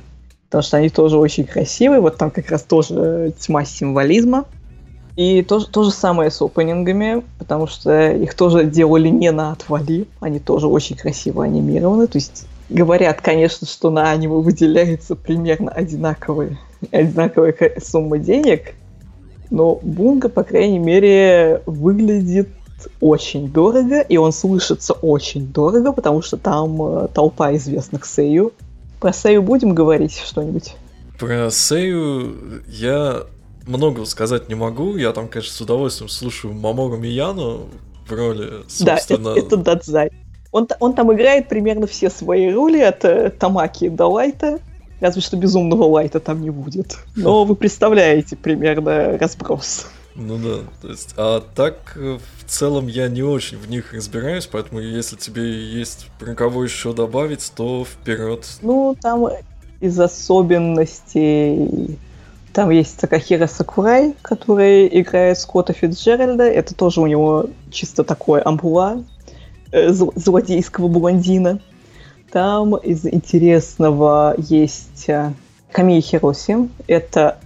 Потому 0.50 0.64
что 0.64 0.78
они 0.78 0.90
тоже 0.90 1.18
очень 1.18 1.46
красивые, 1.46 2.02
вот 2.02 2.18
там 2.18 2.30
как 2.30 2.50
раз 2.50 2.64
тоже 2.64 3.34
тьма 3.40 3.64
символизма. 3.64 4.46
И 5.16 5.42
то, 5.42 5.62
то 5.62 5.84
же 5.84 5.92
самое 5.92 6.30
с 6.30 6.42
опенингами, 6.42 7.24
потому 7.40 7.66
что 7.66 8.12
их 8.12 8.36
тоже 8.36 8.66
делали 8.66 9.08
не 9.08 9.32
на 9.32 9.54
отвали, 9.54 10.06
они 10.20 10.40
тоже 10.40 10.68
очень 10.68 10.96
красиво 10.96 11.44
анимированы. 11.44 12.06
То 12.06 12.18
есть 12.18 12.46
говорят, 12.70 13.22
конечно, 13.22 13.68
что 13.68 13.90
на 13.90 14.12
аниме 14.12 14.36
выделяется 14.36 15.16
примерно 15.16 15.72
одинаковые, 15.72 16.58
одинаковая 16.92 17.56
сумма 17.84 18.18
денег, 18.18 18.76
но 19.50 19.80
Бунга, 19.82 20.30
по 20.30 20.44
крайней 20.44 20.80
мере, 20.80 21.62
выглядит 21.66 22.50
очень 23.02 23.50
дорого, 23.52 24.02
и 24.02 24.18
он 24.18 24.32
слышится 24.32 24.94
очень 24.94 25.48
дорого, 25.48 25.92
потому 25.92 26.22
что 26.22 26.38
там 26.38 26.82
э, 26.82 27.08
толпа 27.14 27.56
известных 27.56 28.06
Сею. 28.06 28.54
Про 29.00 29.14
Сею 29.14 29.42
будем 29.42 29.74
говорить 29.74 30.18
что-нибудь? 30.18 30.76
Про 31.18 31.50
Сею 31.50 32.64
я 32.68 33.24
много 33.66 34.06
сказать 34.06 34.50
не 34.50 34.56
могу. 34.56 34.96
Я 34.96 35.12
там, 35.12 35.28
конечно, 35.28 35.54
с 35.54 35.62
удовольствием 35.62 36.10
слушаю 36.10 36.54
Мамору 36.54 36.98
Мияну 36.98 37.66
в 38.08 38.14
роли, 38.14 38.64
собственно... 38.68 39.34
Да, 39.34 39.40
это, 39.40 39.48
это 39.48 39.58
Дадзай. 39.58 40.12
Он, 40.58 40.68
он 40.80 40.94
там 40.94 41.14
играет 41.14 41.50
примерно 41.50 41.86
все 41.86 42.10
свои 42.10 42.52
роли 42.52 42.80
от 42.80 43.38
Тамаки 43.38 43.90
до 43.90 44.08
Лайта. 44.08 44.60
Разве 45.00 45.22
что 45.22 45.38
безумного 45.38 45.84
Лайта 45.84 46.20
там 46.20 46.42
не 46.42 46.50
будет. 46.50 46.98
Но 47.16 47.46
вы 47.46 47.56
представляете 47.56 48.36
примерно 48.36 49.20
разброс. 49.20 49.86
Ну 50.16 50.38
да, 50.38 50.64
то 50.82 50.88
есть, 50.88 51.14
а 51.16 51.44
так 51.54 51.94
э, 51.96 52.18
в 52.40 52.50
целом 52.50 52.88
я 52.88 53.08
не 53.08 53.22
очень 53.22 53.60
в 53.60 53.70
них 53.70 53.94
разбираюсь, 53.94 54.48
поэтому 54.48 54.80
если 54.80 55.16
тебе 55.16 55.64
есть 55.64 56.08
про 56.18 56.34
кого 56.34 56.64
еще 56.64 56.92
добавить, 56.92 57.52
то 57.56 57.86
вперед. 57.86 58.44
Ну, 58.64 58.98
там 59.00 59.28
из 59.80 60.00
особенностей 60.00 62.00
там 62.52 62.72
есть 62.72 63.00
Такахира 63.00 63.46
Сакурай, 63.46 64.16
который 64.24 64.88
играет 65.02 65.38
Скотта 65.38 65.74
Фитджеральда. 65.74 66.46
Это 66.46 66.74
тоже 66.74 67.02
у 67.02 67.06
него 67.06 67.46
чисто 67.70 68.04
такое 68.04 68.42
амбула 68.44 69.04
э, 69.72 69.92
злодейского 69.92 70.88
блондина. 70.88 71.60
Там 72.32 72.76
из 72.76 73.06
интересного 73.06 74.36
есть 74.38 75.08
э, 75.08 75.34
Камии 75.72 76.02
Хироси. 76.02 76.70
Это 76.88 77.38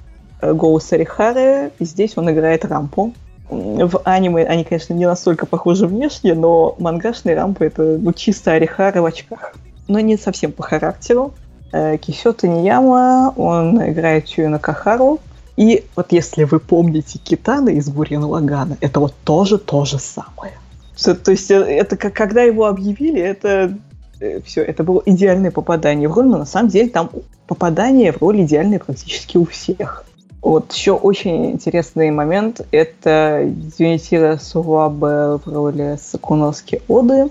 э, 0.41 0.53
голос 0.53 0.91
Арихары. 0.91 1.72
И 1.80 1.86
здесь 1.86 2.17
он 2.17 2.30
играет 2.32 2.65
Рампу. 2.65 3.13
В 3.49 4.01
аниме 4.05 4.45
они, 4.45 4.63
конечно, 4.63 4.93
не 4.93 5.05
настолько 5.05 5.45
похожи 5.45 5.86
внешне, 5.86 6.34
но 6.34 6.76
мангашный 6.80 7.36
Рампа— 7.36 7.63
это 7.65 7.97
ну, 7.97 8.13
чисто 8.13 8.53
Арихара 8.53 9.01
в 9.01 9.05
очках. 9.05 9.53
Но 9.88 9.99
не 9.99 10.17
совсем 10.17 10.51
по 10.53 10.63
характеру. 10.63 11.34
Кисёта 11.72 12.47
Нияма, 12.47 13.34
он 13.36 13.82
играет 13.89 14.28
Чуина 14.28 14.59
Кахару. 14.59 15.19
И 15.57 15.86
вот 15.95 16.11
если 16.11 16.45
вы 16.45 16.59
помните 16.59 17.19
Китана 17.19 17.69
из 17.69 17.89
Гурина 17.89 18.28
Лагана, 18.28 18.78
это 18.82 18.99
вот 18.99 19.13
тоже 19.24 19.57
то 19.57 19.86
же 19.86 19.99
самое. 19.99 20.53
То 20.96 21.32
есть 21.32 21.50
э, 21.52 21.56
это 21.56 21.96
когда 21.96 22.42
его 22.42 22.66
объявили, 22.66 23.22
это 23.22 23.78
э, 24.20 24.42
все, 24.42 24.64
это 24.64 24.84
было 24.84 25.02
идеальное 25.06 25.52
попадание 25.52 26.08
в 26.08 26.14
роль, 26.14 26.28
но 26.28 26.38
на 26.38 26.46
самом 26.46 26.70
деле 26.70 26.89
там 26.89 27.10
попадание 27.48 28.12
в 28.12 28.22
роль 28.22 28.42
идеальное 28.42 28.80
практически 28.80 29.38
у 29.38 29.46
всех. 29.46 30.06
Вот 30.42 30.72
еще 30.74 30.94
очень 30.94 31.52
интересный 31.52 32.10
момент– 32.10 32.62
это 32.72 33.48
Юнитира 33.78 34.38
Суруабе 34.38 35.38
в 35.38 35.42
роли 35.46 36.00
Сакуновски 36.02 36.82
Оды. 36.88 37.30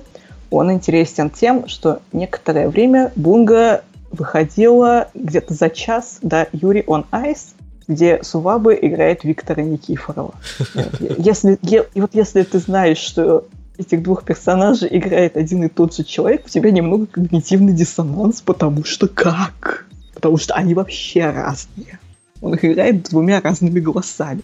Он 0.50 0.72
интересен 0.72 1.28
тем, 1.28 1.66
что 1.66 2.00
некоторое 2.12 2.68
время 2.68 3.12
Бунга 3.16 3.82
выходила 4.12 5.08
где-то 5.14 5.54
за 5.54 5.70
час 5.70 6.18
до 6.22 6.48
Юри 6.52 6.84
on 6.86 7.04
Ice, 7.12 7.54
где 7.90 8.22
Сувабы 8.22 8.78
играет 8.80 9.24
Виктора 9.24 9.62
Никифорова. 9.62 10.34
Если, 11.18 11.58
и 11.62 12.00
вот 12.00 12.14
если 12.14 12.44
ты 12.44 12.58
знаешь, 12.60 12.98
что 12.98 13.46
этих 13.76 14.02
двух 14.02 14.24
персонажей 14.24 14.88
играет 14.92 15.36
один 15.36 15.64
и 15.64 15.68
тот 15.68 15.94
же 15.94 16.04
человек, 16.04 16.46
у 16.46 16.48
тебя 16.48 16.70
немного 16.70 17.06
когнитивный 17.06 17.72
диссонанс, 17.72 18.42
потому 18.42 18.84
что 18.84 19.08
как? 19.08 19.86
Потому 20.14 20.36
что 20.36 20.54
они 20.54 20.74
вообще 20.74 21.30
разные. 21.30 21.98
Он 22.40 22.54
их 22.54 22.64
играет 22.64 23.02
двумя 23.02 23.40
разными 23.40 23.80
голосами. 23.80 24.42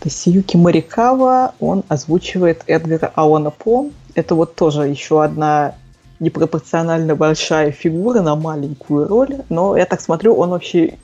Тасиюки 0.00 0.56
Марикава, 0.56 1.54
он 1.60 1.84
озвучивает 1.88 2.64
Эдгара 2.66 3.12
Алана 3.14 3.50
По. 3.50 3.90
Это 4.14 4.34
вот 4.34 4.56
тоже 4.56 4.88
еще 4.88 5.22
одна 5.22 5.74
непропорционально 6.18 7.14
большая 7.14 7.70
фигура 7.70 8.20
на 8.20 8.34
маленькую 8.34 9.06
роль, 9.06 9.36
но 9.48 9.76
я 9.76 9.86
так 9.86 10.00
смотрю, 10.00 10.34
он 10.34 10.50
вообще 10.50 10.98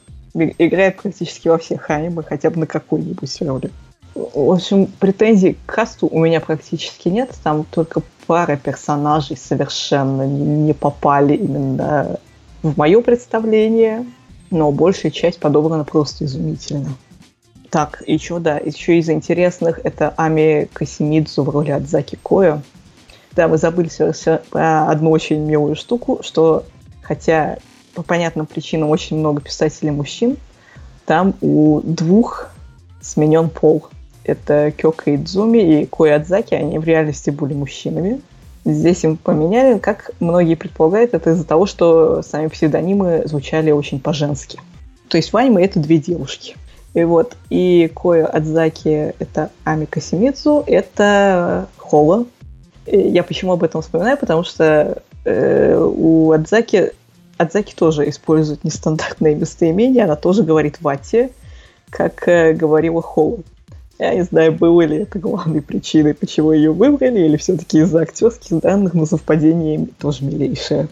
играет 0.58 0.96
практически 0.96 1.48
во 1.48 1.58
всех 1.58 1.90
аниме, 1.90 2.22
хотя 2.22 2.50
бы 2.50 2.60
на 2.60 2.66
какой-нибудь 2.66 3.42
роли. 3.42 3.70
В 4.14 4.50
общем, 4.50 4.86
претензий 4.86 5.58
к 5.66 5.74
касту 5.74 6.06
у 6.06 6.20
меня 6.20 6.40
практически 6.40 7.08
нет, 7.08 7.30
там 7.44 7.64
только 7.64 8.02
пара 8.26 8.56
персонажей 8.56 9.36
совершенно 9.36 10.26
не 10.26 10.72
попали 10.72 11.34
именно 11.34 12.18
в 12.62 12.76
мое 12.78 13.02
представление, 13.02 14.06
но 14.50 14.72
большая 14.72 15.12
часть 15.12 15.38
подобрана 15.38 15.84
просто 15.84 16.24
изумительно. 16.24 16.88
Так, 17.70 18.02
еще, 18.06 18.38
да, 18.38 18.56
еще 18.56 18.98
из 18.98 19.10
интересных 19.10 19.80
это 19.84 20.14
Ами 20.16 20.68
Касимидзу 20.72 21.42
в 21.42 21.50
роли 21.50 21.72
Адзаки 21.72 22.16
Коя. 22.22 22.62
Да, 23.32 23.48
вы 23.48 23.58
забыли 23.58 23.90
про 24.50 24.88
одну 24.88 25.10
очень 25.10 25.40
милую 25.40 25.76
штуку, 25.76 26.20
что 26.22 26.64
хотя 27.02 27.58
по 27.96 28.02
понятным 28.02 28.46
причинам 28.46 28.90
очень 28.90 29.18
много 29.18 29.40
писателей 29.40 29.90
мужчин, 29.90 30.36
там 31.06 31.34
у 31.40 31.80
двух 31.82 32.50
сменен 33.00 33.48
пол. 33.48 33.86
Это 34.22 34.72
Кёка 34.76 35.14
Идзуми 35.14 35.82
и 35.82 35.86
Кой 35.86 36.14
Адзаки, 36.14 36.54
они 36.54 36.78
в 36.78 36.84
реальности 36.84 37.30
были 37.30 37.54
мужчинами. 37.54 38.20
Здесь 38.64 39.04
им 39.04 39.16
поменяли, 39.16 39.78
как 39.78 40.10
многие 40.20 40.56
предполагают, 40.56 41.14
это 41.14 41.30
из-за 41.30 41.44
того, 41.44 41.66
что 41.66 42.22
сами 42.22 42.48
псевдонимы 42.48 43.22
звучали 43.24 43.70
очень 43.70 44.00
по-женски. 44.00 44.58
То 45.08 45.16
есть 45.16 45.32
в 45.32 45.36
аниме 45.36 45.64
это 45.64 45.78
две 45.78 45.98
девушки. 45.98 46.56
И 46.92 47.04
вот, 47.04 47.36
и 47.48 47.90
Коя 47.94 48.26
Адзаки— 48.26 49.14
это 49.18 49.50
Ами 49.64 49.84
Касимидзу, 49.84 50.64
это 50.66 51.68
Хола, 51.76 52.26
я 52.86 53.22
почему 53.22 53.52
об 53.52 53.62
этом 53.62 53.82
вспоминаю? 53.82 54.18
Потому 54.18 54.44
что 54.44 55.02
э, 55.24 55.78
у 55.78 56.32
Адзаки 56.32 56.92
Адзаки 57.38 57.74
тоже 57.74 58.08
использует 58.08 58.64
нестандартные 58.64 59.34
местоимения, 59.34 60.04
она 60.04 60.16
тоже 60.16 60.42
говорит 60.42 60.80
вати, 60.80 61.32
как 61.90 62.26
э, 62.28 62.52
говорила 62.52 63.02
Холл. 63.02 63.40
Я 63.98 64.14
не 64.14 64.24
знаю, 64.24 64.52
было 64.52 64.82
ли 64.82 64.98
это 64.98 65.18
главной 65.18 65.62
причиной, 65.62 66.14
почему 66.14 66.52
ее 66.52 66.72
выбрали, 66.72 67.20
или 67.20 67.36
все-таки 67.36 67.78
из-за 67.78 68.00
актерских 68.00 68.60
данных, 68.60 68.94
но 68.94 69.06
совпадение 69.06 69.88
тоже 69.98 70.24
милейшее. 70.24 70.88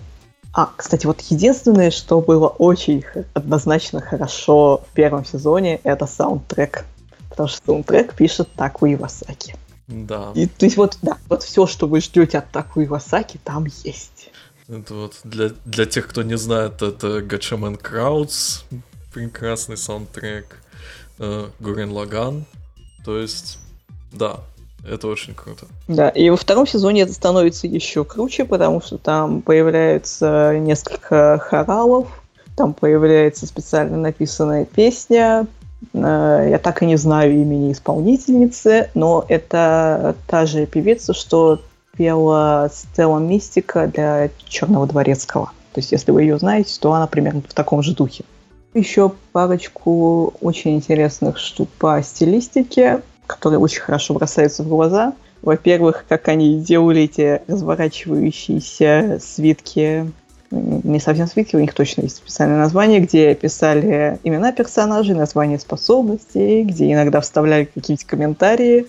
А, 0.55 0.71
кстати, 0.77 1.05
вот 1.05 1.21
единственное, 1.21 1.91
что 1.91 2.21
было 2.21 2.47
очень 2.47 3.05
однозначно 3.35 4.01
хорошо 4.01 4.83
в 4.89 4.95
первом 4.95 5.25
сезоне, 5.25 5.81
это 5.83 6.07
саундтрек. 6.07 6.85
Потому 7.29 7.49
что 7.49 7.61
саундтрек 7.67 8.15
пишет 8.15 8.49
Таку 8.55 8.87
Ивасаки. 8.87 9.57
Да. 9.89 10.31
И, 10.35 10.47
то 10.47 10.65
есть 10.65 10.77
вот, 10.77 10.99
да, 11.03 11.19
вот 11.29 11.43
все, 11.43 11.67
что 11.67 11.87
вы 11.87 12.01
ждете 12.01 12.39
от 12.39 12.51
такой 12.51 12.87
Ивасаки, 12.87 13.39
там 13.43 13.67
есть. 13.85 14.31
Это 14.69 14.95
вот 14.95 15.15
для, 15.25 15.51
для 15.65 15.87
тех, 15.87 16.09
кто 16.09 16.23
не 16.23 16.37
знает, 16.37 16.83
это 16.83 17.21
Гачамен 17.21 17.77
Краудс, 17.77 18.63
прекрасный 19.13 19.77
саундтрек, 19.77 20.59
э, 21.19 21.47
Гурен 21.61 21.93
Лаган, 21.93 22.47
то 23.05 23.19
есть, 23.19 23.59
да, 24.13 24.41
это 24.89 25.09
очень 25.09 25.35
круто. 25.35 25.67
Да, 25.87 26.09
и 26.09 26.31
во 26.31 26.37
втором 26.37 26.67
сезоне 26.67 27.03
это 27.03 27.13
становится 27.13 27.67
еще 27.67 28.05
круче, 28.05 28.45
потому 28.45 28.81
что 28.81 28.97
там 28.97 29.43
появляется 29.43 30.57
несколько 30.59 31.39
хоралов, 31.39 32.09
там 32.57 32.73
появляется 32.73 33.47
специально 33.47 33.97
написанная 33.99 34.65
песня, 34.65 35.47
Э, 35.93 36.49
я 36.51 36.59
так 36.59 36.83
и 36.83 36.87
не 36.87 36.97
знаю 36.97 37.33
имени 37.33 37.73
исполнительницы, 37.73 38.91
но 38.95 39.25
это 39.29 40.17
та 40.27 40.47
же 40.47 40.67
певица, 40.67 41.13
что 41.13 41.61
пела 41.97 42.71
Стелла 42.73 43.19
Мистика 43.19 43.87
для 43.87 44.31
Черного 44.49 44.87
Дворецкого. 44.87 45.53
То 45.73 45.81
есть, 45.81 45.93
если 45.93 46.13
вы 46.13 46.23
ее 46.23 46.39
знаете, 46.39 46.77
то 46.81 46.93
она 46.93 47.07
примерно 47.07 47.43
в 47.49 47.55
таком 47.55 47.83
же 47.83 47.95
духе. 47.95 48.25
Еще 48.75 49.13
парочку 49.33 50.35
очень 50.41 50.77
интересных 50.77 51.39
штук 51.39 51.69
по 51.79 52.03
стилистике, 52.03 53.03
которые 53.27 53.59
очень 53.61 53.81
хорошо 53.81 54.15
бросаются 54.15 54.63
в 54.63 54.69
глаза. 54.69 55.15
Во-первых, 55.43 56.05
как 56.09 56.29
они 56.29 56.61
делали 56.61 57.03
эти 57.03 57.43
разворачивающиеся 57.47 59.19
свитки, 59.23 60.11
не 60.51 61.01
совсем 61.01 61.27
свитки, 61.27 61.57
у 61.57 61.61
них 61.61 61.75
точно 61.75 62.03
есть 62.03 62.17
специальное 62.17 62.59
название, 62.59 63.01
где 63.01 63.35
писали 63.35 64.19
имена 64.25 64.53
персонажей, 64.53 65.15
названия 65.15 65.59
способностей, 65.59 66.63
где 66.63 66.93
иногда 66.93 67.21
вставляли 67.21 67.69
какие-то 67.73 68.07
комментарии. 68.07 68.87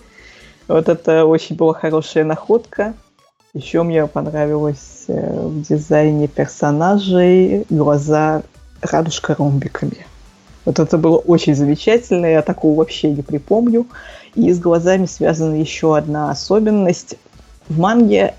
Вот 0.68 0.90
это 0.90 1.26
очень 1.26 1.56
была 1.56 1.74
хорошая 1.74 2.24
находка. 2.24 2.94
Еще 3.54 3.84
мне 3.84 4.06
понравилось 4.08 5.06
э, 5.08 5.48
в 5.48 5.62
дизайне 5.62 6.28
персонажей 6.28 7.66
глаза 7.70 8.42
радужка 8.82 9.36
ромбиками. 9.36 10.06
Вот 10.66 10.80
это 10.80 10.98
было 10.98 11.18
очень 11.18 11.56
замечательно, 11.56 12.26
я 12.26 12.42
такого 12.42 12.80
вообще 12.80 13.12
не 13.12 13.22
припомню. 13.22 13.86
И 14.34 14.52
с 14.52 14.60
глазами 14.60 15.06
связана 15.06 15.56
еще 15.56 15.96
одна 15.96 16.32
особенность. 16.32 17.16
В 17.70 17.80
манге 17.80 18.34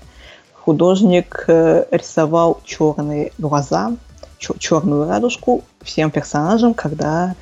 художник 0.53 1.45
э, 1.47 1.85
рисовал 1.89 2.59
черные 2.65 3.31
глаза, 3.37 3.93
черную 4.37 5.07
радужку 5.07 5.63
всем 5.81 6.11
персонажам, 6.11 6.73
когда 6.73 7.35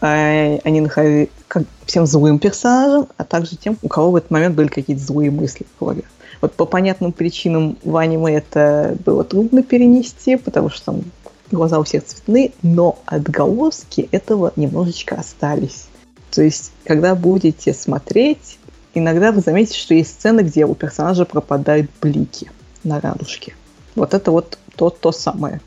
они 0.00 0.80
находили 0.80 1.30
как, 1.48 1.64
всем 1.86 2.06
злым 2.06 2.38
персонажам, 2.38 3.08
а 3.16 3.24
также 3.24 3.56
тем, 3.56 3.76
у 3.82 3.88
кого 3.88 4.12
в 4.12 4.16
этот 4.16 4.30
момент 4.30 4.54
были 4.54 4.68
какие-то 4.68 5.02
злые 5.02 5.30
мысли 5.30 5.66
в 5.76 5.80
голове. 5.80 6.04
Вот 6.40 6.54
по 6.54 6.64
понятным 6.64 7.12
причинам 7.12 7.76
в 7.84 7.96
аниме 7.96 8.36
это 8.36 8.96
было 9.04 9.24
трудно 9.24 9.62
перенести, 9.62 10.36
потому 10.36 10.70
что 10.70 10.86
там 10.86 11.02
глаза 11.50 11.78
у 11.78 11.82
всех 11.82 12.04
цветные, 12.04 12.52
но 12.62 12.98
отголоски 13.06 14.08
этого 14.12 14.52
немножечко 14.56 15.16
остались. 15.16 15.88
То 16.30 16.42
есть, 16.42 16.72
когда 16.84 17.14
будете 17.14 17.74
смотреть, 17.74 18.58
иногда 18.94 19.32
вы 19.32 19.40
заметите, 19.40 19.78
что 19.78 19.94
есть 19.94 20.12
сцены, 20.12 20.40
где 20.40 20.64
у 20.64 20.74
персонажа 20.74 21.24
пропадают 21.24 21.90
блики 22.00 22.50
на 22.84 23.00
радужке. 23.00 23.54
Вот 23.96 24.14
это 24.14 24.30
вот 24.30 24.58
то, 24.76 24.90
то 24.90 25.12
самое. 25.12 25.60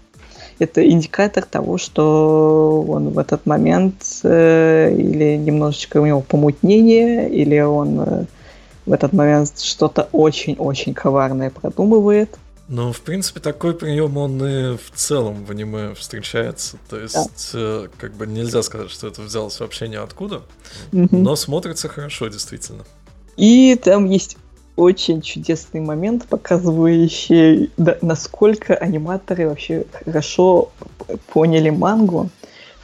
Это 0.60 0.88
индикатор 0.88 1.45
того, 1.45 1.78
что 1.78 2.86
он 2.88 3.10
в 3.10 3.20
этот 3.20 3.45
момент 3.45 3.95
э, 4.24 4.93
или 4.95 5.36
немножечко 5.36 6.01
у 6.01 6.06
него 6.06 6.22
помутнение, 6.22 7.30
или 7.30 7.60
он 7.60 7.99
э, 7.99 8.26
в 8.86 8.93
этот 8.93 9.14
момент 9.14 9.60
что-то 9.60 10.10
очень-очень 10.12 10.93
коварное 10.93 11.49
продумывает. 11.49 12.38
Ну, 12.70 12.93
в 12.93 13.01
принципе, 13.01 13.39
такой 13.39 13.74
прием, 13.74 14.18
он 14.18 14.43
и 14.45 14.78
в 14.78 14.91
целом 14.95 15.43
в 15.45 15.51
аниме 15.51 15.93
встречается. 15.95 16.78
То 16.89 16.97
есть, 16.99 17.51
да. 17.54 17.60
э, 17.60 17.88
как 17.97 18.14
бы 18.14 18.26
нельзя 18.26 18.64
сказать, 18.64 18.89
что 18.89 19.08
это 19.08 19.22
взялось 19.22 19.60
вообще 19.60 19.88
ниоткуда, 19.89 20.41
угу. 20.91 21.08
но 21.12 21.36
смотрится 21.36 21.89
хорошо, 21.89 22.28
действительно. 22.28 22.86
И 23.36 23.76
там 23.76 24.06
есть 24.06 24.38
очень 24.76 25.21
чудесный 25.21 25.82
момент, 25.82 26.26
показывающий, 26.28 27.71
да, 27.78 27.97
насколько 28.01 28.76
аниматоры 28.76 29.47
вообще 29.47 29.86
хорошо 29.91 30.71
поняли 31.32 31.69
мангу. 31.69 32.30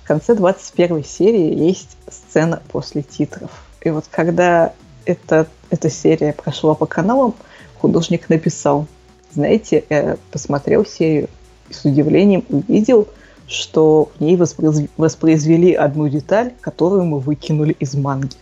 В 0.03 0.07
конце 0.07 0.35
21 0.35 1.03
серии 1.03 1.65
есть 1.67 1.97
сцена 2.07 2.61
после 2.71 3.03
титров. 3.03 3.51
И 3.81 3.89
вот 3.89 4.05
когда 4.09 4.73
эта, 5.05 5.47
эта 5.69 5.89
серия 5.89 6.33
прошла 6.33 6.75
по 6.75 6.85
каналам, 6.85 7.33
художник 7.79 8.29
написал– 8.29 8.87
знаете, 9.31 9.83
я 9.89 10.17
посмотрел 10.31 10.85
серию 10.85 11.29
и 11.69 11.73
с 11.73 11.85
удивлением 11.85 12.43
увидел, 12.49 13.07
что 13.47 14.11
в 14.17 14.21
ней 14.21 14.37
воспроизвели 14.37 15.73
одну 15.73 16.07
деталь, 16.07 16.53
которую 16.61 17.05
мы 17.05 17.19
выкинули 17.19 17.75
из 17.79 17.95
манги. 17.95 18.35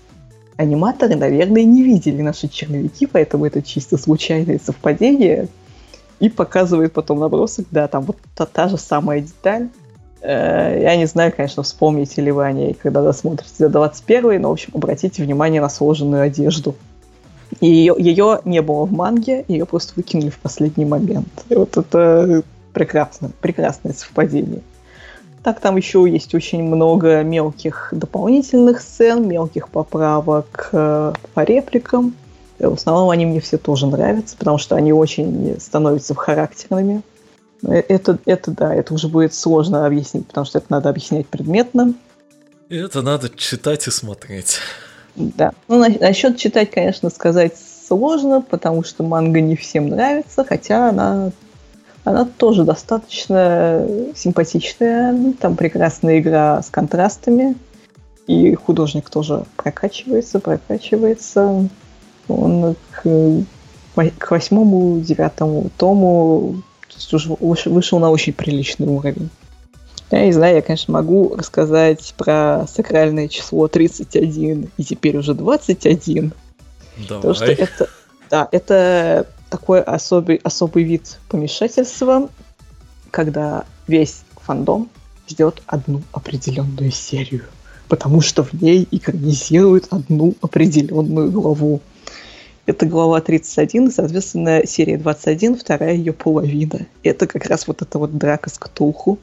Аниматоры, 0.58 1.16
наверное, 1.16 1.64
не 1.64 1.84
видели 1.84 2.22
наши 2.24 2.48
черновики, 2.48 3.06
поэтому 3.06 3.46
это 3.46 3.62
чисто 3.62 3.98
случайное 3.98 4.60
совпадение. 4.60 5.48
И 6.20 6.30
показывает 6.30 6.94
потом 6.94 7.20
набросок, 7.20 7.68
да, 7.70 7.88
там 7.88 8.04
вот 8.04 8.18
та, 8.36 8.48
та 8.48 8.68
же 8.68 8.78
самая 8.80 9.22
деталь. 9.22 9.70
Э, 10.22 10.80
я 10.82 10.96
не 10.96 11.06
знаю, 11.06 11.32
конечно, 11.36 11.62
вспомните 11.62 12.24
ли 12.24 12.32
вы 12.32 12.44
о 12.44 12.52
ней, 12.52 12.74
когда 12.74 13.04
досмотрите 13.04 13.54
до 13.60 13.70
21 13.70 14.42
но, 14.42 14.50
в 14.50 14.54
общем, 14.54 14.72
обратите 14.74 15.22
внимание 15.22 15.62
на 15.62 15.70
сложенную 15.70 16.24
одежду. 16.24 16.74
И 17.62 17.68
ее, 17.68 17.96
ее 18.00 18.42
не 18.44 18.64
было 18.64 18.86
в 18.86 18.92
манге, 18.92 19.46
ее 19.48 19.68
просто 19.68 19.94
выкинули 19.96 20.30
в 20.30 20.40
последний 20.40 20.86
момент. 20.86 21.46
И 21.50 21.56
вот 21.56 21.78
это 21.78 22.42
прекрасно, 22.74 23.30
прекрасное 23.42 23.94
совпадение. 23.94 24.62
Так, 25.44 25.60
там 25.60 25.78
еще 25.78 26.06
есть 26.10 26.36
очень 26.36 26.64
много 26.64 27.24
мелких 27.24 27.90
дополнительных 27.92 28.82
сцен, 28.82 29.28
мелких 29.28 29.70
поправок 29.70 30.70
э, 30.72 31.14
по 31.34 31.44
репликам. 31.44 32.16
И 32.60 32.66
в 32.66 32.74
основном 32.74 33.10
они 33.12 33.26
мне 33.26 33.40
все 33.40 33.58
тоже 33.58 33.88
нравятся, 33.88 34.36
потому 34.36 34.58
что 34.58 34.76
они 34.76 34.92
очень 34.92 35.60
становятся 35.60 36.16
характерными. 36.16 37.02
Э, 37.64 37.76
это, 37.88 38.18
это 38.26 38.52
да, 38.52 38.74
это 38.74 38.94
уже 38.94 39.08
будет 39.08 39.34
сложно 39.34 39.86
объяснить, 39.86 40.28
потому 40.28 40.46
что 40.46 40.58
это 40.58 40.68
надо 40.70 40.90
объяснять 40.90 41.28
предметно. 41.28 41.94
И 42.70 42.76
это 42.76 43.02
надо 43.02 43.30
читать 43.30 43.88
и 43.88 43.92
смотреть. 43.92 44.58
Да. 45.16 45.54
Ну, 45.68 45.80
на- 45.80 45.98
насчет 46.00 46.38
читать, 46.38 46.72
конечно, 46.72 47.10
сказать 47.10 47.54
сложно, 47.88 48.42
потому 48.42 48.84
что 48.84 49.04
манга 49.04 49.40
не 49.40 49.56
всем 49.56 49.88
нравится, 49.88 50.44
хотя 50.44 50.90
она, 50.90 51.32
она 52.10 52.26
тоже 52.26 52.64
достаточно 52.64 53.86
симпатичная. 54.16 55.34
Там 55.40 55.56
прекрасная 55.56 56.20
игра 56.20 56.62
с 56.62 56.70
контрастами. 56.70 57.56
И 58.28 58.56
художник 58.56 59.10
тоже 59.10 59.46
прокачивается, 59.56 60.40
прокачивается. 60.40 61.70
Он 62.28 62.76
к, 62.92 63.44
к 64.18 64.32
восьмому, 64.32 65.00
девятому 65.00 65.70
тому 65.78 66.62
уже 67.12 67.70
вышел 67.70 68.00
на 68.00 68.10
очень 68.10 68.34
приличный 68.34 68.88
уровень. 68.88 69.30
Я 70.10 70.26
не 70.26 70.32
знаю, 70.32 70.56
я, 70.56 70.62
конечно, 70.62 70.94
могу 70.94 71.36
рассказать 71.36 72.14
про 72.18 72.66
сакральное 72.68 73.28
число 73.28 73.68
31 73.68 74.70
и 74.78 74.84
теперь 74.84 75.18
уже 75.18 75.34
21. 75.34 76.32
Давай. 76.98 77.08
Потому 77.08 77.34
что 77.34 77.46
это, 77.46 77.90
да, 78.30 78.48
это 78.52 79.28
такой 79.50 79.82
особый, 79.82 80.38
особый 80.44 80.84
вид 80.84 81.20
помешательства, 81.30 82.30
когда 83.12 83.66
весь 83.88 84.24
фандом 84.36 84.90
ждет 85.30 85.62
одну 85.66 86.02
определенную 86.12 86.92
серию, 86.92 87.44
потому 87.88 88.22
что 88.22 88.44
в 88.44 88.54
ней 88.54 88.88
экранизируют 88.92 89.88
одну 89.90 90.36
определенную 90.42 91.32
главу. 91.32 91.82
Это 92.66 92.86
глава 92.86 93.22
31, 93.22 93.92
соответственно, 93.92 94.66
серия 94.66 94.98
21, 94.98 95.58
вторая 95.58 95.94
ее 95.94 96.14
половина. 96.14 96.86
Это 97.04 97.28
как 97.28 97.46
раз 97.46 97.68
вот 97.68 97.82
эта 97.82 97.98
вот 97.98 98.18
драка 98.18 98.50
с 98.50 98.58
Ктулху, 98.58 99.20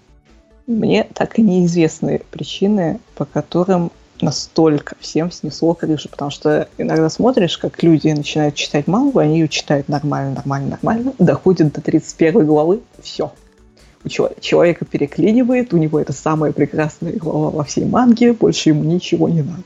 мне 0.67 1.05
так 1.13 1.39
и 1.39 1.43
неизвестны 1.43 2.23
причины, 2.31 3.01
по 3.17 3.27
которым 3.27 3.93
настолько 4.25 4.97
всем 4.99 5.31
снесло 5.31 5.75
крышу, 5.75 6.09
потому 6.09 6.31
что 6.31 6.69
иногда 6.79 7.09
смотришь, 7.09 7.59
как 7.59 7.83
люди 7.83 8.09
начинают 8.09 8.55
читать 8.55 8.87
мангу, 8.87 9.19
они 9.19 9.39
ее 9.39 9.49
читают 9.49 9.89
нормально, 9.89 10.35
нормально, 10.35 10.71
нормально, 10.71 11.13
доходят 11.19 11.73
до 11.73 11.81
31 11.81 12.47
главы, 12.47 12.81
все. 13.03 13.33
У 14.05 14.09
человека 14.09 14.85
переклинивает, 14.85 15.73
у 15.73 15.79
него 15.79 15.99
это 15.99 16.13
самая 16.13 16.53
прекрасная 16.53 17.15
глава 17.15 17.51
во 17.51 17.65
всей 17.65 17.87
манге, 17.87 18.33
больше 18.35 18.71
ему 18.71 18.85
ничего 18.85 19.29
не 19.29 19.43
надо. 19.43 19.63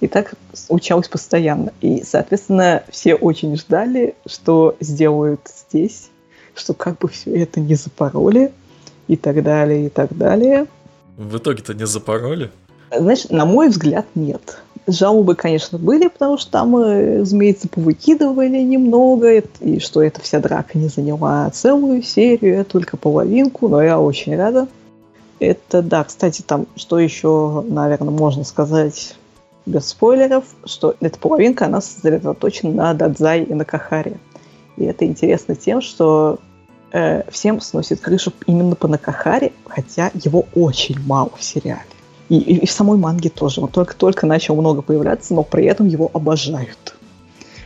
И 0.00 0.08
так 0.08 0.34
случалось 0.52 1.08
постоянно. 1.08 1.72
И, 1.80 2.02
соответственно, 2.04 2.82
все 2.90 3.14
очень 3.14 3.56
ждали, 3.56 4.14
что 4.26 4.76
сделают 4.80 5.40
здесь, 5.68 6.10
что 6.54 6.74
как 6.74 6.98
бы 6.98 7.08
все 7.08 7.34
это 7.42 7.60
не 7.60 7.74
запороли, 7.74 8.52
и 9.10 9.16
так 9.16 9.42
далее, 9.42 9.86
и 9.86 9.88
так 9.88 10.16
далее. 10.16 10.66
В 11.16 11.38
итоге-то 11.38 11.74
не 11.74 11.84
запороли? 11.84 12.50
Знаешь, 12.94 13.28
на 13.28 13.44
мой 13.44 13.68
взгляд, 13.68 14.06
нет. 14.14 14.58
Жалобы, 14.86 15.34
конечно, 15.34 15.78
были, 15.78 16.08
потому 16.08 16.38
что 16.38 16.50
там, 16.50 16.76
э, 16.76 17.20
разумеется, 17.20 17.68
повыкидывали 17.68 18.58
немного, 18.62 19.38
и 19.60 19.78
что 19.78 20.02
эта 20.02 20.20
вся 20.20 20.40
драка 20.40 20.78
не 20.78 20.88
заняла 20.88 21.48
целую 21.50 22.02
серию, 22.02 22.60
а 22.60 22.64
только 22.64 22.96
половинку, 22.96 23.68
но 23.68 23.82
я 23.82 24.00
очень 24.00 24.36
рада. 24.36 24.66
Это, 25.38 25.82
да, 25.82 26.04
кстати, 26.04 26.42
там, 26.42 26.66
что 26.76 26.98
еще, 26.98 27.64
наверное, 27.68 28.10
можно 28.10 28.44
сказать 28.44 29.14
без 29.66 29.86
спойлеров, 29.88 30.44
что 30.64 30.96
эта 31.00 31.18
половинка, 31.18 31.66
она 31.66 31.80
сосредоточена 31.80 32.72
на 32.72 32.94
Дадзай 32.94 33.44
и 33.44 33.54
на 33.54 33.64
Кахаре. 33.64 34.18
И 34.76 34.84
это 34.84 35.04
интересно 35.04 35.54
тем, 35.54 35.80
что 35.80 36.38
э, 36.92 37.30
всем 37.30 37.60
сносит 37.60 38.00
крышу 38.00 38.32
именно 38.46 38.74
по 38.74 38.88
Накахаре, 38.88 39.52
хотя 39.66 40.10
его 40.14 40.46
очень 40.54 40.98
мало 41.06 41.30
в 41.36 41.42
сериале. 41.42 41.89
И, 42.30 42.38
и, 42.38 42.56
и 42.58 42.66
в 42.66 42.70
самой 42.70 42.96
манге 42.96 43.28
тоже. 43.28 43.60
Он 43.60 43.68
только-только 43.68 44.26
начал 44.26 44.56
много 44.56 44.80
появляться, 44.80 45.34
но 45.34 45.42
при 45.42 45.66
этом 45.66 45.86
его 45.86 46.10
обожают. 46.14 46.96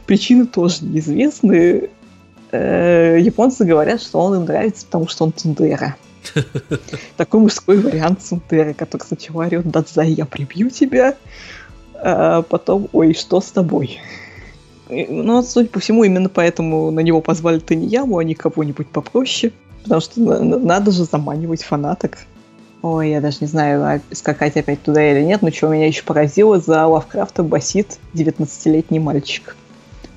Причины 0.07 0.47
тоже 0.47 0.85
неизвестны. 0.85 1.91
Э, 2.51 3.19
японцы 3.21 3.65
говорят, 3.65 4.03
что 4.03 4.19
он 4.19 4.35
им 4.35 4.45
нравится, 4.45 4.85
потому 4.87 5.07
что 5.07 5.25
он 5.25 5.33
Тундера. 5.33 5.95
Такой 7.17 7.41
мужской 7.41 7.79
вариант 7.79 8.21
Тундера, 8.29 8.73
который 8.73 9.03
сначала 9.03 9.45
орет 9.45 9.71
«Дадзай, 9.71 10.11
я 10.11 10.25
прибью 10.25 10.71
тебя», 10.71 11.15
а 11.95 12.43
потом 12.43 12.89
«Ой, 12.93 13.15
что 13.15 13.41
с 13.41 13.51
тобой?» 13.51 14.01
ну, 14.89 15.43
судя 15.43 15.69
по 15.69 15.81
всему, 15.81 16.05
именно 16.05 16.29
поэтому 16.29 16.91
на 16.91 17.01
него 17.01 17.21
позвали 17.21 17.59
Таньяму, 17.59 18.19
а 18.19 18.25
не 18.25 18.35
кого-нибудь 18.35 18.89
попроще. 18.89 19.53
Потому 19.83 20.01
что 20.01 20.21
надо 20.21 20.91
же 20.93 21.05
заманивать 21.05 21.63
фанаток. 21.63 22.19
Ой, 22.87 23.13
я 23.13 23.23
даже 23.23 23.39
не 23.41 23.47
знаю, 23.47 23.83
а 23.83 24.15
скакать 24.15 24.59
опять 24.59 24.83
туда 24.83 25.11
или 25.11 25.25
нет, 25.25 25.41
но 25.41 25.51
что 25.51 25.69
меня 25.69 25.87
еще 25.87 26.03
поразило, 26.03 26.61
за 26.61 26.87
Лавкрафта 26.87 27.43
басит 27.43 27.99
19-летний 28.13 28.99
мальчик. 28.99 29.57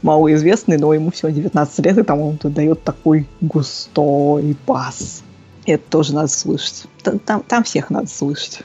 Малоизвестный, 0.02 0.78
но 0.78 0.94
ему 0.94 1.12
всего 1.12 1.30
19 1.30 1.86
лет, 1.86 1.98
и 1.98 2.04
там 2.04 2.20
он 2.20 2.38
дает 2.44 2.84
такой 2.84 3.26
густой 3.40 4.58
бас. 4.68 5.24
Это 5.66 5.82
тоже 5.90 6.14
надо 6.14 6.28
слышать. 6.28 6.88
Там, 7.04 7.20
там, 7.20 7.42
там 7.42 7.64
всех 7.64 7.90
надо 7.90 8.08
слышать. 8.10 8.60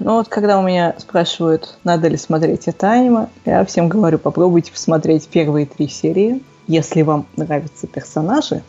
Ну 0.00 0.16
вот, 0.16 0.26
когда 0.26 0.58
у 0.58 0.62
меня 0.62 0.96
спрашивают, 0.98 1.78
надо 1.84 2.08
ли 2.08 2.16
смотреть 2.16 2.66
это 2.66 2.90
аниме, 2.90 3.28
я 3.44 3.64
всем 3.64 3.88
говорю, 3.88 4.18
попробуйте 4.18 4.72
посмотреть 4.72 5.28
первые 5.28 5.66
три 5.66 5.86
серии. 5.86 6.42
Если 6.66 7.02
вам 7.02 7.26
нравятся 7.36 7.86
персонажи, 7.86 8.64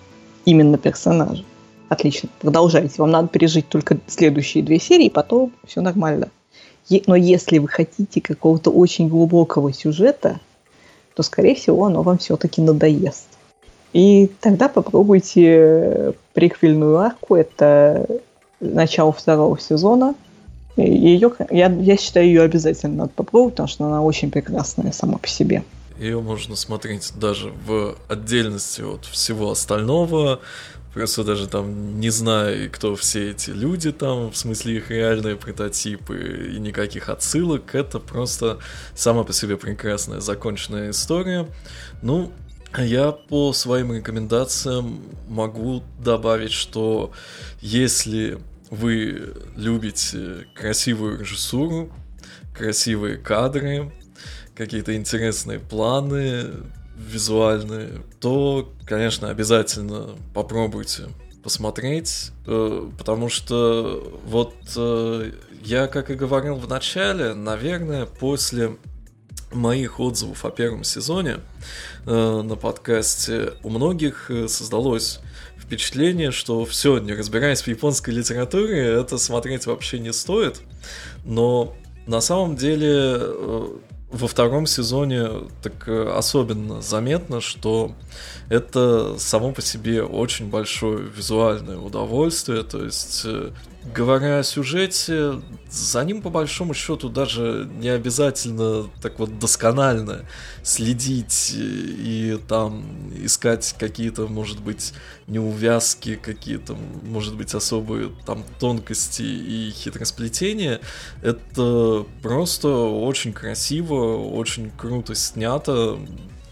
именно 0.46 0.78
персонажа. 0.78 1.44
Отлично, 1.90 2.30
продолжайте. 2.40 2.96
Вам 2.98 3.12
надо 3.12 3.28
пережить 3.28 3.68
только 3.70 3.98
следующие 4.08 4.64
две 4.64 4.80
серии, 4.80 5.10
потом 5.10 5.52
все 5.66 5.82
нормально. 5.82 6.30
Но 7.08 7.16
если 7.16 7.58
вы 7.58 7.68
хотите 7.68 8.22
какого-то 8.22 8.72
очень 8.72 9.08
глубокого 9.08 9.74
сюжета, 9.74 10.40
то, 11.16 11.24
скорее 11.24 11.56
всего, 11.56 11.86
оно 11.86 12.02
вам 12.02 12.18
все-таки 12.18 12.62
надоест. 12.62 13.28
И 13.94 14.30
тогда 14.42 14.68
попробуйте 14.68 16.14
приквельную 16.34 16.98
арку. 16.98 17.36
Это 17.36 18.06
начало 18.60 19.14
второго 19.14 19.60
сезона. 19.60 20.16
Ее, 20.76 21.32
я, 21.50 21.68
я 21.68 21.98
считаю, 21.98 22.26
ее 22.26 22.42
обязательно 22.42 22.96
надо 22.96 23.12
попробовать, 23.16 23.54
потому 23.54 23.70
что 23.70 23.86
она 23.86 24.04
очень 24.04 24.30
прекрасная 24.30 24.92
сама 24.92 25.18
по 25.18 25.28
себе. 25.28 25.64
Ее 26.00 26.20
можно 26.22 26.56
смотреть 26.56 27.14
даже 27.16 27.52
в 27.66 27.96
отдельности 28.08 28.82
от 28.82 29.06
всего 29.06 29.52
остального. 29.52 30.42
Просто 30.94 31.26
даже 31.26 31.48
там 31.48 32.00
не 32.00 32.10
зная, 32.10 32.70
кто 32.70 32.96
все 32.96 33.32
эти 33.32 33.50
люди 33.50 33.92
там, 33.92 34.32
в 34.32 34.38
смысле 34.38 34.78
их 34.78 34.92
реальные 34.92 35.36
прототипы 35.36 36.52
и 36.54 36.58
никаких 36.58 37.10
отсылок, 37.10 37.76
это 37.76 38.00
просто 38.00 38.60
сама 38.94 39.26
по 39.26 39.34
себе 39.34 39.58
прекрасная 39.58 40.22
законченная 40.22 40.92
история. 40.92 41.48
Ну, 42.02 42.32
я 42.78 43.12
по 43.12 43.52
своим 43.52 43.94
рекомендациям 43.94 45.02
могу 45.28 45.84
добавить, 46.00 46.54
что 46.54 47.12
если 47.60 48.38
вы 48.70 49.34
любите 49.56 50.48
красивую 50.54 51.20
режиссуру, 51.20 51.92
красивые 52.54 53.18
кадры, 53.18 53.92
какие-то 54.56 54.96
интересные 54.96 55.60
планы 55.60 56.46
визуальные, 56.98 58.02
то, 58.20 58.72
конечно, 58.86 59.30
обязательно 59.30 60.16
попробуйте 60.34 61.10
посмотреть, 61.44 62.32
э, 62.48 62.90
потому 62.98 63.30
что 63.30 64.20
вот 64.26 64.56
э, 64.76 65.32
я, 65.64 65.88
как 65.88 66.10
и 66.10 66.16
говорил 66.16 66.56
в 66.56 66.68
начале, 66.68 67.34
наверное, 67.34 68.08
после 68.08 68.78
моих 69.52 70.00
отзывов 70.00 70.44
о 70.44 70.50
первом 70.50 70.84
сезоне 70.84 71.38
э, 72.08 72.42
на 72.42 72.56
подкасте 72.56 73.54
у 73.62 73.70
многих 73.70 74.32
создалось 74.48 75.20
впечатление, 75.60 76.32
что 76.32 76.66
все, 76.66 76.98
не 76.98 77.14
разбираясь 77.14 77.62
в 77.62 77.68
японской 77.68 78.10
литературе, 78.10 78.84
это 78.84 79.18
смотреть 79.18 79.68
вообще 79.68 80.00
не 80.00 80.14
стоит. 80.14 80.62
Но 81.26 81.76
на 82.08 82.22
самом 82.22 82.56
деле 82.56 83.22
во 84.12 84.28
втором 84.28 84.68
сезоне 84.68 85.30
так 85.62 85.88
э, 85.88 86.10
особенно 86.16 86.82
заметно, 86.82 87.42
что 87.42 87.92
это 88.50 89.18
само 89.18 89.52
по 89.52 89.62
себе 89.62 90.04
очень 90.04 90.50
большое 90.50 91.00
визуальное 91.00 91.78
удовольствие. 91.78 92.64
То 92.64 92.84
есть, 92.84 93.24
э, 93.26 93.52
говоря 93.94 94.40
о 94.40 94.44
сюжете, 94.44 95.42
за 95.70 96.04
ним 96.04 96.22
по 96.22 96.30
большому 96.30 96.74
счету 96.74 97.10
даже 97.10 97.70
не 97.80 97.90
обязательно 97.90 98.90
так 99.02 99.20
вот 99.20 99.40
досконально 99.40 100.26
следить 100.64 101.54
и 101.56 102.40
там 102.48 102.84
искать 103.18 103.76
какие-то, 103.78 104.28
может 104.28 104.62
быть, 104.62 104.94
неувязки, 105.28 106.16
какие-то, 106.16 106.76
может 107.04 107.36
быть, 107.36 107.54
особые 107.54 108.12
там 108.26 108.44
тонкости 108.60 109.24
и 109.24 109.72
хитросплетения. 109.72 110.80
Это 111.22 112.06
просто 112.22 112.70
очень 112.70 113.34
красиво, 113.34 114.18
очень 114.18 114.72
круто 114.78 115.16
снято 115.16 115.98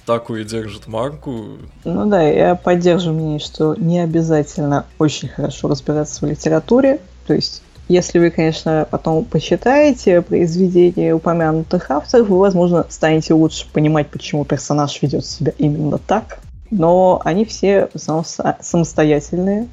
такую 0.05 0.43
держит 0.43 0.87
марку. 0.87 1.57
Ну 1.85 2.09
да, 2.09 2.21
я 2.23 2.55
поддерживаю 2.55 3.17
мнение, 3.17 3.39
что 3.39 3.75
не 3.75 3.99
обязательно 3.99 4.85
очень 4.99 5.29
хорошо 5.29 5.69
разбираться 5.69 6.25
в 6.25 6.29
литературе. 6.29 6.99
То 7.27 7.33
есть, 7.33 7.61
если 7.87 8.19
вы, 8.19 8.29
конечно, 8.29 8.87
потом 8.89 9.25
почитаете 9.25 10.21
произведения 10.21 11.13
упомянутых 11.13 11.91
авторов, 11.91 12.29
вы, 12.29 12.39
возможно, 12.39 12.85
станете 12.89 13.33
лучше 13.33 13.67
понимать, 13.71 14.09
почему 14.09 14.45
персонаж 14.45 15.01
ведет 15.01 15.25
себя 15.25 15.53
именно 15.57 15.97
так. 15.97 16.39
Но 16.71 17.21
они 17.23 17.45
все 17.45 17.87
в 17.87 17.95
основном 17.95 18.25
самостоятельные. 18.61 19.67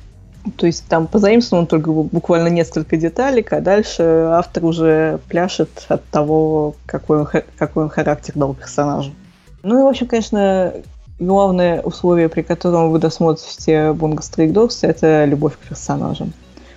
То 0.57 0.67
есть 0.67 0.87
там 0.89 1.07
позаимствовано 1.07 1.67
только 1.67 1.93
буквально 1.93 2.49
несколько 2.49 2.97
деталей, 2.97 3.47
а 3.51 3.61
дальше 3.61 4.03
автор 4.31 4.65
уже 4.65 5.21
пляшет 5.29 5.69
от 5.89 6.05
того, 6.07 6.77
какой 6.87 7.21
он, 7.21 7.29
какой 7.59 7.85
он 7.85 7.91
характер 7.91 8.35
дал 8.37 8.55
персонажу. 8.55 9.13
Ну 9.63 9.79
и, 9.79 9.83
в 9.83 9.87
общем, 9.87 10.07
конечно, 10.07 10.73
главное 11.19 11.83
условие, 11.83 12.29
при 12.29 12.43
котором 12.43 12.91
вы 12.91 12.99
досмотрите 12.99 13.93
Bungo 13.93 14.21
Stray 14.21 14.51
Dogs, 14.51 14.79
это 14.81 15.27
любовь 15.27 15.55
к 15.57 15.69
персонажам. 15.69 16.33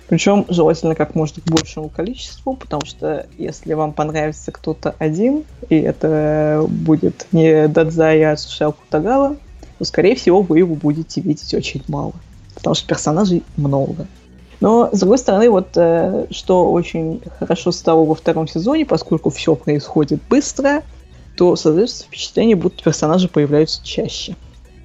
Причем 0.08 0.44
желательно 0.48 0.94
как 0.94 1.14
можно 1.14 1.40
к 1.40 1.46
большему 1.46 1.88
количеству, 1.88 2.54
потому 2.54 2.84
что 2.84 3.26
если 3.38 3.72
вам 3.72 3.92
понравится 3.92 4.52
кто-то 4.52 4.94
один, 4.98 5.44
и 5.70 5.76
это 5.76 6.64
будет 6.68 7.26
не 7.32 7.68
Дадзай, 7.68 8.22
а 8.24 8.36
Сушел 8.36 8.72
Кутагава, 8.72 9.36
то, 9.78 9.84
скорее 9.84 10.14
всего, 10.14 10.42
вы 10.42 10.58
его 10.58 10.74
будете 10.74 11.20
видеть 11.20 11.54
очень 11.54 11.82
мало. 11.88 12.12
Потому 12.54 12.74
что 12.74 12.86
персонажей 12.86 13.42
много. 13.56 14.06
Но, 14.60 14.88
с 14.92 15.00
другой 15.00 15.18
стороны, 15.18 15.50
вот 15.50 15.68
э, 15.76 16.26
что 16.30 16.70
очень 16.70 17.20
хорошо 17.38 17.72
стало 17.72 18.04
во 18.04 18.14
втором 18.14 18.46
сезоне, 18.46 18.86
поскольку 18.86 19.30
все 19.30 19.54
происходит 19.56 20.22
быстро, 20.28 20.82
то 21.36 21.56
создается 21.56 22.04
впечатление, 22.04 22.56
будто 22.56 22.82
персонажи 22.82 23.28
появляются 23.28 23.84
чаще. 23.84 24.36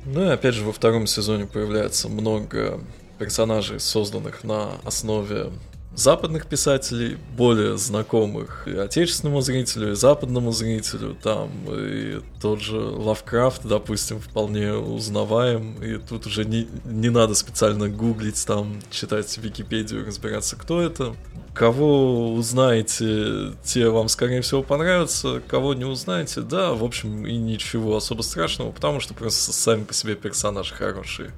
Ну 0.05 0.23
и 0.23 0.27
опять 0.29 0.55
же, 0.55 0.65
во 0.65 0.71
втором 0.71 1.05
сезоне 1.07 1.45
появляется 1.45 2.09
много 2.09 2.79
персонажей, 3.19 3.79
созданных 3.79 4.43
на 4.43 4.71
основе 4.83 5.51
западных 5.95 6.45
писателей, 6.47 7.17
более 7.35 7.77
знакомых 7.77 8.67
и 8.67 8.75
отечественному 8.75 9.41
зрителю, 9.41 9.91
и 9.91 9.95
западному 9.95 10.51
зрителю, 10.51 11.15
там 11.21 11.49
и 11.67 12.21
тот 12.41 12.61
же 12.61 12.79
Лавкрафт, 12.79 13.65
допустим, 13.65 14.19
вполне 14.19 14.73
узнаваем, 14.73 15.75
и 15.83 15.97
тут 15.97 16.25
уже 16.25 16.45
не, 16.45 16.67
не 16.85 17.09
надо 17.09 17.35
специально 17.35 17.89
гуглить, 17.89 18.45
там, 18.45 18.79
читать 18.89 19.37
Википедию, 19.37 20.05
разбираться, 20.05 20.55
кто 20.55 20.81
это. 20.81 21.15
Кого 21.53 22.33
узнаете, 22.33 23.53
те 23.63 23.89
вам, 23.89 24.07
скорее 24.07 24.41
всего, 24.41 24.63
понравятся, 24.63 25.41
кого 25.47 25.73
не 25.73 25.83
узнаете, 25.83 26.41
да, 26.41 26.71
в 26.73 26.83
общем, 26.83 27.25
и 27.25 27.35
ничего 27.35 27.97
особо 27.97 28.21
страшного, 28.21 28.71
потому 28.71 28.99
что 29.01 29.13
просто 29.13 29.51
сами 29.51 29.83
по 29.83 29.93
себе 29.93 30.15
персонажи 30.15 30.73
хорошие. 30.73 31.33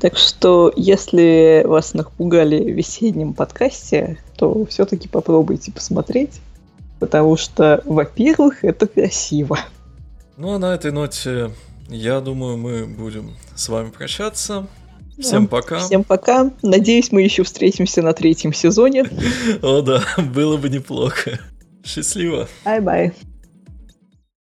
Так 0.00 0.18
что, 0.18 0.72
если 0.76 1.62
вас 1.66 1.94
напугали 1.94 2.62
в 2.62 2.76
весеннем 2.76 3.32
подкасте, 3.32 4.18
то 4.36 4.66
все-таки 4.66 5.08
попробуйте 5.08 5.72
посмотреть, 5.72 6.40
потому 7.00 7.36
что, 7.36 7.82
во-первых, 7.84 8.64
это 8.64 8.86
красиво. 8.86 9.58
Ну 10.36 10.52
а 10.54 10.58
на 10.58 10.74
этой 10.74 10.92
ноте, 10.92 11.50
я 11.88 12.20
думаю, 12.20 12.58
мы 12.58 12.86
будем 12.86 13.34
с 13.54 13.68
вами 13.68 13.90
прощаться. 13.90 14.66
Всем 15.18 15.48
пока. 15.48 15.78
Всем 15.78 16.04
пока. 16.04 16.50
Надеюсь, 16.62 17.10
мы 17.10 17.22
еще 17.22 17.42
встретимся 17.42 18.02
на 18.02 18.12
третьем 18.12 18.52
сезоне. 18.52 19.04
О 19.62 19.80
да, 19.80 20.02
было 20.18 20.58
бы 20.58 20.68
неплохо. 20.68 21.40
Счастливо. 21.84 22.48
Bye-bye. 22.64 23.14